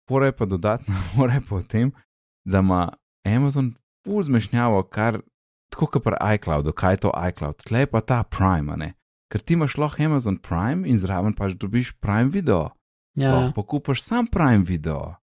pora 0.08 0.26
je 0.26 0.36
pa 0.36 0.46
dodatno, 0.46 0.96
pora 1.16 1.34
je 1.36 1.44
pa 1.50 1.56
v 1.56 1.68
tem, 1.68 1.92
da 2.46 2.64
ima 2.64 2.94
Amazon 3.28 3.74
full 4.06 4.24
zmešnjavo, 4.24 4.84
kar 4.84 5.20
tako 5.70 5.86
kot 5.86 6.04
pri 6.04 6.16
iCloudu, 6.36 6.72
kaj 6.72 6.94
je 6.94 7.02
to 7.06 7.12
iCloud, 7.28 7.60
tle 7.68 7.86
pa 7.86 8.02
ta 8.02 8.24
Prime, 8.24 8.78
ne. 8.78 8.94
Ker 9.30 9.42
ti 9.42 9.54
imaš 9.54 9.78
lahko 9.78 10.04
Amazon 10.04 10.38
Prime 10.38 10.88
in 10.88 10.98
zraven 10.98 11.36
pač 11.36 11.54
dobiš 11.54 11.94
Prime 12.00 12.32
video. 12.32 12.70
Ja, 13.20 13.36
Lahko 13.36 13.62
pa 13.62 13.68
kupaš 13.68 14.02
sam 14.02 14.28
Prime 14.28 14.64
video. 14.64 15.20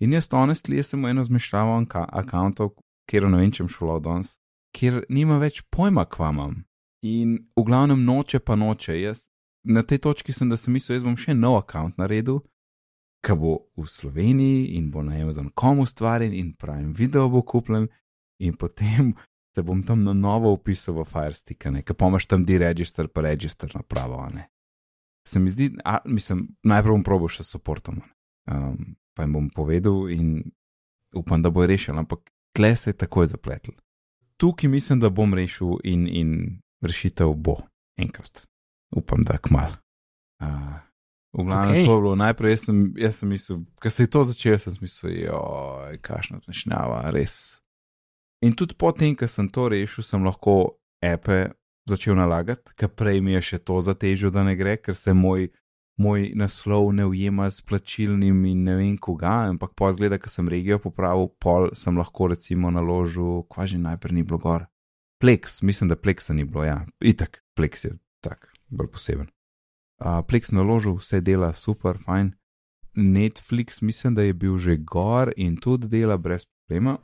In 0.00 0.12
jaz, 0.12 0.26
honestly, 0.32 0.80
jaz 0.80 0.90
sem 0.90 1.04
eno 1.04 1.22
zmešnjavo 1.24 1.84
akantov, 1.92 2.74
kjer 3.06 3.28
ne 3.28 3.44
vem, 3.44 3.52
če 3.52 3.68
šlo 3.70 4.00
danes, 4.02 4.38
kjer 4.74 5.04
nima 5.08 5.38
več 5.38 5.62
pojma, 5.70 6.06
kva 6.10 6.32
imam. 6.34 6.56
In 7.04 7.36
v 7.56 7.64
glavnem 7.66 8.02
noče 8.04 8.40
pa 8.40 8.56
noče. 8.56 8.96
Jaz 9.00 9.28
na 9.64 9.82
tej 9.82 10.02
točki 10.04 10.32
sem, 10.32 10.48
da 10.50 10.56
sem 10.60 10.74
mislil, 10.74 10.98
jaz 10.98 11.06
bom 11.06 11.16
še 11.16 11.36
nov 11.36 11.58
akant 11.62 11.98
naredil, 12.00 12.42
ki 13.24 13.36
bo 13.40 13.54
v 13.80 13.86
Sloveniji 13.88 14.74
in 14.78 14.90
bo 14.92 15.04
na 15.04 15.16
Amazon.com 15.20 15.80
ustvarjen 15.84 16.34
in 16.36 16.52
Prime 16.60 16.92
video 16.92 17.30
bo 17.32 17.40
kupljen 17.42 17.88
in 18.44 18.56
potem 18.60 19.14
se 19.54 19.62
bom 19.62 19.82
tam 19.86 20.02
na 20.04 20.12
novo 20.12 20.52
upisal 20.52 20.98
v 20.98 21.06
Firestick, 21.08 21.62
ker 21.62 21.96
pomaš 21.96 22.26
tam 22.26 22.44
deregister 22.44 23.08
pa 23.08 23.22
register 23.24 23.70
napravo, 23.74 24.18
ne. 24.34 24.50
Se 25.24 25.40
mi 25.40 25.48
zdi, 25.50 25.70
a, 25.84 26.02
mislim, 26.04 26.48
najprej 26.66 26.98
bom 26.98 27.04
probil 27.06 27.30
še 27.32 27.46
s 27.46 27.56
ne. 27.56 28.02
um, 28.50 28.96
pa 29.14 29.22
jim 29.22 29.32
bom 29.32 29.48
povedal 29.48 30.10
in 30.10 30.42
upam, 31.14 31.40
da 31.40 31.50
bo 31.50 31.64
rešil, 31.64 31.96
ampak 31.96 32.28
tle 32.52 32.76
se 32.76 32.90
je 32.90 32.98
takoj 32.98 33.26
zapletel. 33.26 33.74
Tukaj 34.40 34.70
mislim, 34.70 35.00
da 35.00 35.10
bom 35.10 35.34
rešil 35.34 35.78
in, 35.84 36.08
in 36.08 36.30
rešitev 36.82 37.34
bo 37.36 37.60
enkrat. 38.00 38.42
Upam, 38.96 39.22
da 39.26 39.38
kmal. 39.38 39.76
Uh, 40.42 40.78
v 41.34 41.44
glavnem 41.44 41.70
okay. 41.70 41.84
to 41.84 41.94
je 41.94 42.00
bilo 42.00 42.14
najprej, 42.16 42.52
jaz 42.52 42.64
sem, 42.68 42.80
jaz 42.98 43.18
sem 43.18 43.28
mislil, 43.28 43.60
ker 43.82 43.90
se 43.90 44.06
je 44.06 44.10
to 44.10 44.24
začelo, 44.24 44.58
sem 44.58 44.78
mislil, 44.80 45.14
joj, 45.24 45.98
kašna 46.02 46.40
tnešnjava, 46.44 47.00
res. 47.14 47.36
In 48.44 48.54
tudi 48.54 48.76
potem, 48.78 49.16
ko 49.18 49.26
sem 49.30 49.48
to 49.50 49.66
rešil, 49.72 50.06
sem 50.06 50.26
lahko 50.26 50.76
epe 51.02 51.54
začel 51.90 52.16
nalagati, 52.18 52.74
ker 52.78 52.92
prej 52.92 53.20
mi 53.24 53.34
je 53.34 53.42
še 53.50 53.58
to 53.66 53.80
zatežil, 53.82 54.32
da 54.34 54.44
ne 54.46 54.54
gre, 54.56 54.76
ker 54.78 54.96
se 54.96 55.14
moj, 55.16 55.48
moj 55.96 56.32
naslov 56.34 56.92
ne 56.92 57.06
ujema 57.06 57.50
s 57.50 57.62
plačilnim 57.62 58.44
in 58.44 58.64
ne 58.64 58.76
vem 58.76 58.96
koga, 58.98 59.48
ampak 59.50 59.74
pa 59.76 59.92
zgleda, 59.92 60.18
ker 60.18 60.30
sem 60.30 60.48
regijo 60.48 60.78
popravil, 60.78 61.28
pol 61.38 61.70
sem 61.74 61.96
lahko 61.98 62.28
recimo 62.32 62.70
naložil, 62.70 63.44
kva 63.48 63.66
že 63.66 63.78
najprej 63.78 64.14
ni 64.14 64.22
bilo 64.22 64.38
gor. 64.38 64.66
Plex, 65.22 65.62
mislim, 65.62 65.88
da 65.88 65.96
Plexa 65.96 66.34
ni 66.34 66.44
bilo, 66.44 66.64
ja, 66.64 66.84
itak, 67.00 67.44
Plex 67.54 67.84
je 67.84 67.94
tak, 68.20 68.50
bolj 68.68 68.90
poseben. 68.92 69.30
Uh, 70.02 70.20
Plex 70.26 70.50
naložil, 70.52 70.98
vse 70.98 71.20
dela 71.20 71.52
super, 71.54 71.98
fajn. 72.02 72.34
Netflix, 72.96 73.82
mislim, 73.82 74.14
da 74.14 74.22
je 74.22 74.34
bil 74.34 74.58
že 74.58 74.76
gor 74.76 75.32
in 75.36 75.56
tudi 75.56 75.88
dela 75.88 76.16
brez 76.16 76.44
problema. 76.46 76.98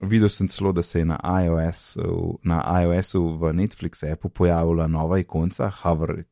Videl 0.00 0.28
sem 0.30 0.48
celo, 0.48 0.72
da 0.72 0.82
se 0.82 0.98
je 0.98 1.04
na 1.04 1.18
iOS-u 1.42 2.38
na 2.44 2.62
iOS 2.82 3.14
v 3.14 3.52
Netflix 3.52 4.02
appu 4.06 4.28
pojavila 4.28 4.86
nova 4.86 5.18
ikonca, 5.18 5.70
hover, 5.82 6.22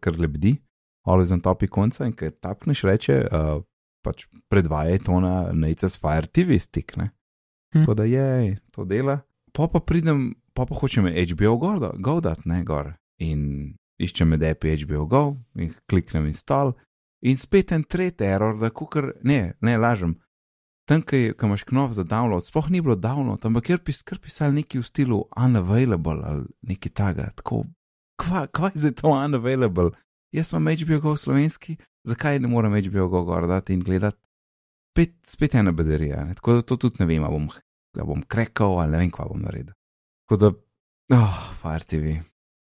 kar 0.00 0.18
lebdi, 0.18 0.56
always 1.06 1.32
on 1.32 1.40
top 1.40 1.62
ikonca 1.62 2.06
in 2.06 2.12
kaj 2.12 2.34
tapneš 2.42 2.82
reče, 2.88 3.20
uh, 3.30 3.62
pač 4.04 4.26
predvajaj 4.50 5.04
to 5.06 5.20
na 5.22 5.34
Nate's 5.54 5.98
Fire 6.00 6.26
TV 6.26 6.58
stick, 6.62 6.96
ne. 6.96 7.10
Hm. 7.74 7.84
Tako 7.84 7.94
da 7.94 8.04
je, 8.04 8.58
to 8.74 8.84
dela. 8.84 9.20
Pa 9.52 9.68
pa 9.72 9.80
pridem, 9.80 10.34
pa 10.54 10.66
pa 10.66 10.76
hočem 10.76 11.08
HBO 11.08 11.56
Go, 11.56 11.78
da- 11.80 11.94
Go 11.98 12.20
dat, 12.20 12.44
ne 12.44 12.62
gor. 12.64 12.94
In 13.18 13.76
iščem 13.98 14.28
med 14.28 14.44
appi 14.44 14.74
HBO 14.84 15.06
Go 15.06 15.22
in 15.56 15.72
kliknem 15.88 16.28
install. 16.28 16.74
In 17.24 17.38
spet 17.40 17.72
en 17.72 17.82
tretji 17.82 18.26
error, 18.28 18.58
da 18.60 18.70
kukar, 18.70 19.14
ne, 19.24 19.56
ne 19.60 19.76
lažem. 19.80 20.18
Tam, 20.86 21.00
ki 21.02 21.32
imaš 21.34 21.64
knov 21.66 21.96
za 21.96 22.04
download, 22.06 22.46
sploh 22.46 22.68
ni 22.70 22.78
bilo 22.84 22.94
download, 22.94 23.42
ampak 23.42 23.64
ker 23.66 23.80
bi 23.82 23.90
skr 23.90 24.20
pisal 24.22 24.52
neki 24.54 24.78
v 24.78 24.86
stilu 24.86 25.24
unavailable 25.34 26.20
ali 26.22 26.44
neki 26.62 26.92
taga, 26.94 27.32
tako, 27.34 27.64
kva, 28.22 28.44
kva 28.46 28.70
je 28.70 28.84
zdaj 28.84 28.94
to 29.00 29.10
unavailable? 29.10 29.90
Jaz 30.36 30.52
imam 30.52 30.68
HBO 30.76 31.00
Go 31.00 31.16
slovenski, 31.16 31.78
zakaj 32.04 32.38
ne 32.44 32.48
morem 32.48 32.74
HBO 32.76 33.08
Go 33.08 33.22
gor 33.24 33.46
dati 33.48 33.72
in 33.72 33.80
gledati? 33.80 34.18
Spet, 34.92 35.14
spet 35.28 35.54
ena 35.54 35.72
baterija, 35.72 36.24
ne? 36.24 36.34
tako 36.34 36.58
da 36.58 36.62
to 36.62 36.76
tudi 36.76 37.00
ne 37.00 37.06
vem, 37.06 37.24
a 37.24 37.28
bom, 37.32 37.48
a 38.00 38.04
bom 38.04 38.22
krekal 38.22 38.78
ali 38.80 38.92
ne 38.92 39.00
vem, 39.02 39.10
kva 39.12 39.26
bom 39.28 39.42
naredil. 39.44 39.74
Tako 40.24 40.38
da, 40.40 40.50
oh, 41.16 41.40
Fire 41.60 41.84
TV. 41.84 42.14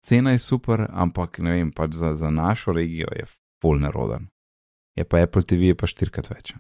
Cena 0.05 0.33
je 0.33 0.39
super, 0.39 0.87
ampak 0.91 1.39
ne 1.45 1.57
vem, 1.57 1.73
pač 1.73 1.97
za, 1.99 2.15
za 2.15 2.31
našo 2.31 2.73
regijo 2.73 3.09
je 3.17 3.25
full 3.61 3.81
neroden. 3.81 4.29
Je 4.97 5.05
pa 5.05 5.21
Apple 5.25 5.43
TV 5.43 5.73
je 5.73 5.77
pa 5.77 5.89
štirikrat 5.89 6.31
več. 6.31 6.55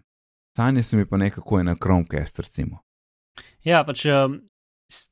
Sanje 0.56 0.82
se 0.82 0.96
mi 0.96 1.06
pa 1.08 1.16
nekako 1.16 1.58
je 1.58 1.64
na 1.64 1.74
Chromecast, 1.82 2.38
recimo. 2.40 2.80
ja 3.64 3.84
pač 3.84 4.04
um, 4.12 4.40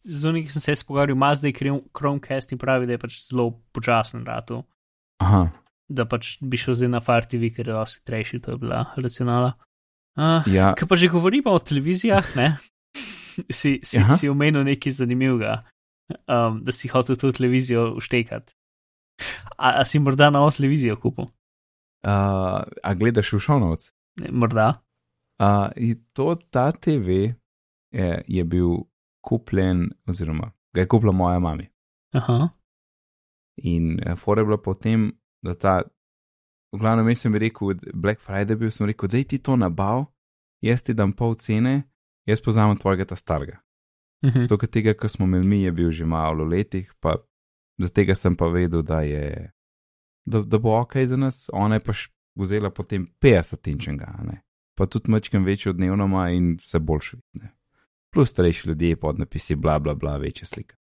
z 0.04 0.28
unim, 0.28 0.44
ki 0.44 0.52
sem 0.52 0.64
se 0.64 0.84
pogovarjal, 0.84 1.16
ima 1.16 1.32
zdaj 1.34 1.52
Chrome- 1.56 1.84
Chromecast 1.96 2.52
in 2.52 2.60
pravi, 2.60 2.86
da 2.88 2.96
je 2.96 3.02
pač 3.04 3.20
zelo 3.28 3.50
počasen 3.72 4.24
ratu. 4.28 4.62
Aha, 5.24 5.48
Da 5.88 6.06
pač 6.08 6.38
bi 6.40 6.56
šel 6.56 6.78
zdaj 6.80 6.90
na 6.94 7.00
Fire 7.04 7.28
TV, 7.28 7.50
ker 7.52 7.68
je 7.68 7.74
dosti 7.76 8.00
hitrejši, 8.00 8.40
to 8.40 8.54
je 8.54 8.60
bila 8.62 8.86
racionala. 8.96 9.54
Uh, 10.14 10.46
ja, 10.46 10.72
Ker 10.78 10.86
pa 10.88 10.96
že 10.96 11.10
govorimo 11.10 11.52
o 11.52 11.58
televizijah, 11.58 12.24
ne? 12.38 12.56
si, 13.50 13.80
si, 13.82 13.98
Aha. 13.98 14.16
si 14.16 14.30
omenil 14.30 14.64
nekaj 14.64 15.02
zanimivega. 15.02 15.64
um, 16.28 16.60
da 16.64 16.72
si 16.72 16.88
hotel 16.88 17.16
to 17.16 17.32
televizijo 17.32 17.94
uštekati. 17.96 18.54
A, 19.56 19.80
a 19.80 19.84
si 19.84 19.98
morda 19.98 20.30
novo 20.30 20.50
televizijo 20.50 20.96
kupil? 20.96 21.24
Uh, 22.04 22.62
a 22.82 22.94
gledaš 22.94 23.32
v 23.32 23.40
šovnovc? 23.40 23.90
Morda. 24.30 24.82
Uh, 25.40 25.72
to, 26.12 26.34
ta 26.50 26.72
TV 26.72 27.34
je, 27.92 28.22
je 28.28 28.44
bil 28.44 28.84
kupljen, 29.24 29.90
oziroma 30.06 30.52
ga 30.74 30.80
je 30.80 30.88
kupila 30.88 31.12
moja 31.12 31.38
mama. 31.38 31.64
Aha. 32.12 32.48
In 33.56 33.98
uh, 34.06 34.16
fora 34.18 34.40
je 34.40 34.44
bila 34.44 34.58
potem, 34.58 35.12
da 35.44 35.54
ta, 35.54 35.74
v 36.72 36.80
glavnem, 36.80 37.10
jaz 37.12 37.26
sem 37.26 37.36
rekel, 37.36 37.76
Black 37.92 38.22
Friday 38.24 38.56
bil, 38.56 38.72
sem 38.72 38.88
rekel, 38.88 39.10
da 39.12 39.20
ti 39.22 39.38
to 39.38 39.56
nabav, 39.60 40.06
jaz 40.64 40.82
ti 40.82 40.96
dam 40.96 41.12
pol 41.12 41.36
cene, 41.36 41.82
jaz 42.26 42.42
poznam 42.42 42.76
tvojega 42.80 43.12
ta 43.12 43.18
starega. 43.20 43.60
Mhm. 44.24 44.48
To, 44.48 44.56
kar 44.58 44.70
tega, 44.72 44.94
ko 44.96 45.08
smo 45.08 45.28
imeli 45.28 45.48
mi, 45.48 45.62
je 45.62 45.72
bil 45.72 45.90
že 45.92 46.06
malo 46.08 46.44
letih, 46.48 46.88
pa 47.00 47.18
za 47.78 47.90
tega 47.92 48.14
sem 48.14 48.36
pa 48.36 48.48
vedel, 48.48 48.82
da, 48.82 49.02
je, 49.04 49.50
da, 50.24 50.40
da 50.40 50.58
bo 50.58 50.78
ok 50.80 50.96
za 51.04 51.16
nas, 51.20 51.50
ona 51.52 51.76
je 51.76 51.84
pa 51.84 51.92
vzela 52.34 52.70
potem 52.70 53.06
50 53.20 53.68
inčenga, 53.70 54.08
ne. 54.24 54.40
pa 54.74 54.86
tudi 54.86 55.10
mačkem 55.10 55.44
večjo 55.44 55.72
dnevnoma 55.72 56.30
in 56.30 56.56
se 56.60 56.78
boljš 56.78 57.12
vidne. 57.12 57.52
Plus 58.14 58.30
starejši 58.30 58.68
ljudje 58.68 58.96
pod 58.96 59.18
napisi 59.18 59.54
bla 59.54 59.78
bla 59.78 59.94
bla, 59.94 60.16
večja 60.16 60.46
slika. 60.46 60.76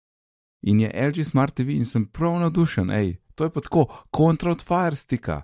In 0.61 0.79
je 0.79 1.07
LG 1.07 1.25
Smart 1.25 1.55
TV 1.55 1.69
in 1.77 1.85
sem 1.85 2.05
prav 2.05 2.39
navdušen, 2.39 2.89
hej, 2.89 3.15
to 3.39 3.47
je 3.47 3.53
pa 3.55 3.61
tako, 3.61 3.85
kontra 4.11 4.51
od 4.51 4.59
Fire 4.61 4.95
Sticka. 4.95 5.41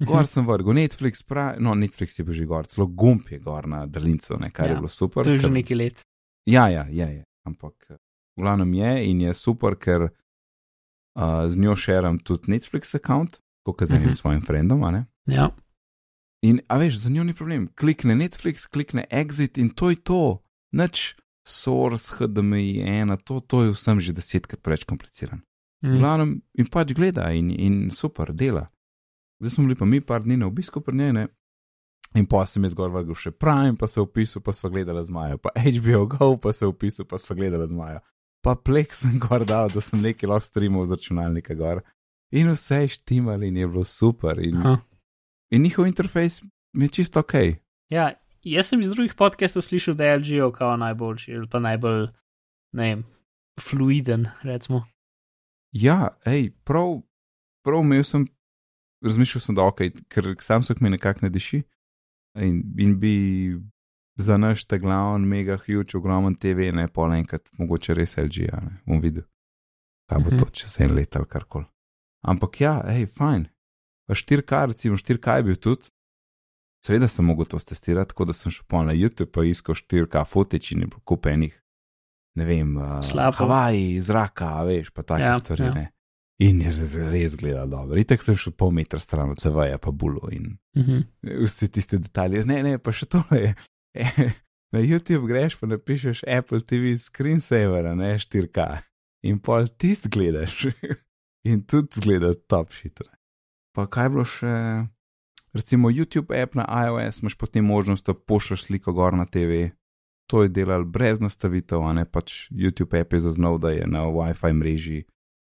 Gor 0.00 0.26
sem 0.26 0.42
vrgel, 0.42 0.74
Netflix, 0.74 1.20
pravi, 1.22 1.60
no, 1.60 1.74
Netflix 1.74 2.16
je 2.18 2.24
bil 2.24 2.34
že 2.34 2.44
gor, 2.44 2.66
celo 2.66 2.86
gumb 2.88 3.28
je 3.30 3.38
gor 3.38 3.68
na 3.68 3.84
daljnico, 3.86 4.36
ne, 4.36 4.48
kar 4.50 4.66
ja, 4.66 4.72
je 4.72 4.76
bilo 4.76 4.88
super. 4.90 5.22
To 5.22 5.30
je 5.30 5.38
že 5.38 5.46
ker- 5.46 5.52
nekaj 5.54 5.76
let. 5.76 6.02
Ja, 6.46 6.64
ja, 6.68 6.82
je, 6.90 7.06
je. 7.14 7.24
Ampak 7.44 7.86
eh, 7.90 7.96
v 8.36 8.42
glavnem 8.42 8.74
je 8.74 8.92
in 9.06 9.20
je 9.20 9.34
super, 9.34 9.76
ker 9.76 10.08
uh, 10.08 11.46
z 11.46 11.56
njo 11.56 11.76
šeram 11.76 12.18
tudi 12.18 12.50
Netflix 12.50 12.90
račun, 12.94 13.28
kot 13.62 13.82
z 13.82 13.92
enim 13.92 14.02
Mhm. 14.02 14.08
uh 14.08 14.12
-huh. 14.12 14.20
svojim 14.20 14.42
frendom. 14.42 14.82
a 14.84 14.90
ne. 14.90 15.06
Ja. 15.26 15.50
In, 16.42 16.60
a 16.68 16.76
veš, 16.78 16.98
za 16.98 17.10
njo 17.10 17.24
ni 17.24 17.32
problem. 17.34 17.68
Klikne 17.74 18.14
Netflix, 18.14 18.66
klikne 18.66 19.04
Exit 19.10 19.58
in 19.58 19.70
to 19.70 19.90
je 19.90 19.96
to. 19.96 20.42
Nič 20.72 21.14
Source, 21.46 22.14
HDMI, 22.16 22.80
ena, 22.82 23.16
to, 23.16 23.40
to 23.40 23.62
je 23.62 23.70
vsem 23.72 24.00
že 24.00 24.12
desetkrat 24.12 24.60
preveč 24.62 24.84
kompliciran. 24.84 25.40
Mm. 25.84 25.98
glavnem 26.00 26.30
in 26.54 26.66
pač 26.72 26.94
gleda 26.96 27.28
in, 27.36 27.50
in 27.50 27.90
super 27.90 28.32
dela. 28.32 28.66
Zdaj 29.40 29.50
smo 29.50 29.64
bili 29.66 29.76
pa 29.76 29.84
mi 29.84 30.00
par 30.00 30.22
dni 30.24 30.36
na 30.40 30.46
obisku 30.46 30.80
pri 30.80 30.96
njej, 30.96 31.12
ne? 31.12 31.26
in 32.14 32.26
pa 32.26 32.44
sem 32.46 32.62
jaz 32.64 32.74
gor 32.78 32.92
vrgel 32.94 33.16
še 33.18 33.32
Prime, 33.34 33.74
pa 33.78 33.88
se 33.90 34.00
opisal, 34.02 34.42
pa 34.44 34.54
sva 34.54 34.70
gledala 34.70 35.02
z 35.04 35.10
Majo, 35.14 35.38
pa 35.42 35.50
HBO 35.58 36.04
Go, 36.10 36.28
pa 36.38 36.54
se 36.54 36.66
opisal, 36.66 37.08
pa 37.10 37.18
sva 37.18 37.36
gledala 37.36 37.66
z 37.66 37.74
Majo. 37.74 38.02
Pa 38.44 38.54
plek 38.54 38.94
sem 38.94 39.18
gor 39.18 39.42
dal, 39.48 39.72
da 39.72 39.82
sem 39.82 40.02
nekaj 40.04 40.30
lahko 40.30 40.46
streamal 40.46 40.86
z 40.86 40.98
računalnika 40.98 41.56
gor. 41.58 41.82
In 42.34 42.50
vse 42.52 42.84
je 42.84 42.92
štimali 42.98 43.48
in 43.50 43.58
je 43.58 43.68
bilo 43.70 43.84
super. 43.88 44.38
In, 44.42 44.60
Aha. 44.60 44.76
in 45.54 45.64
njihov 45.64 45.88
interfejs 45.90 46.42
je 46.74 46.88
čisto 46.88 47.24
ok. 47.24 47.34
Ja, 47.90 48.12
jaz 48.46 48.70
sem 48.70 48.82
iz 48.84 48.92
drugih 48.92 49.16
podcastov 49.18 49.64
slišal, 49.66 49.98
da 49.98 50.12
je 50.12 50.18
LG 50.18 50.52
kao 50.54 50.76
najboljši 50.76 51.34
ali 51.34 51.50
pa 51.50 51.62
najbolj, 51.62 52.08
ne 52.78 52.88
vem, 52.90 53.04
fluiden, 53.60 54.28
recimo. 54.42 54.84
Ja, 55.74 56.14
hej, 56.24 56.52
prav, 56.64 57.00
prav 57.66 57.82
imel 57.82 58.04
sem, 58.06 58.26
razmišljal 59.04 59.42
sem, 59.42 59.54
da 59.58 59.66
ok, 59.66 59.80
ker 60.08 60.34
Samsung 60.40 60.80
mi 60.80 60.90
nekako 60.94 61.26
ne 61.26 61.30
diši 61.34 61.62
in, 62.38 62.60
in 62.78 62.98
bi 63.00 63.14
za 64.16 64.36
naš 64.38 64.64
ta 64.70 64.78
glavni, 64.78 65.26
mega 65.26 65.56
huge, 65.58 65.96
ogromen 65.98 66.36
TV, 66.38 66.70
ne 66.74 66.86
pol 66.88 67.12
enkrat, 67.16 67.50
mogoče 67.58 67.94
res 67.98 68.14
LG, 68.16 68.44
ja, 68.46 68.60
ne, 68.62 68.76
bom 68.86 69.00
videl, 69.02 69.26
kaj 70.10 70.22
bo 70.22 70.30
Mhm. 70.30 70.38
to 70.38 70.46
čez 70.54 70.78
en 70.80 70.94
let 70.94 71.16
ali 71.16 71.26
karkoli. 71.26 71.66
Ampak 72.24 72.60
ja, 72.60 72.78
hej, 72.88 73.06
fajn. 73.06 73.48
Pa 74.06 74.14
4K, 74.14 74.66
recimo 74.70 74.96
4K 74.96 75.36
je 75.36 75.42
bil 75.42 75.56
tudi. 75.56 75.90
Seveda 76.84 77.08
sem 77.08 77.24
mogel 77.24 77.46
to 77.48 77.58
testirati, 77.58 78.08
tako 78.12 78.24
da 78.24 78.32
sem 78.32 78.52
šel 78.52 78.64
pol 78.68 78.84
na 78.86 78.92
YouTube 78.92 79.32
pa 79.32 79.44
iskal 79.44 79.74
4K 79.74 80.24
footage 80.28 80.74
in 80.74 80.80
je 80.80 80.86
bilo 80.86 81.00
kupenih, 81.00 81.54
ne 82.34 82.44
vem, 82.44 82.76
uh. 82.76 83.00
Havaji, 83.32 84.00
zraka, 84.00 84.62
veš, 84.62 84.90
pa 84.90 85.02
take 85.02 85.22
Ja, 85.22 85.34
stvari. 85.34 85.64
ja. 85.64 85.90
In 86.40 86.60
je 86.60 86.68
res, 86.68 86.94
res 87.06 87.36
gledal 87.36 87.68
dobro. 87.68 87.94
Itek 87.94 88.18
sem 88.18 88.34
šel 88.34 88.52
pol 88.52 88.72
metra 88.72 88.98
stran 88.98 89.30
od 89.30 89.38
TV-ja, 89.38 89.78
pa 89.78 89.90
bulo 89.92 90.26
in 90.30 90.56
Mhm. 90.74 91.04
vse 91.44 91.68
tiste 91.68 91.98
detalje. 91.98 92.42
Ne, 92.44 92.62
ne, 92.62 92.78
pa 92.78 92.90
še 92.90 93.06
to 93.06 93.22
je. 93.30 93.54
Na 94.72 94.80
YouTube 94.80 95.26
greš, 95.26 95.54
pa 95.54 95.66
napišeš 95.66 96.24
Apple 96.28 96.58
TV 96.60 96.96
screensaver, 96.96 97.86
a 97.86 97.94
ne 97.94 98.16
4K. 98.16 98.82
In 99.22 99.38
pol 99.38 99.68
tist 99.70 100.10
gledaš. 100.10 100.66
In 101.46 101.62
tudi 101.62 101.94
zgleda 101.94 102.34
top 102.44 102.72
shit. 102.72 102.98
ne. 103.00 103.14
Pa 103.72 103.86
kaj 103.86 104.08
bilo 104.08 104.24
še? 104.24 104.50
Recimo 105.52 105.86
YouTube 105.88 106.34
app 106.34 106.54
na 106.54 106.66
iOS, 106.66 107.22
imaš 107.22 107.34
potem 107.34 107.64
možnost, 107.64 108.06
da 108.06 108.14
pošljaš 108.14 108.64
sliko 108.64 108.92
gor 108.92 109.14
na 109.14 109.24
TV. 109.24 109.70
To 110.32 110.42
je 110.42 110.48
delal 110.48 110.84
brez 110.88 111.20
nastavitev, 111.20 111.82
a 111.84 111.92
ne 111.92 112.04
pač 112.04 112.48
YouTube 112.50 112.96
app 113.00 113.12
je 113.12 113.20
zaznal, 113.20 113.58
da 113.58 113.74
je 113.74 113.86
na 113.86 114.06
WiFi 114.08 114.52
mreži 114.56 115.04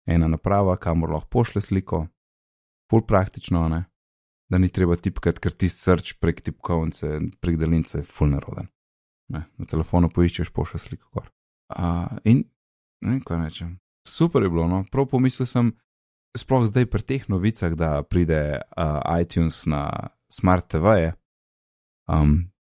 ena 0.09 0.29
naprava, 0.29 0.77
kamor 0.77 1.11
lahko 1.11 1.29
pošle 1.29 1.61
sliko. 1.61 2.07
Ful 2.91 3.05
praktično, 3.07 3.68
ne 3.68 3.85
da 4.53 4.59
ni 4.59 4.68
treba 4.68 4.99
tipkati, 5.01 5.41
ker 5.41 5.55
ti 5.57 5.70
srč 5.73 6.18
prek 6.20 6.43
tipkovnice, 6.45 7.20
prek 7.41 7.57
daljnice 7.57 8.03
je 8.03 8.05
ful 8.05 8.29
neroden. 8.29 8.68
Ne, 9.33 9.47
na 9.57 9.68
telefonu 9.68 10.11
poiščeš 10.12 10.51
pošlje 10.53 10.81
sliko 10.83 11.09
gor. 11.16 11.31
Uh, 11.73 12.18
in 12.29 12.43
ne 13.01 13.14
vem, 13.14 13.23
kaj 13.25 13.41
rečem. 13.41 13.70
Super 14.05 14.45
je 14.45 14.51
bilo, 14.53 14.66
no, 14.68 14.83
prav 14.93 15.09
pomislil 15.09 15.49
sem, 15.49 15.73
sploh 16.37 16.66
zdaj 16.68 16.85
pri 16.93 17.07
teh 17.09 17.25
novicah, 17.33 17.73
da 17.73 18.03
pride 18.05 18.43
uh, 18.61 19.01
iTunes 19.16 19.62
na 19.64 19.87
Smart 20.29 20.68
TV-je. 20.68 21.14
Um, 22.12 22.52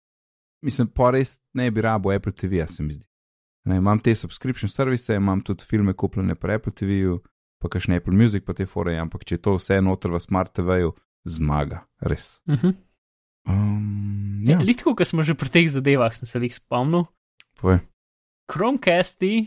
mislim, 0.62 0.88
pa 0.88 1.10
res 1.10 1.40
ne 1.54 1.70
bi 1.70 1.80
rabo 1.80 2.12
Apple 2.14 2.32
TV, 2.32 2.62
se 2.66 2.82
mi 2.82 2.94
zdi. 2.94 3.06
Ne, 3.64 3.76
imam 3.78 3.98
te 3.98 4.14
subscription 4.14 4.68
servise, 4.68 5.14
imam 5.14 5.40
tudi 5.40 5.64
filme 5.64 5.92
kupljene 5.94 6.34
po 6.34 6.50
Apple 6.50 6.72
TV-ju, 6.72 7.20
pa 7.62 7.68
kakšne 7.68 7.96
Apple 7.96 8.14
Music, 8.14 8.42
pa 8.44 8.54
te 8.54 8.66
fore, 8.66 8.96
ampak 8.98 9.24
če 9.24 9.36
je 9.36 9.42
to 9.42 9.54
vse 9.54 9.78
noter 9.80 10.10
v 10.10 10.18
Smart 10.20 10.50
TV-ju, 10.52 10.94
zmaga, 11.24 11.84
res. 12.00 12.40
Mhm. 12.50 12.72
Um, 13.46 14.42
Ja. 14.42 14.56
ja, 14.58 14.62
Litko, 14.62 14.94
ko 14.98 15.04
smo 15.06 15.22
že 15.22 15.34
pri 15.38 15.48
teh 15.50 15.66
zadevah, 15.70 16.10
sem 16.14 16.26
se 16.26 16.38
jih 16.38 16.54
spomnil. 16.54 17.06
povej. 17.60 17.78
Chromecasti 18.50 19.46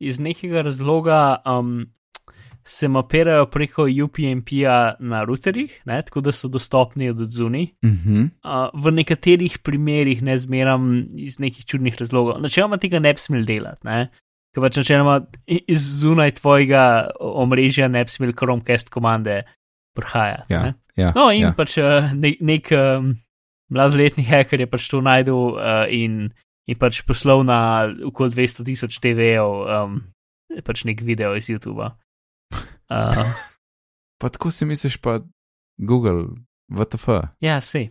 iz 0.00 0.20
nekega 0.20 0.60
razloga 0.62 1.40
um, 1.48 1.88
se 2.64 2.88
mapirajo 2.88 3.46
preko 3.46 3.84
UPnP-ja 4.04 4.94
na 4.98 5.24
routerjih, 5.24 5.82
ne, 5.84 6.02
tako 6.02 6.20
da 6.24 6.32
so 6.32 6.48
dostopni 6.48 7.10
od 7.10 7.20
zunaj. 7.28 7.62
Uh 7.62 7.90
-huh. 7.90 8.28
Uh, 8.44 8.84
v 8.84 8.90
nekaterih 8.90 9.58
primerjih 9.58 10.22
ne 10.22 10.38
zmeram 10.38 11.06
iz 11.16 11.38
nekih 11.38 11.66
čudnih 11.66 11.96
razlogov. 12.00 12.40
Načeloma 12.40 12.76
tega 12.76 12.98
ne 12.98 13.12
bi 13.12 13.20
smel 13.20 13.44
delati, 13.44 13.80
ne? 13.84 14.08
ker 14.54 14.62
pač 14.62 14.76
načeloma 14.76 15.18
iz 15.46 15.82
zunaj 16.00 16.30
tvojega 16.30 17.10
omrežja 17.20 17.88
ne 17.88 18.04
bi 18.04 18.10
smel 18.10 18.32
Chromecast 18.32 18.88
komande 18.88 19.42
prihajati. 19.96 20.52
ja, 20.52 20.62
ne. 20.62 20.74
ja, 20.96 21.12
No, 21.14 21.30
in 21.30 21.42
ja. 21.42 21.52
pač 21.56 21.78
uh, 21.78 22.12
nek, 22.14 22.38
nek 22.40 22.70
um, 22.72 23.16
mladoletni 23.70 24.24
hacker 24.24 24.60
je 24.60 24.66
pač 24.70 24.88
to 24.88 25.00
najdel 25.00 25.58
uh, 25.58 25.84
in, 25.90 26.30
in 26.66 26.78
pač 26.78 27.02
poslal 27.02 27.44
na 27.44 27.90
okoli 28.06 28.30
200 28.30 28.64
tisoč 28.64 28.98
TV-jev 29.02 29.66
um, 29.66 30.00
pač 30.64 30.84
nek 30.84 31.02
video 31.02 31.34
iz 31.34 31.50
YouTuba. 31.50 31.96
Uh, 32.94 33.18
Pa 34.24 34.30
tako 34.30 34.50
si 34.50 34.64
misliš, 34.64 34.96
pa 35.02 35.20
Google, 35.76 36.24
VTF. 36.72 37.08
ja, 37.44 37.60
sej. 37.60 37.90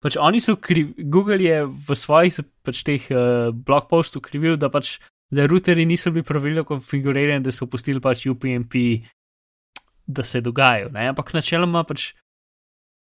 Pač 0.00 0.16
oni 0.16 0.40
so 0.40 0.54
krivi, 0.56 1.04
Google 1.04 1.42
je 1.42 1.64
v 1.66 1.96
svojih 1.96 2.32
se 2.32 2.44
pač 2.62 2.80
teh 2.86 3.02
uh, 3.10 3.50
blog 3.50 3.88
postov 3.90 4.22
krivil, 4.22 4.56
da 4.56 4.70
pač 4.70 5.00
da 5.30 5.46
routerji 5.46 5.84
niso 5.84 6.10
bili 6.14 6.22
pravilno 6.22 6.64
konfigurirani, 6.64 7.42
da 7.44 7.52
so 7.52 7.66
pustili 7.66 8.00
pač 8.00 8.26
UPnP, 8.30 8.76
da 10.06 10.24
se 10.24 10.40
dogajajo. 10.40 10.92
Ne? 10.94 11.08
Ampak 11.10 11.32
načeloma 11.34 11.82
pač 11.84 12.12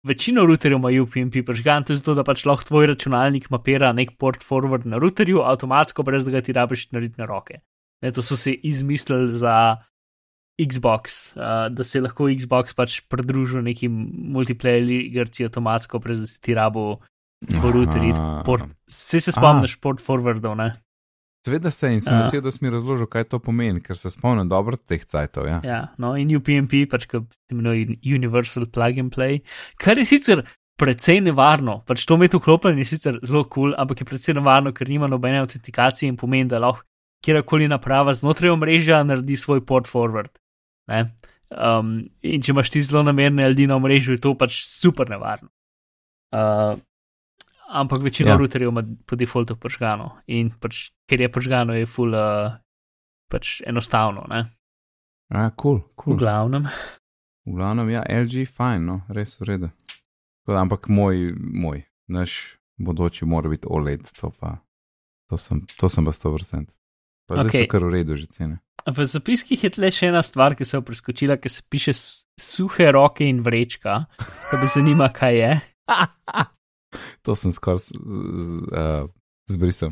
večino 0.07 0.45
routerjev 0.47 0.79
ima 0.79 0.93
UPnP 1.03 1.43
prižgan, 1.45 1.83
to 1.83 1.93
je 1.93 1.99
zato, 1.99 2.15
da 2.15 2.23
pač 2.23 2.45
lahko 2.47 2.69
tvoj 2.71 2.93
računalnik 2.93 3.49
mapira 3.51 3.91
nek 3.91 4.15
port 4.17 4.45
forward 4.45 4.87
na 4.87 5.01
routerju, 5.01 5.43
avtomatsko, 5.43 6.05
brez 6.07 6.25
da 6.25 6.37
ga 6.37 6.41
ti 6.41 6.55
rabiš 6.55 6.87
narediti 6.95 7.19
na 7.19 7.27
roke. 7.27 7.59
Ne, 8.01 8.13
to 8.13 8.23
so 8.23 8.37
si 8.37 8.55
izmislili 8.63 9.33
za 9.35 9.77
Xbox, 10.57 11.35
uh, 11.37 11.69
da 11.69 11.83
se 11.83 12.01
lahko 12.01 12.31
Xbox 12.33 12.73
pač 12.73 13.01
pridružil 13.09 13.61
nekim 13.61 13.93
multiplayer 14.33 14.89
igrci 15.05 15.45
avtomatsko, 15.45 15.99
brez 16.01 16.23
da 16.23 16.27
si 16.27 16.41
ti 16.41 16.57
rabo 16.57 16.99
port. 18.45 18.65
Vsi 18.89 19.21
se 19.21 19.31
spomniš 19.31 19.77
port 19.81 20.01
forwardov, 20.01 20.55
ne? 20.57 20.73
Seveda 21.45 21.71
se 21.71 21.93
in 21.93 22.01
sem 22.01 22.17
Ja. 22.17 22.23
vesel, 22.23 22.41
da 22.41 22.51
si 22.51 22.59
mi 22.61 22.69
razložil, 22.69 23.07
kaj 23.07 23.23
to 23.29 23.39
pomeni, 23.39 23.81
ker 23.81 23.95
se 23.97 24.09
spomnim 24.09 24.49
dobro 24.49 24.75
teh 24.77 25.05
cajtov. 25.05 25.45
Ja. 25.47 25.61
Ja, 25.63 25.81
no, 25.97 26.15
in 26.17 26.27
UPnP, 26.35 26.89
pač 26.89 27.05
ki 27.05 27.21
se 27.21 27.53
imenuje 27.53 27.99
Universal 28.03 28.65
Plug 28.65 28.99
and 28.99 29.13
Play, 29.15 29.41
kar 29.77 29.97
je 29.97 30.05
sicer 30.05 30.43
precej 30.77 31.21
nevarno, 31.21 31.83
pač 31.85 32.05
to 32.05 32.15
imeti 32.15 32.37
vklopljen 32.37 32.77
je 32.77 32.85
sicer 32.85 33.19
zelo 33.23 33.45
kul, 33.45 33.71
cool, 33.71 33.75
ampak 33.77 34.01
je 34.01 34.05
precej 34.05 34.33
nevarno, 34.33 34.73
ker 34.73 34.89
nima 34.89 35.07
nobene 35.07 35.39
autentikacije 35.39 36.09
in 36.09 36.17
pomeni, 36.17 36.49
da 36.49 36.59
lahko 36.59 36.83
kjerkoli 37.23 37.67
naprava 37.67 38.13
znotraj 38.13 38.49
omrežja 38.49 39.03
naredi 39.03 39.37
svoj 39.37 39.63
port 39.65 39.87
forward. 39.87 40.29
Um, 40.87 41.93
in 42.27 42.43
če 42.43 42.51
imaš 42.51 42.71
ti 42.73 42.81
zelo 42.83 43.05
namerne 43.07 43.47
ljudi 43.47 43.67
na 43.67 43.77
omrežju, 43.79 44.17
je 44.17 44.23
to 44.23 44.33
pač 44.39 44.59
super 44.67 45.09
nevarno. 45.09 45.49
Uh, 46.35 46.75
ampak 47.71 48.03
večina 48.03 48.33
ja. 48.33 48.37
routerjev 48.37 48.71
ima 48.71 48.83
po 49.05 49.15
defaultu 49.15 49.55
požgano 49.55 50.17
in 50.27 50.51
pač, 50.59 50.89
ker 51.07 51.23
je 51.23 51.31
požgano, 51.31 51.75
je 51.75 51.87
full 51.87 52.15
uh, 52.15 52.57
pač 53.31 53.61
enostavno. 53.67 54.25
Ne? 54.31 54.43
A, 55.31 55.49
cool, 55.59 55.81
cool. 55.95 56.15
V 56.15 56.23
glavnem. 56.23 56.67
V 57.47 57.55
glavnem, 57.55 57.91
ja, 57.95 58.03
LG, 58.07 58.47
fajn, 58.51 58.87
no, 58.87 59.01
res 59.11 59.37
v 59.39 59.47
redu. 59.51 59.71
Ampak 60.47 60.87
moj, 60.91 61.31
moj, 61.35 61.83
naš 62.11 62.55
bodoči 62.79 63.27
mora 63.27 63.51
biti 63.51 63.67
OLED, 63.67 64.07
to 64.19 64.31
pa, 64.31 64.59
to 65.27 65.39
sem, 65.39 65.63
to 65.79 65.91
sem 65.91 66.07
pa 66.07 66.15
100%. 66.15 66.71
Pa 67.27 67.43
zdaj 67.43 67.51
okay. 67.51 67.67
so 67.67 67.71
kar 67.71 67.83
v 67.83 67.91
redu 67.91 68.15
že 68.15 68.27
cene. 68.31 68.63
V 68.87 69.03
zapiskih 69.03 69.63
je 69.63 69.69
tle 69.75 69.89
še 69.91 70.07
ena 70.13 70.21
stvar, 70.23 70.55
ki 70.55 70.63
se 70.63 70.77
je 70.77 70.83
preskočila, 70.87 71.35
ki 71.41 71.51
se 71.51 71.63
piše 71.67 71.93
suhe 72.39 72.91
roke 72.95 73.25
in 73.27 73.41
vrečka, 73.43 74.05
da 74.51 74.59
bi 74.61 74.69
zanima, 74.71 75.09
kaj 75.11 75.35
je. 75.35 75.49
to 77.27 77.35
sem 77.35 77.51
skoraj 77.51 77.83
uh, 77.99 79.09
zbrisal. 79.51 79.91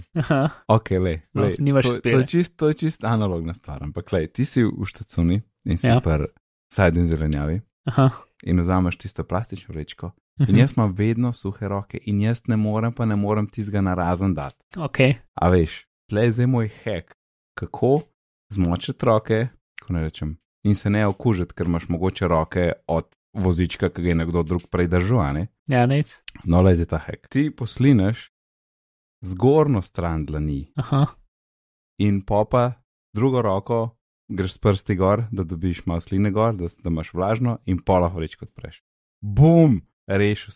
Ok, 0.71 0.95
le. 1.03 1.17
No, 1.35 1.49
nimaš 1.59 1.89
to, 1.89 1.95
to, 2.07 2.23
je 2.23 2.29
čist, 2.31 2.55
to 2.55 2.71
je 2.71 2.79
čist 2.85 3.03
analogna 3.03 3.53
stvar, 3.53 3.83
ampak 3.83 4.15
le, 4.15 4.25
ti 4.31 4.47
si 4.47 4.63
v 4.63 4.87
štacuni 4.87 5.41
in 5.67 5.81
si 5.81 5.91
ja. 5.91 5.99
per 5.99 6.29
sajdu 6.71 7.03
in 7.03 7.11
zelenjavi. 7.11 7.59
Aha. 7.91 8.09
In 8.47 8.63
vzameš 8.63 8.97
tisto 9.03 9.27
plastično 9.27 9.75
vrečko. 9.75 10.13
In 10.39 10.55
mhm. 10.55 10.63
jaz 10.63 10.73
imam 10.77 10.95
vedno 10.95 11.33
suhe 11.33 11.67
roke, 11.67 11.99
in 12.07 12.23
jaz 12.23 12.45
ne 12.47 12.55
morem, 12.59 12.95
pa 12.95 13.05
ne 13.05 13.15
morem 13.15 13.47
tizga 13.47 13.83
na 13.83 13.93
razen 13.95 14.33
dati. 14.35 14.59
Okay. 14.75 15.15
A 15.35 15.51
veš, 15.51 15.83
tle 16.11 16.27
je 16.27 16.35
zdaj 16.39 16.51
moj 16.51 16.71
hek, 16.83 17.15
kako 17.59 18.01
zmočiti 18.53 19.05
roke, 19.05 19.47
ko 19.81 19.93
ne 19.93 20.05
rečem, 20.05 20.37
in 20.63 20.75
se 20.75 20.89
ne 20.89 21.05
okužiti, 21.07 21.53
ker 21.53 21.67
imaš 21.67 21.89
mogoče 21.89 22.27
roke 22.27 22.71
od 22.87 23.09
vozička, 23.33 23.89
ki 23.89 24.01
ga 24.01 24.09
je 24.09 24.15
nekdo 24.15 24.43
drug 24.43 24.67
prej 24.71 24.87
držal. 24.87 25.45
Ja, 25.67 25.85
nec. 25.85 26.17
No, 26.43 26.61
le 26.61 26.75
je 26.77 26.85
ta 26.85 27.01
hek. 27.03 27.27
Ti 27.29 27.49
poslineš 27.51 28.29
zgornjo 29.25 29.81
stran 29.81 30.25
dlani 30.25 30.71
Aha. 30.75 31.05
in 31.99 32.21
popa 32.21 32.73
drugo 33.15 33.41
roko, 33.41 33.97
greš 34.27 34.53
s 34.53 34.57
prsti 34.57 34.95
gor, 34.95 35.25
da 35.31 35.43
dobiš 35.43 35.85
malo 35.85 35.99
sline 35.99 36.31
gor, 36.31 36.55
da, 36.55 36.69
da 36.83 36.89
imaš 36.89 37.13
vlažno 37.13 37.57
in 37.65 37.81
pola 37.83 38.09
horič 38.09 38.35
kot 38.35 38.51
preš. 38.53 38.83
Bum, 39.21 39.81
rešil. 40.07 40.53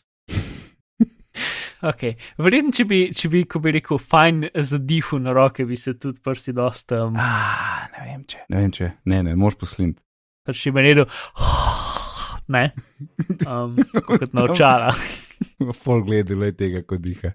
Okay. 1.80 2.18
Verjetno, 2.42 2.74
če 2.76 2.84
bi, 2.90 3.00
če 3.16 3.30
bi, 3.32 3.46
ko 3.48 3.62
bi 3.64 3.72
rekel, 3.78 4.00
fajn 4.04 4.50
zadihu 4.68 5.20
na 5.24 5.32
roke, 5.36 5.64
bi 5.68 5.78
se 5.80 5.94
tudi 5.96 6.20
prsti 6.24 6.54
dosta. 6.58 7.06
Um... 7.06 7.16
Ah, 7.20 7.88
ne 7.94 8.08
vem, 8.10 8.26
če. 8.28 8.44
Ne 8.52 8.64
vem, 8.64 8.74
če. 8.76 8.90
Ne, 9.08 9.22
ne, 9.30 9.36
moš 9.40 9.56
poslint. 9.62 10.00
Pač 10.48 10.66
če 10.66 10.74
bi 10.76 10.84
rekel, 10.84 11.08
ne, 12.56 12.66
um, 13.46 13.78
kot 14.10 14.34
na 14.36 14.46
očala. 14.50 14.92
Fol 15.84 16.04
gledali 16.04 16.52
tega, 16.58 16.84
kot 16.88 17.00
diha. 17.04 17.32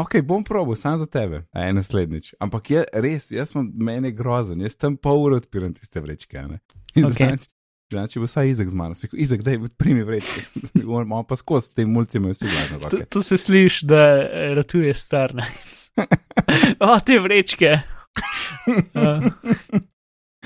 ok, 0.00 0.22
bom 0.24 0.44
probo, 0.46 0.76
sam 0.78 0.96
za 1.02 1.08
tebe, 1.10 1.42
aj 1.52 1.74
naslednjič. 1.76 2.32
Ampak 2.44 2.70
je 2.72 2.86
res, 3.04 3.28
jaz 3.34 3.52
sem 3.52 3.68
meni 3.76 4.14
grozen, 4.16 4.64
jaz 4.64 4.78
tam 4.80 4.96
pol 4.96 5.26
ure 5.26 5.42
odpiram 5.42 5.74
tiste 5.76 6.00
vrečke. 6.00 6.46
Okay. 6.94 7.10
Znači, 7.10 7.50
bo 7.94 8.26
vsaj 8.26 8.48
izek 8.48 8.68
z 8.68 8.74
mano, 8.74 8.94
si 8.94 9.08
izek, 9.12 9.42
da 9.42 9.50
je 9.50 9.60
primi 9.78 10.02
vrečke. 10.02 10.42
Moramo 10.84 11.22
pa 11.28 11.36
skozi 11.36 11.74
te 11.74 11.86
mulci, 11.86 12.18
imajo 12.18 12.32
vsi 12.32 12.46
glavno. 12.46 12.90
To, 12.90 12.98
to 13.08 13.22
se 13.22 13.38
sliš, 13.38 13.80
da 13.82 14.04
ratuje 14.54 14.94
star 14.94 15.34
najc. 15.34 15.90
o, 16.88 17.00
te 17.00 17.18
vrečke. 17.18 17.78
uh. 18.94 19.32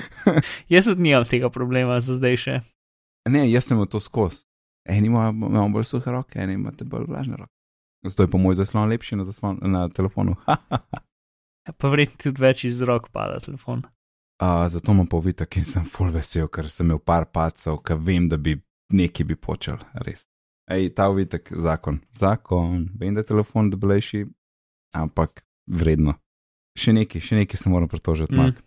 Jaz 0.69 0.85
tudi 0.85 1.01
nimam 1.01 1.25
tega 1.25 1.49
problema 1.49 1.99
za 1.99 2.15
zdaj 2.15 2.37
še. 2.37 2.59
Ne, 3.29 3.43
jaz 3.51 3.67
sem 3.67 3.79
to 3.89 3.99
skozi. 3.99 4.45
Eni 4.89 5.07
imajo 5.07 5.67
bolj 5.73 5.85
suhe 5.85 6.11
roke, 6.11 6.39
eni 6.39 6.55
imate 6.57 6.85
bolj 6.85 7.05
vlažne 7.09 7.37
roke. 7.37 7.53
Zato 8.07 8.23
je 8.23 8.31
po 8.31 8.37
moj 8.37 8.55
zaslon 8.55 8.89
lepši 8.89 9.19
na, 9.19 9.23
zaslon, 9.27 9.59
na 9.61 9.89
telefonu. 9.89 10.35
ja, 11.67 11.73
pa 11.77 11.91
vredno 11.91 12.15
tudi 12.23 12.41
več 12.41 12.63
iz 12.69 12.81
rok 12.81 13.09
pada 13.11 13.41
telefon. 13.43 13.83
Uh, 14.39 14.67
zato 14.71 14.91
imam 14.91 15.07
povitek 15.07 15.57
in 15.59 15.65
sem 15.67 15.83
full 15.83 16.13
vesel, 16.15 16.47
ker 16.47 16.69
sem 16.71 16.87
imel 16.87 17.01
par 17.03 17.25
pacov, 17.27 17.81
ker 17.83 17.97
vem, 17.99 18.29
da 18.31 18.37
bi 18.39 18.53
nekaj 18.95 19.25
bi 19.27 19.35
počel, 19.35 19.81
res. 20.05 20.29
Ej, 20.71 20.93
ta 20.95 21.09
uvitek, 21.11 21.49
zakon, 21.59 21.99
zakon, 22.15 22.85
vem, 22.99 23.17
da 23.17 23.23
je 23.23 23.27
telefon 23.33 23.71
debelejši, 23.73 24.23
ampak 24.95 25.43
vredno. 25.67 26.15
Še 26.79 26.93
nekaj, 26.95 27.23
še 27.25 27.41
nekaj 27.41 27.59
se 27.59 27.73
moram 27.73 27.91
pritožiti, 27.91 28.31
mm. 28.31 28.39
Mark. 28.39 28.61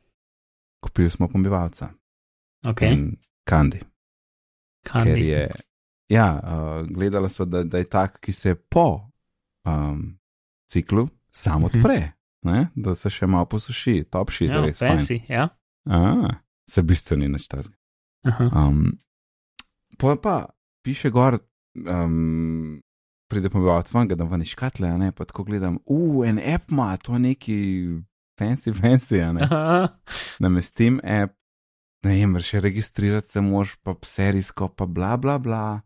Kupili 0.82 1.10
smo 1.10 1.30
pomivalca. 1.30 1.88
Ok. 2.68 2.82
Kandi. 3.48 3.80
Kandi. 4.84 5.08
Ker 5.08 5.24
je, 5.24 5.46
ja, 6.12 6.26
uh, 6.36 6.82
gledala 6.90 7.30
so, 7.32 7.46
da, 7.48 7.62
da 7.64 7.80
je 7.80 7.88
tak, 7.88 8.20
ki 8.20 8.34
se 8.34 8.54
po 8.54 9.08
um, 9.64 10.04
ciklu 10.68 11.08
samo 11.30 11.66
mhm. 11.66 11.78
odpre, 11.78 12.12
mm 12.44 12.52
-hmm. 12.52 12.66
da 12.74 12.94
se 12.94 13.10
še 13.10 13.26
malo 13.26 13.48
posuši, 13.48 14.04
topši, 14.10 14.44
ja, 14.44 14.54
da 14.54 14.66
res 14.66 14.82
fancy, 14.82 15.22
ja. 15.28 15.48
A, 15.90 16.28
se 16.70 16.82
bistveno 16.82 17.22
ni 17.22 17.28
načtas. 17.28 17.70
Um, 18.24 18.98
pa 19.98 20.16
pa 20.22 20.46
piše 20.82 21.10
gor, 21.10 21.38
um, 21.74 22.80
pride 23.30 23.50
pomivalec 23.50 23.94
ven, 23.94 24.08
da 24.08 24.24
vam 24.24 24.40
je 24.40 24.52
škatle, 24.52 24.98
ne, 24.98 25.12
pa 25.12 25.24
tako 25.24 25.44
gledam, 25.44 25.78
uf, 25.86 26.24
en 26.26 26.38
app 26.54 26.70
ima, 26.70 26.96
to 26.96 27.18
neki 27.18 27.56
fancy, 28.40 28.74
fancy, 28.74 29.22
ne. 29.32 29.48
Namestim 30.44 31.00
app, 31.04 31.34
ne 32.06 32.16
vem, 32.18 32.38
še 32.42 32.60
registrirati 32.60 33.28
se 33.28 33.40
moš, 33.40 33.76
pa 33.82 33.94
serijsko, 34.06 34.68
pa 34.76 34.86
bla 34.86 35.16
bla 35.16 35.38
bla, 35.38 35.80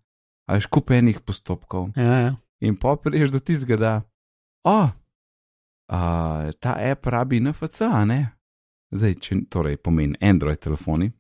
ali 0.51 0.65
škupenih 0.65 1.21
postopkov. 1.21 1.93
Ja, 1.97 2.21
ja. 2.27 2.37
In 2.65 2.77
pa 2.81 2.97
priješ 2.97 3.35
do 3.35 3.41
tistega, 3.41 3.77
da, 3.77 3.95
o, 4.65 4.79
oh, 4.83 4.95
ta 6.61 6.77
app 6.81 7.07
rabi 7.07 7.41
NFC, 7.41 7.85
a 7.85 8.05
ne? 8.09 8.36
Zdaj, 8.95 9.15
če 9.21 9.39
torej 9.51 9.77
pomeni 9.83 10.19
Android 10.21 10.61
telefoni, 10.63 11.11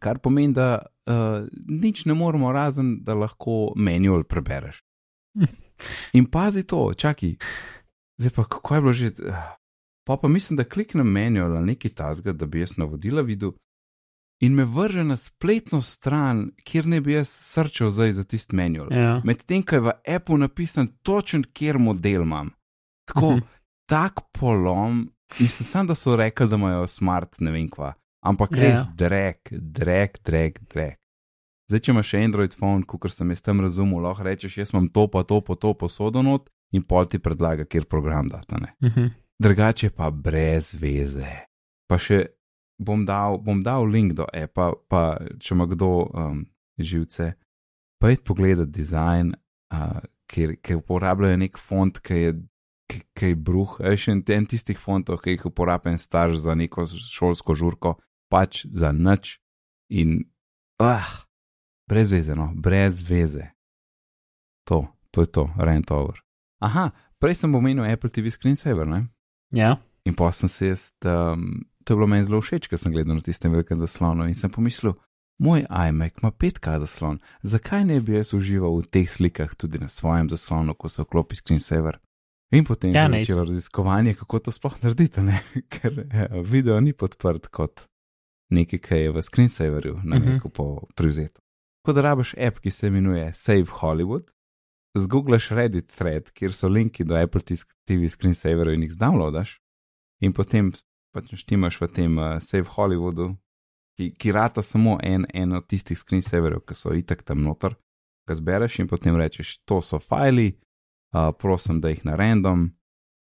kar 0.00 0.20
pomeni, 0.20 0.52
da 0.56 0.80
uh, 0.80 1.46
nič 1.68 2.04
ne 2.08 2.14
moremo 2.14 2.52
razen, 2.52 2.98
da 3.04 3.16
lahko 3.16 3.72
manual 3.76 4.24
prebereš. 4.24 4.82
In 6.18 6.26
pazi 6.28 6.66
to, 6.68 6.90
čakaj, 6.96 7.36
zdaj 8.20 8.36
pa 8.36 8.44
kako 8.44 8.74
je 8.74 8.80
bilo 8.80 8.92
že. 8.92 9.10
Pa 10.04 10.16
pa 10.16 10.28
mislim, 10.28 10.56
da 10.56 10.64
kliknem 10.64 11.06
manual 11.06 11.56
ali 11.56 11.72
nekaj 11.72 11.92
tasga, 11.94 12.32
da 12.32 12.46
bi 12.46 12.60
jaz 12.60 12.76
navodila 12.80 13.22
videl 13.22 13.52
in 14.40 14.54
me 14.54 14.64
vrže 14.64 15.04
na 15.04 15.16
spletno 15.16 15.82
stran, 15.82 16.50
kjer 16.64 16.86
ne 16.86 17.00
bi 17.00 17.12
jaz 17.12 17.28
srčal 17.28 17.90
zdaj 17.90 18.12
za 18.12 18.24
tisti 18.24 18.56
manual. 18.56 18.88
Ja. 18.92 19.20
Medtem, 19.24 19.62
ko 19.62 19.76
je 19.76 19.80
v 19.80 19.92
Apple 20.16 20.38
napisan 20.40 20.88
točen, 21.02 21.44
kjer 21.52 21.78
model 21.78 22.22
imam. 22.22 22.50
Tako, 23.04 23.26
uh 23.26 23.32
mhm. 23.36 23.40
-huh. 23.40 23.46
tak 23.86 24.20
polom, 24.32 25.10
mislim 25.38 25.66
samo, 25.66 25.88
da 25.88 25.94
so 25.94 26.16
rekli, 26.16 26.48
da 26.48 26.56
imajo 26.56 26.86
smart, 26.86 27.40
ne 27.40 27.52
vem 27.54 27.68
kva. 27.70 27.92
Ampak 28.20 28.52
res 28.52 28.80
yeah. 28.80 28.86
Ja. 28.86 28.94
drek, 28.96 29.52
drek, 29.52 30.18
drek, 30.24 30.60
drek. 30.68 30.98
Zdaj, 31.70 31.80
če 31.86 31.92
imaš 31.92 32.08
še 32.10 32.20
Android 32.26 32.54
phone, 32.58 32.82
kot 32.82 33.12
sem 33.14 33.30
jaz 33.30 33.44
tam 33.46 33.62
razumel, 33.62 34.02
lahko 34.02 34.26
rečeš, 34.26 34.58
jaz 34.58 34.72
imam 34.74 34.88
to, 34.90 35.06
pa 35.06 35.22
to, 35.22 35.38
pa 35.46 35.54
to 35.54 35.70
posodonot 35.78 36.50
in 36.74 36.82
pol 36.82 37.06
ti 37.06 37.20
predlaga, 37.22 37.64
kjer 37.64 37.86
program 37.86 38.28
data. 38.28 38.58
Uh 38.58 38.88
mhm. 38.88 39.00
-huh. 39.00 39.10
Drugače 39.40 39.90
pa 39.90 40.10
brez 40.10 40.74
veze. 40.74 41.46
Pa 41.88 41.98
še 41.98 42.26
bom 42.78 43.04
dal, 43.06 43.38
bom 43.38 43.62
dal 43.62 43.86
link 43.88 44.12
do 44.12 44.26
Apple, 44.32 44.72
pa 44.88 45.18
če 45.38 45.54
ima 45.54 45.66
kdo 45.66 46.10
um, 46.12 46.46
živce, 46.78 47.32
pa 48.00 48.10
je 48.10 48.16
pogledati 48.24 48.70
dizajn, 48.70 49.32
uh, 49.72 50.00
ker, 50.26 50.56
ker 50.62 50.76
uporabljajo 50.76 51.36
nek 51.36 51.58
font, 51.58 52.00
ki 52.00 52.14
je, 52.14 52.32
je 53.20 53.34
bruh, 53.36 53.76
še 53.96 54.16
en, 54.18 54.46
tistih 54.48 54.78
fontov, 54.78 55.20
ki 55.22 55.36
jih 55.36 55.46
uporablja 55.50 55.94
en 55.94 56.00
starš 56.00 56.42
za 56.46 56.56
neko 56.58 56.86
šolsko 56.88 57.54
žurko, 57.54 57.96
pač 58.30 58.64
za 58.70 58.92
nič 58.92 59.38
in 59.90 60.24
ah, 60.80 61.26
brez 61.90 62.12
veze, 62.12 62.36
no, 62.38 62.50
brez 62.54 63.02
veze. 63.06 63.50
To, 64.70 64.86
to 65.10 65.26
je 65.26 65.32
to, 65.34 65.48
rent 65.58 65.90
over. 65.90 66.22
Aha, 66.62 66.90
prej 67.18 67.42
sem 67.42 67.54
omenil 67.54 67.88
Apple 67.88 68.10
TV 68.10 68.30
Screensaver, 68.30 68.86
ne? 68.86 69.06
Ja. 69.50 69.78
In 70.06 70.14
pa 70.16 70.30
sem 70.32 70.48
se 70.48 70.70
jaz 70.70 70.90
um, 71.04 71.64
to 71.84 71.92
je 71.92 71.96
bilo 71.96 72.06
meni 72.06 72.24
zelo 72.24 72.40
všeč, 72.40 72.68
ker 72.68 72.78
sem 72.78 72.92
gledal 72.92 73.16
na 73.16 73.24
tistem 73.24 73.52
velikem 73.52 73.78
zaslonu 73.78 74.28
in 74.28 74.34
sem 74.38 74.50
pomislil, 74.52 74.94
moj 75.42 75.64
iMac 75.66 76.20
ima 76.20 76.30
5K 76.30 76.78
zaslon, 76.84 77.18
zakaj 77.42 77.84
ne 77.84 78.00
bi 78.00 78.14
jaz 78.14 78.34
užival 78.36 78.76
v 78.78 78.86
teh 78.86 79.10
slikah 79.10 79.54
tudi 79.58 79.80
na 79.80 79.88
svojem 79.88 80.28
zaslonu, 80.30 80.74
ko 80.74 80.88
se 80.88 81.02
vklopi 81.02 81.40
screensaver. 81.40 81.98
In 82.50 82.64
potem 82.64 82.90
ja, 82.94 83.06
se 83.06 83.18
začelo 83.18 83.44
raziskovanje, 83.44 84.14
kako 84.14 84.38
to 84.38 84.52
sploh 84.52 84.74
narediti, 84.82 85.22
ne? 85.22 85.38
ker 85.74 86.06
ja, 86.12 86.26
video 86.42 86.80
ni 86.80 86.92
podprt 86.92 87.46
kot 87.46 87.86
nekaj, 88.50 88.80
kar 88.82 88.98
je 88.98 89.12
v 89.14 89.22
screensaverju 89.22 90.00
na 90.02 90.16
uh 90.16 90.22
-huh. 90.22 90.32
neko 90.34 90.48
po 90.48 90.86
privzetu. 90.94 91.40
Ko 91.86 91.92
da 91.92 92.00
rabiš 92.00 92.34
app, 92.38 92.58
ki 92.58 92.70
se 92.70 92.86
imenuje 92.86 93.32
Save 93.32 93.70
Hollywood, 93.80 94.30
zgooglaš 94.98 95.50
Reddit 95.50 95.86
thread, 95.96 96.30
kjer 96.30 96.52
so 96.52 96.68
linki 96.68 97.04
do 97.04 97.14
Apple 97.16 97.40
TV 97.84 98.08
screensaverja 98.08 98.74
in 98.74 98.82
jih 98.82 98.92
downloadaš, 98.98 99.60
in 100.20 100.32
potem 100.32 100.72
pač 101.14 101.34
štimaš 101.34 101.80
v 101.80 101.88
tem 101.88 102.18
uh, 102.18 102.38
Save 102.40 102.68
Hollywoodu, 102.76 103.36
ki, 103.96 104.10
ki 104.18 104.32
rata 104.32 104.62
samo 104.62 104.98
en, 105.02 105.26
en 105.34 105.52
od 105.52 105.66
tistih 105.66 105.98
screensaverjev, 105.98 106.60
ki 106.66 106.74
so 106.74 106.94
itek 106.94 107.22
tam 107.22 107.42
noter, 107.42 107.74
ga 108.28 108.34
zbereš 108.34 108.78
in 108.78 108.88
potem 108.88 109.16
rečeš, 109.16 109.58
to 109.64 109.80
so 109.80 109.98
fajli, 109.98 110.52
uh, 111.12 111.32
prosim, 111.32 111.80
da 111.80 111.88
jih 111.88 112.04
na 112.04 112.16
random 112.16 112.70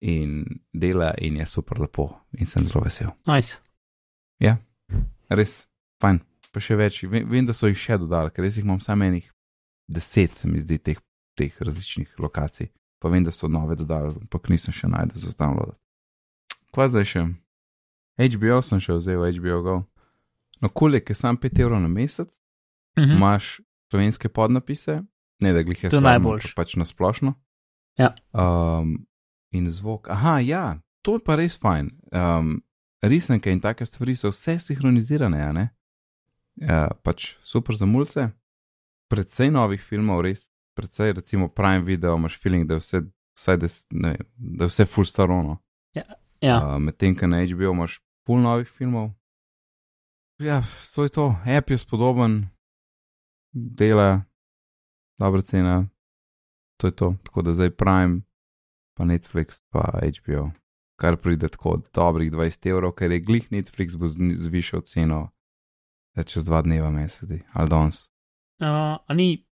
in 0.01 0.45
dela 0.73 1.15
in 1.19 1.37
je 1.37 1.47
super 1.47 1.79
lepo 1.79 2.09
in 2.33 2.47
sem 2.47 2.67
zelo 2.67 2.85
vesel. 2.85 3.11
Nice. 3.27 3.57
Ja, 4.39 4.57
res, 5.31 5.69
fajn. 6.01 6.21
Pa 6.53 6.61
še 6.61 6.77
več, 6.77 7.03
vem, 7.05 7.25
vem 7.25 7.47
da 7.47 7.53
so 7.53 7.67
jih 7.67 7.79
še 7.79 7.97
dodali, 7.99 8.31
ker 8.31 8.45
res 8.45 8.57
jih 8.57 8.65
imam 8.65 8.81
samo 8.81 9.05
enih 9.05 9.31
deset, 9.89 10.35
se 10.35 10.49
mi 10.49 10.61
zdi, 10.61 10.79
teh, 10.79 10.99
teh 11.35 11.53
različnih 11.59 12.19
lokacij. 12.19 12.69
Pa 12.99 13.09
vem, 13.09 13.25
da 13.25 13.31
so 13.31 13.49
nove 13.49 13.75
dodali, 13.75 14.13
ampak 14.17 14.49
nisem 14.49 14.73
še 14.73 14.87
najdel 14.87 15.17
za 15.17 15.33
download. 15.35 15.73
Kva 16.71 16.89
zdaj 16.89 17.05
še? 17.05 17.23
HBO 18.19 18.61
sem 18.61 18.79
še 18.79 18.95
vzel, 18.95 19.25
HBO 19.33 19.63
Go. 19.63 19.77
No, 20.61 20.69
kolik 20.71 21.09
je 21.09 21.15
sam 21.15 21.37
5 21.37 21.59
evrov 21.59 21.81
na 21.81 21.89
mesec, 21.91 22.29
Mhm. 22.93 23.13
imaš 23.13 23.61
slovenske 23.89 24.29
podnapise, 24.29 24.99
ne 25.41 25.53
da 25.53 25.63
glih 25.63 25.81
je 25.81 25.91
To 25.91 25.97
je 25.97 26.03
najboljše. 26.03 26.53
pač 26.55 26.77
na 26.77 26.85
splošno. 26.85 27.33
Ja. 27.99 28.15
Um, 28.33 29.07
in 29.53 29.71
zvok. 29.71 30.09
Aha, 30.11 30.39
ja, 30.41 30.81
to 31.03 31.17
je 31.19 31.25
pa 31.25 31.37
res 31.37 31.59
fajn. 31.61 31.91
Um, 32.13 32.63
risanke 33.03 33.53
in 33.53 33.61
take 33.61 33.87
stvari 33.87 34.17
so 34.17 34.31
vse 34.33 34.59
sinhronizirane, 34.59 35.43
a 35.43 35.53
ne? 35.53 35.67
Ja, 36.57 36.89
pač 37.03 37.37
super 37.43 37.77
za 37.77 37.87
mulce. 37.87 38.29
Predvsej 39.13 39.51
novih 39.53 39.81
filmov, 39.83 40.23
res, 40.25 40.49
predvsej 40.77 41.13
recimo 41.19 41.49
Prime 41.49 41.85
Video, 41.85 42.17
imaš 42.17 42.39
feeling, 42.41 42.69
da 42.69 42.79
je 42.79 42.85
vse, 42.85 43.03
vsaj 43.37 43.59
des, 43.61 43.81
ne, 43.93 44.17
da 44.37 44.65
je 44.65 44.73
vse 44.73 44.87
full 44.89 45.09
starono. 45.09 45.59
Ja. 46.43 46.59
Uh, 46.59 46.79
Medtem, 46.83 47.15
ko 47.15 47.27
na 47.27 47.45
HBO 47.45 47.75
imaš 47.75 48.01
full 48.27 48.41
novih 48.43 48.69
filmov. 48.69 49.13
Ja, 50.43 50.63
to 50.95 51.05
je 51.05 51.13
to, 51.13 51.29
app 51.47 51.71
je 51.71 51.79
spodoben, 51.79 52.49
dela, 53.53 54.25
dobra 55.19 55.43
cena, 55.43 55.85
to 56.83 56.89
je 56.89 56.95
to. 56.95 57.15
Tako 57.23 57.43
da 57.43 57.53
zdaj 57.53 57.71
Prime, 57.73 58.21
pa 58.93 59.05
Netflix, 59.05 59.63
pa 59.69 59.81
HBO, 59.95 60.51
kar 60.97 61.17
pride 61.17 61.49
tako 61.49 61.71
od 61.71 61.87
dobrih 61.93 62.33
20 62.33 62.67
evrov, 62.67 62.93
ker 62.93 63.11
je 63.11 63.21
glih 63.21 63.47
Netflix 63.51 63.95
bo 63.95 64.09
zvišal 64.37 64.81
ceno 64.83 65.31
eh, 66.17 66.25
čez 66.25 66.45
dva 66.45 66.61
dneva, 66.61 66.91
meseci 66.91 67.43
ali 67.53 67.69
danes. 67.69 68.09
Uh, 68.61 68.69
a 69.01 69.11
ni 69.13 69.47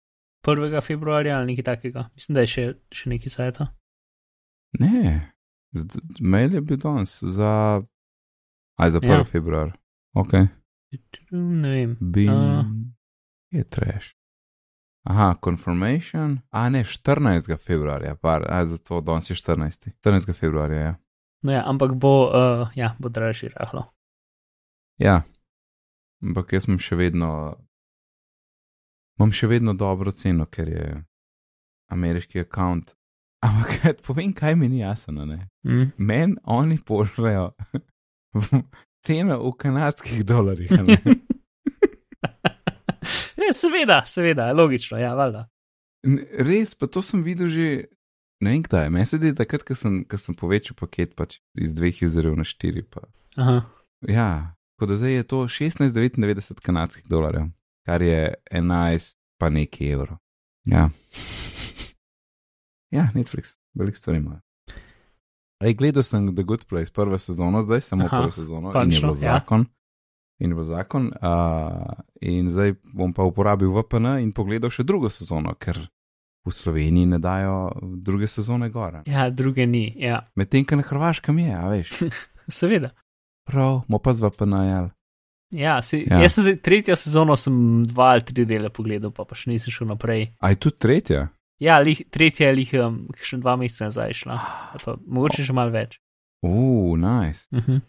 1. 0.42 0.82
februarja 0.82 1.38
ali 1.38 1.48
nekaj 1.48 1.64
takega? 1.66 2.10
Mislim, 2.14 2.34
da 2.34 2.42
je 2.42 2.48
še, 2.48 2.64
še 2.92 3.10
nekaj 3.10 3.30
sajta. 3.30 3.68
Ne, 4.74 5.32
z- 5.74 6.00
mail 6.22 6.54
je 6.54 6.62
bil 6.62 6.78
danes 6.78 7.18
za, 7.24 7.82
aj 8.76 8.90
za 8.90 9.00
1. 9.02 9.12
Ja. 9.12 9.24
Februar. 9.26 9.72
Ok, 10.14 10.34
Ne 11.32 11.70
vem. 11.70 11.98
bin 12.02 12.30
A. 12.30 12.64
je 13.52 13.64
trash. 13.66 14.16
Aha, 15.10 15.36
confirmation. 15.44 16.40
A 16.52 16.70
ne, 16.70 16.84
14. 16.84 17.58
februarja, 17.58 18.16
par, 18.16 18.44
a 18.50 18.66
zato 18.66 19.02
danes 19.02 19.30
je 19.30 19.36
14. 19.36 19.90
14. 20.04 20.34
februarja, 20.34 20.80
ja. 20.80 20.96
No 21.42 21.52
ja, 21.52 21.64
ampak 21.66 21.94
bo, 21.94 22.28
uh, 22.28 22.68
ja, 22.76 22.96
bo 23.00 23.10
dražji 23.10 23.50
rahlo. 23.56 23.86
Ja, 24.98 25.22
ampak 26.24 26.54
jaz 26.54 26.68
imam 26.68 26.82
še 26.84 26.98
vedno, 27.00 27.30
imam 29.20 29.32
še 29.32 29.48
vedno 29.48 29.78
dobro 29.78 30.12
ceno, 30.12 30.50
ker 30.52 30.74
je 30.74 30.88
ameriški 31.94 32.44
račun. 32.44 32.84
Ampak 33.48 33.88
povem, 34.08 34.34
kaj 34.34 34.56
mi 34.56 34.68
ni 34.70 34.80
jasno. 34.80 35.26
ne. 35.26 35.48
Mm. 35.64 35.92
Meni 35.98 36.36
oni 36.44 36.80
pošljajo 36.84 37.52
ceno 39.06 39.40
v 39.46 39.56
kanadskih 39.58 40.26
dolarjih. 40.26 40.72
ja, 43.48 43.54
seveda, 43.64 44.02
seveda, 44.06 44.52
logično, 44.54 45.00
ja, 45.02 45.14
valjda. 45.18 45.48
Res, 46.48 46.76
pa 46.78 46.88
to 46.88 47.02
sem 47.04 47.24
videl 47.26 47.50
že, 47.52 47.68
ne 48.44 48.54
vem 48.54 48.64
kdaj, 48.64 48.92
meni 48.94 49.10
se 49.10 49.20
zdi 49.20 49.34
takrat, 49.36 49.66
ko 49.68 49.76
sem, 49.76 50.04
ko 50.08 50.20
sem 50.22 50.38
povečal 50.38 50.78
paket 50.78 51.16
pač 51.18 51.40
iz 51.60 51.74
dveh 51.76 52.04
userjev 52.08 52.38
na 52.38 52.46
štiri. 52.48 52.86
Pa. 52.86 53.08
Aha. 53.40 53.62
Ja, 54.08 54.30
tako 54.78 54.92
da 54.94 55.00
zdaj 55.02 55.16
je 55.18 55.28
to 55.34 55.44
16,99 55.50 56.62
kanadskih 56.64 57.10
dolarjev, 57.10 57.50
kar 57.88 58.06
je 58.06 58.36
11 58.52 59.18
pa 59.42 59.50
nekaj 59.50 59.94
evrov. 59.94 60.18
Ja. 60.70 60.90
ja, 62.98 63.10
Netflix, 63.16 63.58
veliko 63.74 63.98
stvari 63.98 64.22
ima. 64.22 64.42
Ej, 65.60 65.74
gledal 65.74 66.04
sem 66.06 66.36
The 66.36 66.44
Good 66.44 66.68
Place, 66.70 66.94
prvo 66.94 67.18
sezono, 67.18 67.64
zdaj 67.66 67.82
samo 67.82 68.06
Aha, 68.06 68.18
prvo 68.18 68.32
sezono, 68.32 68.70
in 68.70 68.92
je 68.92 69.02
končno, 69.02 69.14
bil 69.14 69.24
ja. 69.24 69.40
In 70.40 70.54
bo 70.54 70.62
zakon, 70.64 71.10
uh, 71.18 71.98
in 72.22 72.50
zdaj 72.54 72.76
bom 72.94 73.14
pa 73.14 73.26
uporabil 73.26 73.72
VPN 73.74 74.20
in 74.22 74.32
pogledal 74.38 74.70
še 74.70 74.84
drugo 74.86 75.10
sezono, 75.10 75.56
ker 75.58 75.80
v 76.46 76.54
Sloveniji 76.54 77.10
ne 77.10 77.18
dajo 77.20 77.72
druge 77.82 78.28
sezone 78.30 78.70
gora. 78.70 79.02
Ja, 79.10 79.30
druge 79.30 79.66
ni, 79.68 79.90
ja, 79.98 80.22
Medtem, 80.36 80.66
ko 80.66 80.78
na 80.78 80.86
Hrvaškem 80.86 81.40
je, 81.42 81.56
a 81.58 81.66
veš. 81.74 81.96
seveda. 82.60 82.94
Prav, 83.50 83.82
mo 83.88 83.98
pa 84.00 84.14
z 84.14 84.28
VPN 84.28 84.54
jel. 84.68 84.88
Ja, 85.56 85.82
si, 85.82 86.04
Ja. 86.06 86.18
ja. 86.18 86.22
Jaz 86.28 86.36
sem 86.36 86.44
zdaj, 86.44 86.58
tretjo 86.62 86.96
sezono 87.00 87.36
sem 87.40 87.86
dva 87.88 88.12
ali 88.14 88.22
tri 88.28 88.46
dele 88.46 88.70
pogledal, 88.70 89.12
pa, 89.16 89.24
pa 89.26 89.36
še 89.36 89.50
nisem 89.50 89.72
šel 89.74 89.88
naprej. 89.90 90.28
A 90.44 90.52
je 90.52 90.60
tudi 90.60 90.78
tretja? 90.84 91.28
Ja, 91.64 91.80
lih, 91.82 92.04
tretja 92.14 92.52
je 92.52 92.56
lih 92.60 92.74
um, 92.84 92.98
še 93.18 93.40
dva 93.42 93.56
meseca 93.58 93.88
nazaj 93.90 94.14
šla, 94.22 94.38
ali 94.76 94.84
pa 94.84 94.98
mogoče 95.02 95.48
še 95.48 95.56
malo 95.58 95.74
več. 95.74 95.98
Uf, 96.46 96.94
nice. 97.02 97.48
Uh 97.50 97.64
-huh. 97.64 97.82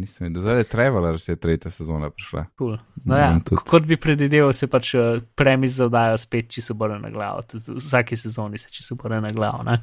Nisem 0.00 0.26
videl, 0.26 0.42
zdaj 0.42 0.56
je 0.56 0.64
Travelers 0.66 1.26
je 1.26 1.36
tretja 1.36 1.70
sezona 1.70 2.08
prišla. 2.08 2.46
cool. 2.56 2.78
no, 3.04 3.16
ja, 3.16 3.30
tudi- 3.40 3.62
kot 3.64 3.84
bi 3.84 3.96
predvideval, 3.96 4.52
se 4.52 4.66
pač 4.66 4.94
uh, 4.94 5.00
premis 5.34 5.74
zadajo 5.74 6.16
spet, 6.16 6.48
če 6.48 6.62
se 6.62 6.72
obrne 6.72 6.98
na 6.98 7.10
glavo. 7.10 7.42
Tudi 7.44 7.68
v 7.68 7.78
vsaki 7.78 8.16
sezoni 8.16 8.58
se 8.58 8.70
če 8.70 8.82
se 8.82 8.94
obrne 8.94 9.20
na 9.20 9.30
glavo, 9.30 9.62
ne, 9.62 9.76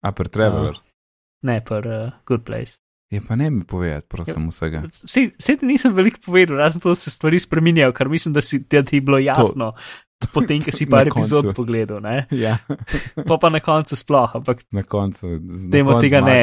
A 0.00 0.10
per 0.10 0.28
Travelers. 0.28 0.88
ne 1.42 1.60
pa 1.60 1.78
uh, 1.78 2.10
Good 2.24 2.42
Place. 2.42 2.78
Je 3.10 3.20
pa 3.20 3.36
ne 3.36 3.50
mi 3.50 3.60
povedati, 3.62 4.06
prosim, 4.08 4.48
vsega. 4.48 4.80
Vse 4.88 5.28
ti 5.54 5.66
nisem 5.66 5.92
veliko 5.92 6.16
povedal, 6.22 6.56
razen 6.56 6.80
to, 6.80 6.94
se 6.94 7.10
stvari 7.10 7.36
spreminjajo, 7.38 7.92
kar 7.92 8.08
mislim, 8.08 8.32
da, 8.32 8.40
si, 8.40 8.58
da 8.60 8.80
ti 8.82 8.96
je 8.96 9.02
bilo 9.02 9.18
jasno, 9.20 9.74
potem, 10.32 10.62
ko 10.62 10.72
si 10.72 10.86
par 10.86 11.06
epizod 11.06 11.44
koncu. 11.44 11.54
pogledal, 11.54 12.00
ne? 12.00 12.24
Ja, 12.32 12.56
pa 13.28 13.36
pa 13.36 13.50
na 13.50 13.60
koncu 13.60 13.92
sploh, 13.94 14.32
ampak 14.34 14.64
na 14.70 14.82
koncu. 14.82 15.28
z- 15.38 15.64
na 15.64 15.70
Dajmo 15.70 15.92
koncu 15.92 16.00
tega 16.00 16.20
ne. 16.22 16.38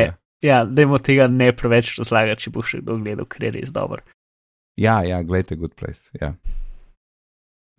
Ja, 0.45 0.63
dajmo 0.65 0.99
tega 1.03 1.27
ne 1.27 1.51
preveč 1.55 1.95
razlagati, 1.99 2.45
če 2.45 2.53
bo 2.55 2.63
še 2.65 2.81
kdo 2.83 2.97
gledal, 3.01 3.27
ker 3.29 3.47
je 3.47 3.53
res 3.59 3.73
dober. 3.75 4.03
Ja, 4.79 5.01
ja, 5.03 5.19
gledajte 5.23 5.59
Good 5.59 5.75
Place. 5.79 6.09
Ja. 6.19 6.33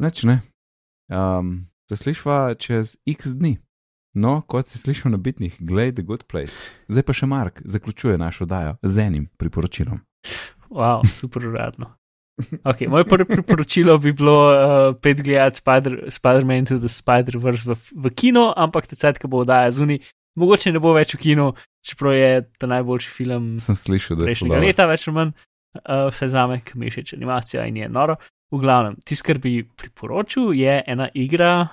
Neč 0.01 0.23
ne. 0.29 0.41
Um, 1.09 1.71
se 1.89 1.97
slišva 1.97 2.55
čez 2.61 2.99
x 3.09 3.35
dni. 3.39 3.57
No, 4.21 4.41
kot 4.43 4.67
si 4.67 4.79
slišal 4.79 5.15
na 5.15 5.21
bitnih, 5.23 5.55
gledaj 5.63 6.01
The 6.01 6.05
Good 6.07 6.27
Place. 6.27 6.57
Zdaj 6.91 7.05
pa 7.07 7.15
še 7.15 7.31
Mark 7.31 7.63
zaključuje 7.63 8.19
našo 8.19 8.47
dajo 8.51 8.75
z 8.83 9.07
enim 9.07 9.29
priporočilom. 9.39 10.03
Wow, 10.71 11.07
super 11.07 11.47
uradno. 11.47 11.95
Okay, 12.65 12.89
moje 12.89 13.05
prvo 13.05 13.25
priporočilo 13.29 13.99
bi 13.99 14.13
bilo 14.17 14.37
uh, 14.49 14.97
pet 15.03 15.23
gledati 15.23 15.61
Spider- 15.61 16.11
Spider-Man 16.11 16.67
to 16.67 16.79
the 16.79 16.89
Spider-Verse 16.89 17.69
v, 17.69 17.77
v 17.77 18.15
kino, 18.17 18.51
ampak 18.57 18.89
tecet, 18.91 19.21
ko 19.21 19.29
bo 19.29 19.45
oddaja 19.45 19.71
zunaj, 19.77 20.01
mogoče 20.39 20.73
ne 20.73 20.83
bo 20.83 20.93
več 20.97 21.15
v 21.15 21.23
kinu, 21.25 21.53
čeprav 21.87 22.15
je 22.15 22.33
to 22.59 22.69
najboljši 22.71 23.11
film 23.11 23.55
Sem 23.59 23.77
slišal, 23.77 24.21
da 24.21 24.25
je 24.25 24.31
prejšnjega 24.31 24.59
to 24.59 24.67
leta, 24.67 24.87
več 24.91 25.07
ali 25.09 25.17
manj, 25.17 25.33
uh, 25.81 26.09
vse 26.11 26.29
za 26.31 26.47
me, 26.51 26.61
ki 26.65 26.79
mi 26.79 26.89
je 26.89 26.97
všeč 26.97 27.15
animacija 27.19 27.67
in 27.67 27.81
je 27.83 27.89
noro. 27.89 28.19
V 28.51 28.59
glavnem, 28.59 28.99
tisto, 29.07 29.29
kar 29.29 29.39
bi 29.39 29.61
priporočil, 29.63 30.53
je 30.59 30.81
ena 30.87 31.07
igra 31.15 31.69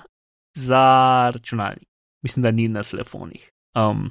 za 0.54 0.82
računalnik. 1.34 1.88
Mislim, 2.22 2.42
da 2.42 2.50
ni 2.50 2.68
na 2.68 2.82
telefonih. 2.82 3.50
Um, 3.78 4.10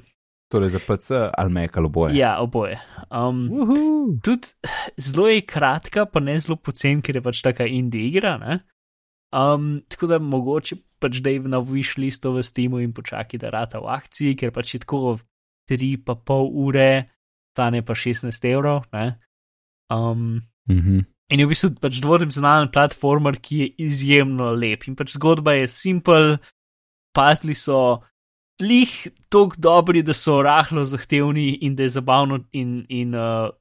Torej 0.51 0.69
za 0.69 0.79
PC 0.79 1.11
ali 1.37 1.51
Mac 1.51 1.75
ali 1.75 1.85
oboje. 1.85 2.15
ja, 2.15 2.37
oboje. 2.39 2.79
Um, 3.11 3.49
Uhu. 3.51 4.19
tudi 4.23 4.47
zelo 4.97 5.27
je 5.27 5.41
kratka, 5.41 6.05
pa 6.05 6.19
ne 6.19 6.39
zelo 6.39 6.55
pocen, 6.55 7.01
ker 7.01 7.15
je 7.15 7.21
pač 7.21 7.41
taka 7.43 7.65
indie 7.65 8.07
igra. 8.07 8.37
ne. 8.37 8.59
Um, 9.35 9.81
tako 9.87 10.07
da 10.07 10.19
mogoče 10.19 10.75
pač 10.99 11.21
da 11.21 11.33
je 11.33 11.39
na 11.45 11.61
wish 11.61 11.97
listu 11.97 12.33
v 12.33 12.43
Steamu 12.43 12.79
in 12.79 12.93
počakaj, 12.93 13.39
da 13.39 13.53
rata 13.53 13.79
v 13.79 13.91
akciji, 13.93 14.35
ker 14.35 14.51
pač 14.51 14.75
je 14.75 14.83
tako 14.83 15.19
3,5 15.69 16.51
ure, 16.51 17.05
stane 17.53 17.81
pa 17.81 17.93
16 17.93 18.45
evrov. 18.45 18.85
ne. 18.93 19.17
Um, 19.89 20.41
Mhm. 20.67 21.05
In 21.27 21.39
je 21.39 21.45
v 21.45 21.51
bistvu 21.51 21.75
pač 21.83 21.99
dvodimenzionalen 21.99 22.71
platformer, 22.71 23.35
ki 23.35 23.55
je 23.59 23.67
izjemno 23.87 24.51
lep. 24.55 24.87
In 24.87 24.95
pač 24.95 25.15
zgodba 25.15 25.57
je 25.59 25.67
simpel, 25.67 26.37
pazili 27.11 27.55
so 27.55 28.03
lih 28.63 28.91
tako 29.29 29.59
dobri, 29.59 30.03
da 30.03 30.15
so 30.15 30.39
rahlo 30.43 30.85
zahtevni 30.87 31.59
in 31.67 31.75
da 31.75 31.83
je 31.83 31.95
zabavno 31.99 32.39
in, 32.55 32.85
in, 32.89 33.15
uh, 33.15 33.51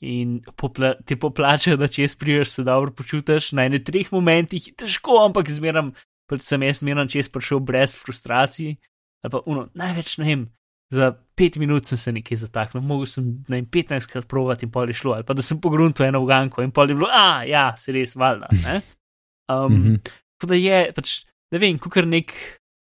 in 0.00 0.40
popla 0.56 0.94
te 1.06 1.16
poplačajo, 1.16 1.76
da 1.80 1.88
če 1.88 2.08
spriješ, 2.08 2.58
se 2.58 2.64
dobro 2.64 2.92
počutiš. 2.92 3.52
Na 3.56 3.66
enem 3.66 3.84
treh 3.84 4.12
momentih 4.12 4.68
je 4.68 4.74
težko, 4.74 5.22
ampak 5.24 5.50
zmeram, 5.50 5.92
pač 6.30 6.44
sem 6.46 6.62
jaz 6.62 6.82
zmeram 6.82 7.08
čez 7.08 7.30
prišel 7.32 7.60
brez 7.64 7.96
frustracij. 7.96 8.76
Ali 9.24 9.32
pa 9.32 9.42
uno, 9.46 9.68
največ 9.74 10.18
ne 10.18 10.28
vem. 10.28 10.46
za 10.90 11.10
pet 11.34 11.56
minut 11.56 11.86
sem 11.86 11.98
se 11.98 12.12
nekaj 12.14 12.38
zataknil, 12.44 12.82
mogel 12.86 13.08
sem 13.10 13.24
na 13.50 13.58
15 13.58 14.06
krat 14.10 14.28
provati 14.30 14.66
in 14.66 14.70
pol 14.70 14.86
je 14.88 14.94
šlo, 15.00 15.16
ali 15.16 15.26
pa 15.26 15.34
da 15.34 15.42
sem 15.42 15.58
pogrunil 15.60 16.04
eno 16.06 16.20
uganko 16.22 16.62
in 16.62 16.70
pol 16.70 16.90
je 16.90 16.94
bilo, 16.94 17.08
a 17.10 17.42
ja, 17.42 17.72
se 17.76 17.92
res 17.92 18.14
valjda. 18.14 18.48
Um, 19.50 19.72
mm 19.72 19.82
-hmm. 19.82 19.98
Tako 20.38 20.46
da 20.46 20.54
je, 20.54 20.92
pač, 20.94 21.24
ne 21.52 21.58
vem, 21.58 21.78
kukar 21.78 22.06
nek, 22.06 22.32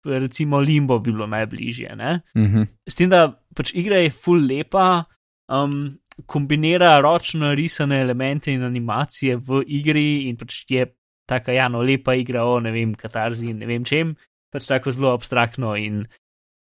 recimo, 0.06 0.60
limbo 0.60 1.00
bi 1.00 1.12
bilo 1.12 1.28
najbližje. 1.28 1.96
Mm 2.36 2.46
-hmm. 2.46 2.68
S 2.90 2.96
tem, 2.96 3.10
da 3.10 3.42
pač 3.56 3.74
igra 3.74 3.98
je 3.98 4.10
full 4.10 4.46
lepa, 4.46 5.06
um, 5.50 5.98
kombinira 6.26 7.00
ročno 7.02 7.54
risane 7.56 8.02
elemente 8.02 8.54
in 8.54 8.64
animacije 8.64 9.38
v 9.38 9.62
igri 9.68 10.28
in 10.30 10.38
pač 10.38 10.64
je 10.70 10.88
tako, 11.28 11.52
ja, 11.52 11.68
no, 11.70 11.82
lepa 11.84 12.16
igra 12.16 12.46
o 12.48 12.60
ne 12.64 12.72
vem, 12.72 12.96
katarzi 12.96 13.52
in 13.52 13.60
ne 13.62 13.68
vem 13.70 13.84
čem, 13.86 14.16
pač 14.54 14.68
tako 14.70 14.94
zelo 14.96 15.12
abstraktno 15.14 15.76
in 15.76 16.06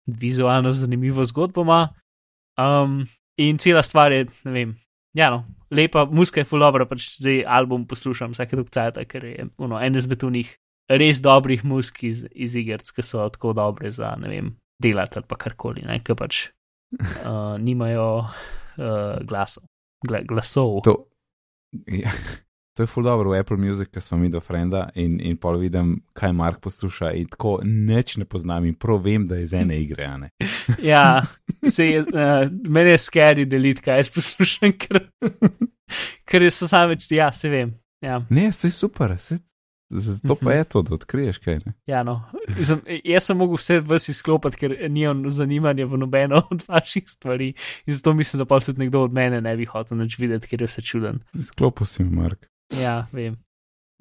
vizualno 0.07 0.71
zanimivo 0.73 1.25
zgodboma. 1.27 1.87
Um, 2.59 3.03
in 3.37 3.57
cela 3.57 3.83
stvar 3.83 4.11
je, 4.11 4.25
ne 4.47 4.53
vem, 4.55 4.73
ja, 5.17 5.29
no, 5.33 5.43
lepa, 5.71 6.05
muska 6.05 6.41
je 6.41 6.49
fulobra, 6.49 6.87
pač 6.89 7.11
zdaj 7.19 7.43
album 7.45 7.85
poslušam 7.89 8.33
vsake 8.33 8.57
dokcajta, 8.59 9.05
ker 9.09 9.27
je 9.27 9.47
uno, 9.57 9.79
en 9.79 9.99
izmed 9.99 10.23
unih 10.23 10.55
res 10.89 11.21
dobrih 11.23 11.63
musk 11.67 12.03
iz, 12.07 12.25
iz 12.31 12.55
igrc, 12.59 12.89
ki 12.95 13.05
so 13.05 13.27
tako 13.33 13.53
dobre 13.57 13.91
za, 13.91 14.15
ne 14.19 14.31
vem, 14.31 14.51
delati 14.81 15.19
ali 15.19 15.27
pa 15.27 15.39
karkoli, 15.39 15.85
ne, 15.87 15.99
ker 16.03 16.17
pač 16.19 16.47
uh, 17.27 17.59
nimajo 17.59 18.07
uh, 18.77 19.19
glasov. 19.27 19.63
Gla, 20.07 20.23
glasov. 20.27 20.81
To, 20.87 20.97
ja, 21.87 22.11
to 22.73 22.83
je 22.83 22.87
full 22.87 23.05
dobro 23.05 23.31
v 23.31 23.39
Apple 23.39 23.57
Music, 23.57 23.91
ki 23.93 24.01
smo 24.01 24.17
mi 24.17 24.29
do 24.29 24.41
frenda 24.41 24.87
in, 24.95 25.19
in 25.21 25.37
pol 25.37 25.59
vidim, 25.61 25.95
kaj 26.17 26.33
Mark 26.33 26.61
posluša 26.63 27.13
in 27.19 27.29
tako 27.31 27.59
neč 27.63 28.17
ne 28.17 28.25
poznam 28.25 28.65
in 28.65 28.75
prav 28.75 29.03
vem, 29.05 29.27
da 29.27 29.37
je 29.39 29.47
iz 29.47 29.53
ene 29.53 29.77
igre. 29.81 30.09
ja, 30.93 31.23
se 31.67 31.87
je, 31.87 32.01
uh, 32.01 32.49
meni 32.69 32.95
je 32.95 32.97
scary 32.97 33.45
deliti, 33.45 33.81
kaj 33.85 34.03
jaz 34.03 34.11
poslušam, 34.13 34.73
ker, 34.81 35.05
ker 36.25 36.49
so 36.51 36.67
sami 36.67 36.95
več, 36.95 37.11
ja, 37.13 37.31
se 37.31 37.49
vem. 37.53 37.75
Ja. 38.03 38.19
Ne, 38.29 38.51
se 38.51 38.67
je 38.67 38.75
super, 38.75 39.15
se, 39.19 39.37
Zato 39.93 40.35
pa 40.35 40.53
je 40.53 40.63
to, 40.63 40.81
da 40.81 40.93
odkriješ 40.93 41.37
kaj. 41.37 41.59
Ne? 41.65 41.73
Ja, 41.85 42.03
no. 42.03 42.23
Zem, 42.59 42.81
jaz 43.05 43.27
sem 43.29 43.37
mogel 43.37 43.59
vse 43.61 43.77
vsi 43.85 44.11
izklopiti, 44.11 44.57
ker 44.57 44.73
nimam 44.89 45.29
zanimanja 45.29 45.85
v 45.85 45.99
nobeno 46.01 46.41
od 46.51 46.63
vaših 46.67 47.03
stvari. 47.07 47.53
In 47.85 47.93
zato 47.93 48.13
mislim, 48.13 48.41
da 48.41 48.45
pa 48.49 48.59
tudi 48.59 48.79
nekdo 48.79 49.03
od 49.05 49.13
mene 49.13 49.41
ne 49.41 49.55
bi 49.57 49.65
hotel 49.69 50.01
nič 50.01 50.17
videti, 50.19 50.49
ker 50.49 50.61
je 50.61 50.71
vse 50.71 50.81
čuden. 50.81 51.21
Sklopil 51.49 51.87
si, 51.87 52.03
Mark. 52.03 52.49
Ja, 52.79 53.05
vem. 53.13 53.37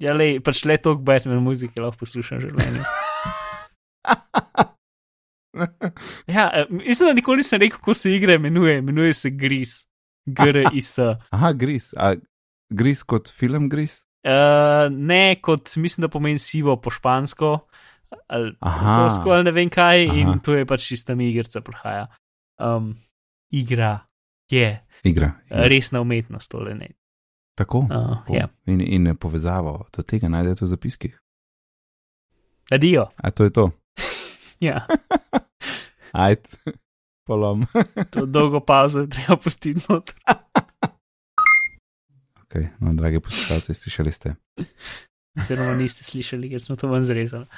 Ja, 0.01 0.17
le, 0.17 0.39
pač 0.43 0.65
le 0.65 0.77
toliko 0.81 1.05
Batman 1.05 1.43
muzike 1.45 1.81
lahko 1.81 2.03
poslušam 2.03 2.41
že 2.41 2.51
meni. 2.51 2.81
ja, 6.35 6.49
e, 6.53 6.65
mislim, 6.69 7.07
da 7.07 7.13
nikoli 7.13 7.43
nisem 7.43 7.61
rekel, 7.61 7.79
kako 7.79 7.93
se 7.93 8.15
igra 8.15 8.35
imenuje. 8.35 8.77
Imenuje 8.77 9.13
se 9.13 9.29
Gris. 9.29 9.87
G-R-I-S. 10.25 10.99
Aha, 11.29 11.53
Gris. 11.53 11.93
A 11.97 12.15
Gris 12.69 13.03
kot 13.03 13.29
film 13.29 13.69
Gris? 13.69 14.07
Uh, 14.23 14.87
ne, 14.89 15.35
kot 15.41 15.75
mislim, 15.75 16.01
da 16.01 16.07
pomeni 16.07 16.39
sivo 16.39 16.77
po 16.79 16.91
špansko, 16.91 17.59
ali 18.27 18.53
francosko, 18.61 19.29
ali 19.29 19.43
ne 19.43 19.51
vem 19.51 19.69
kaj, 19.69 20.07
Aha. 20.07 20.19
in 20.19 20.39
to 20.39 20.55
je 20.55 20.65
pač 20.65 20.87
čista 20.87 21.15
mi 21.15 21.29
igrica, 21.29 21.61
prihaja. 21.61 22.07
Um, 22.59 22.95
igra 23.51 23.99
je. 24.51 24.85
Igra. 25.03 25.31
igra. 25.45 25.67
Resna 25.67 26.01
umetnost, 26.01 26.51
tole 26.51 26.75
ne. 26.75 26.87
Tako. 27.55 27.77
Uh, 27.77 28.35
ja. 28.35 28.47
in, 28.65 28.81
in 28.81 29.15
povezavo 29.15 29.85
do 29.97 30.03
tega 30.03 30.29
najdete 30.29 30.65
v 30.65 30.67
zapiskih. 30.67 31.19
Adijo. 32.71 33.09
A 33.17 33.31
to 33.31 33.43
je 33.43 33.49
to. 33.53 33.71
ja. 34.67 34.87
Ajd, 36.23 36.47
polom. 37.27 37.65
to 38.09 38.25
dolgo 38.25 38.59
pauzo 38.59 38.99
je 38.99 39.09
treba 39.09 39.35
pustiti 39.35 39.81
noter. 39.89 40.15
Okay. 42.53 42.69
No, 42.79 42.93
dragi 42.93 43.19
poslušalci, 43.19 43.73
slišali 43.73 44.11
ste. 44.11 44.35
Oziroma 45.41 45.73
niste 45.73 46.05
slišali, 46.05 46.53
ker 46.53 46.61
smo 46.61 46.77
to 46.77 46.85
ven 46.87 47.01
zrezali. 47.01 47.49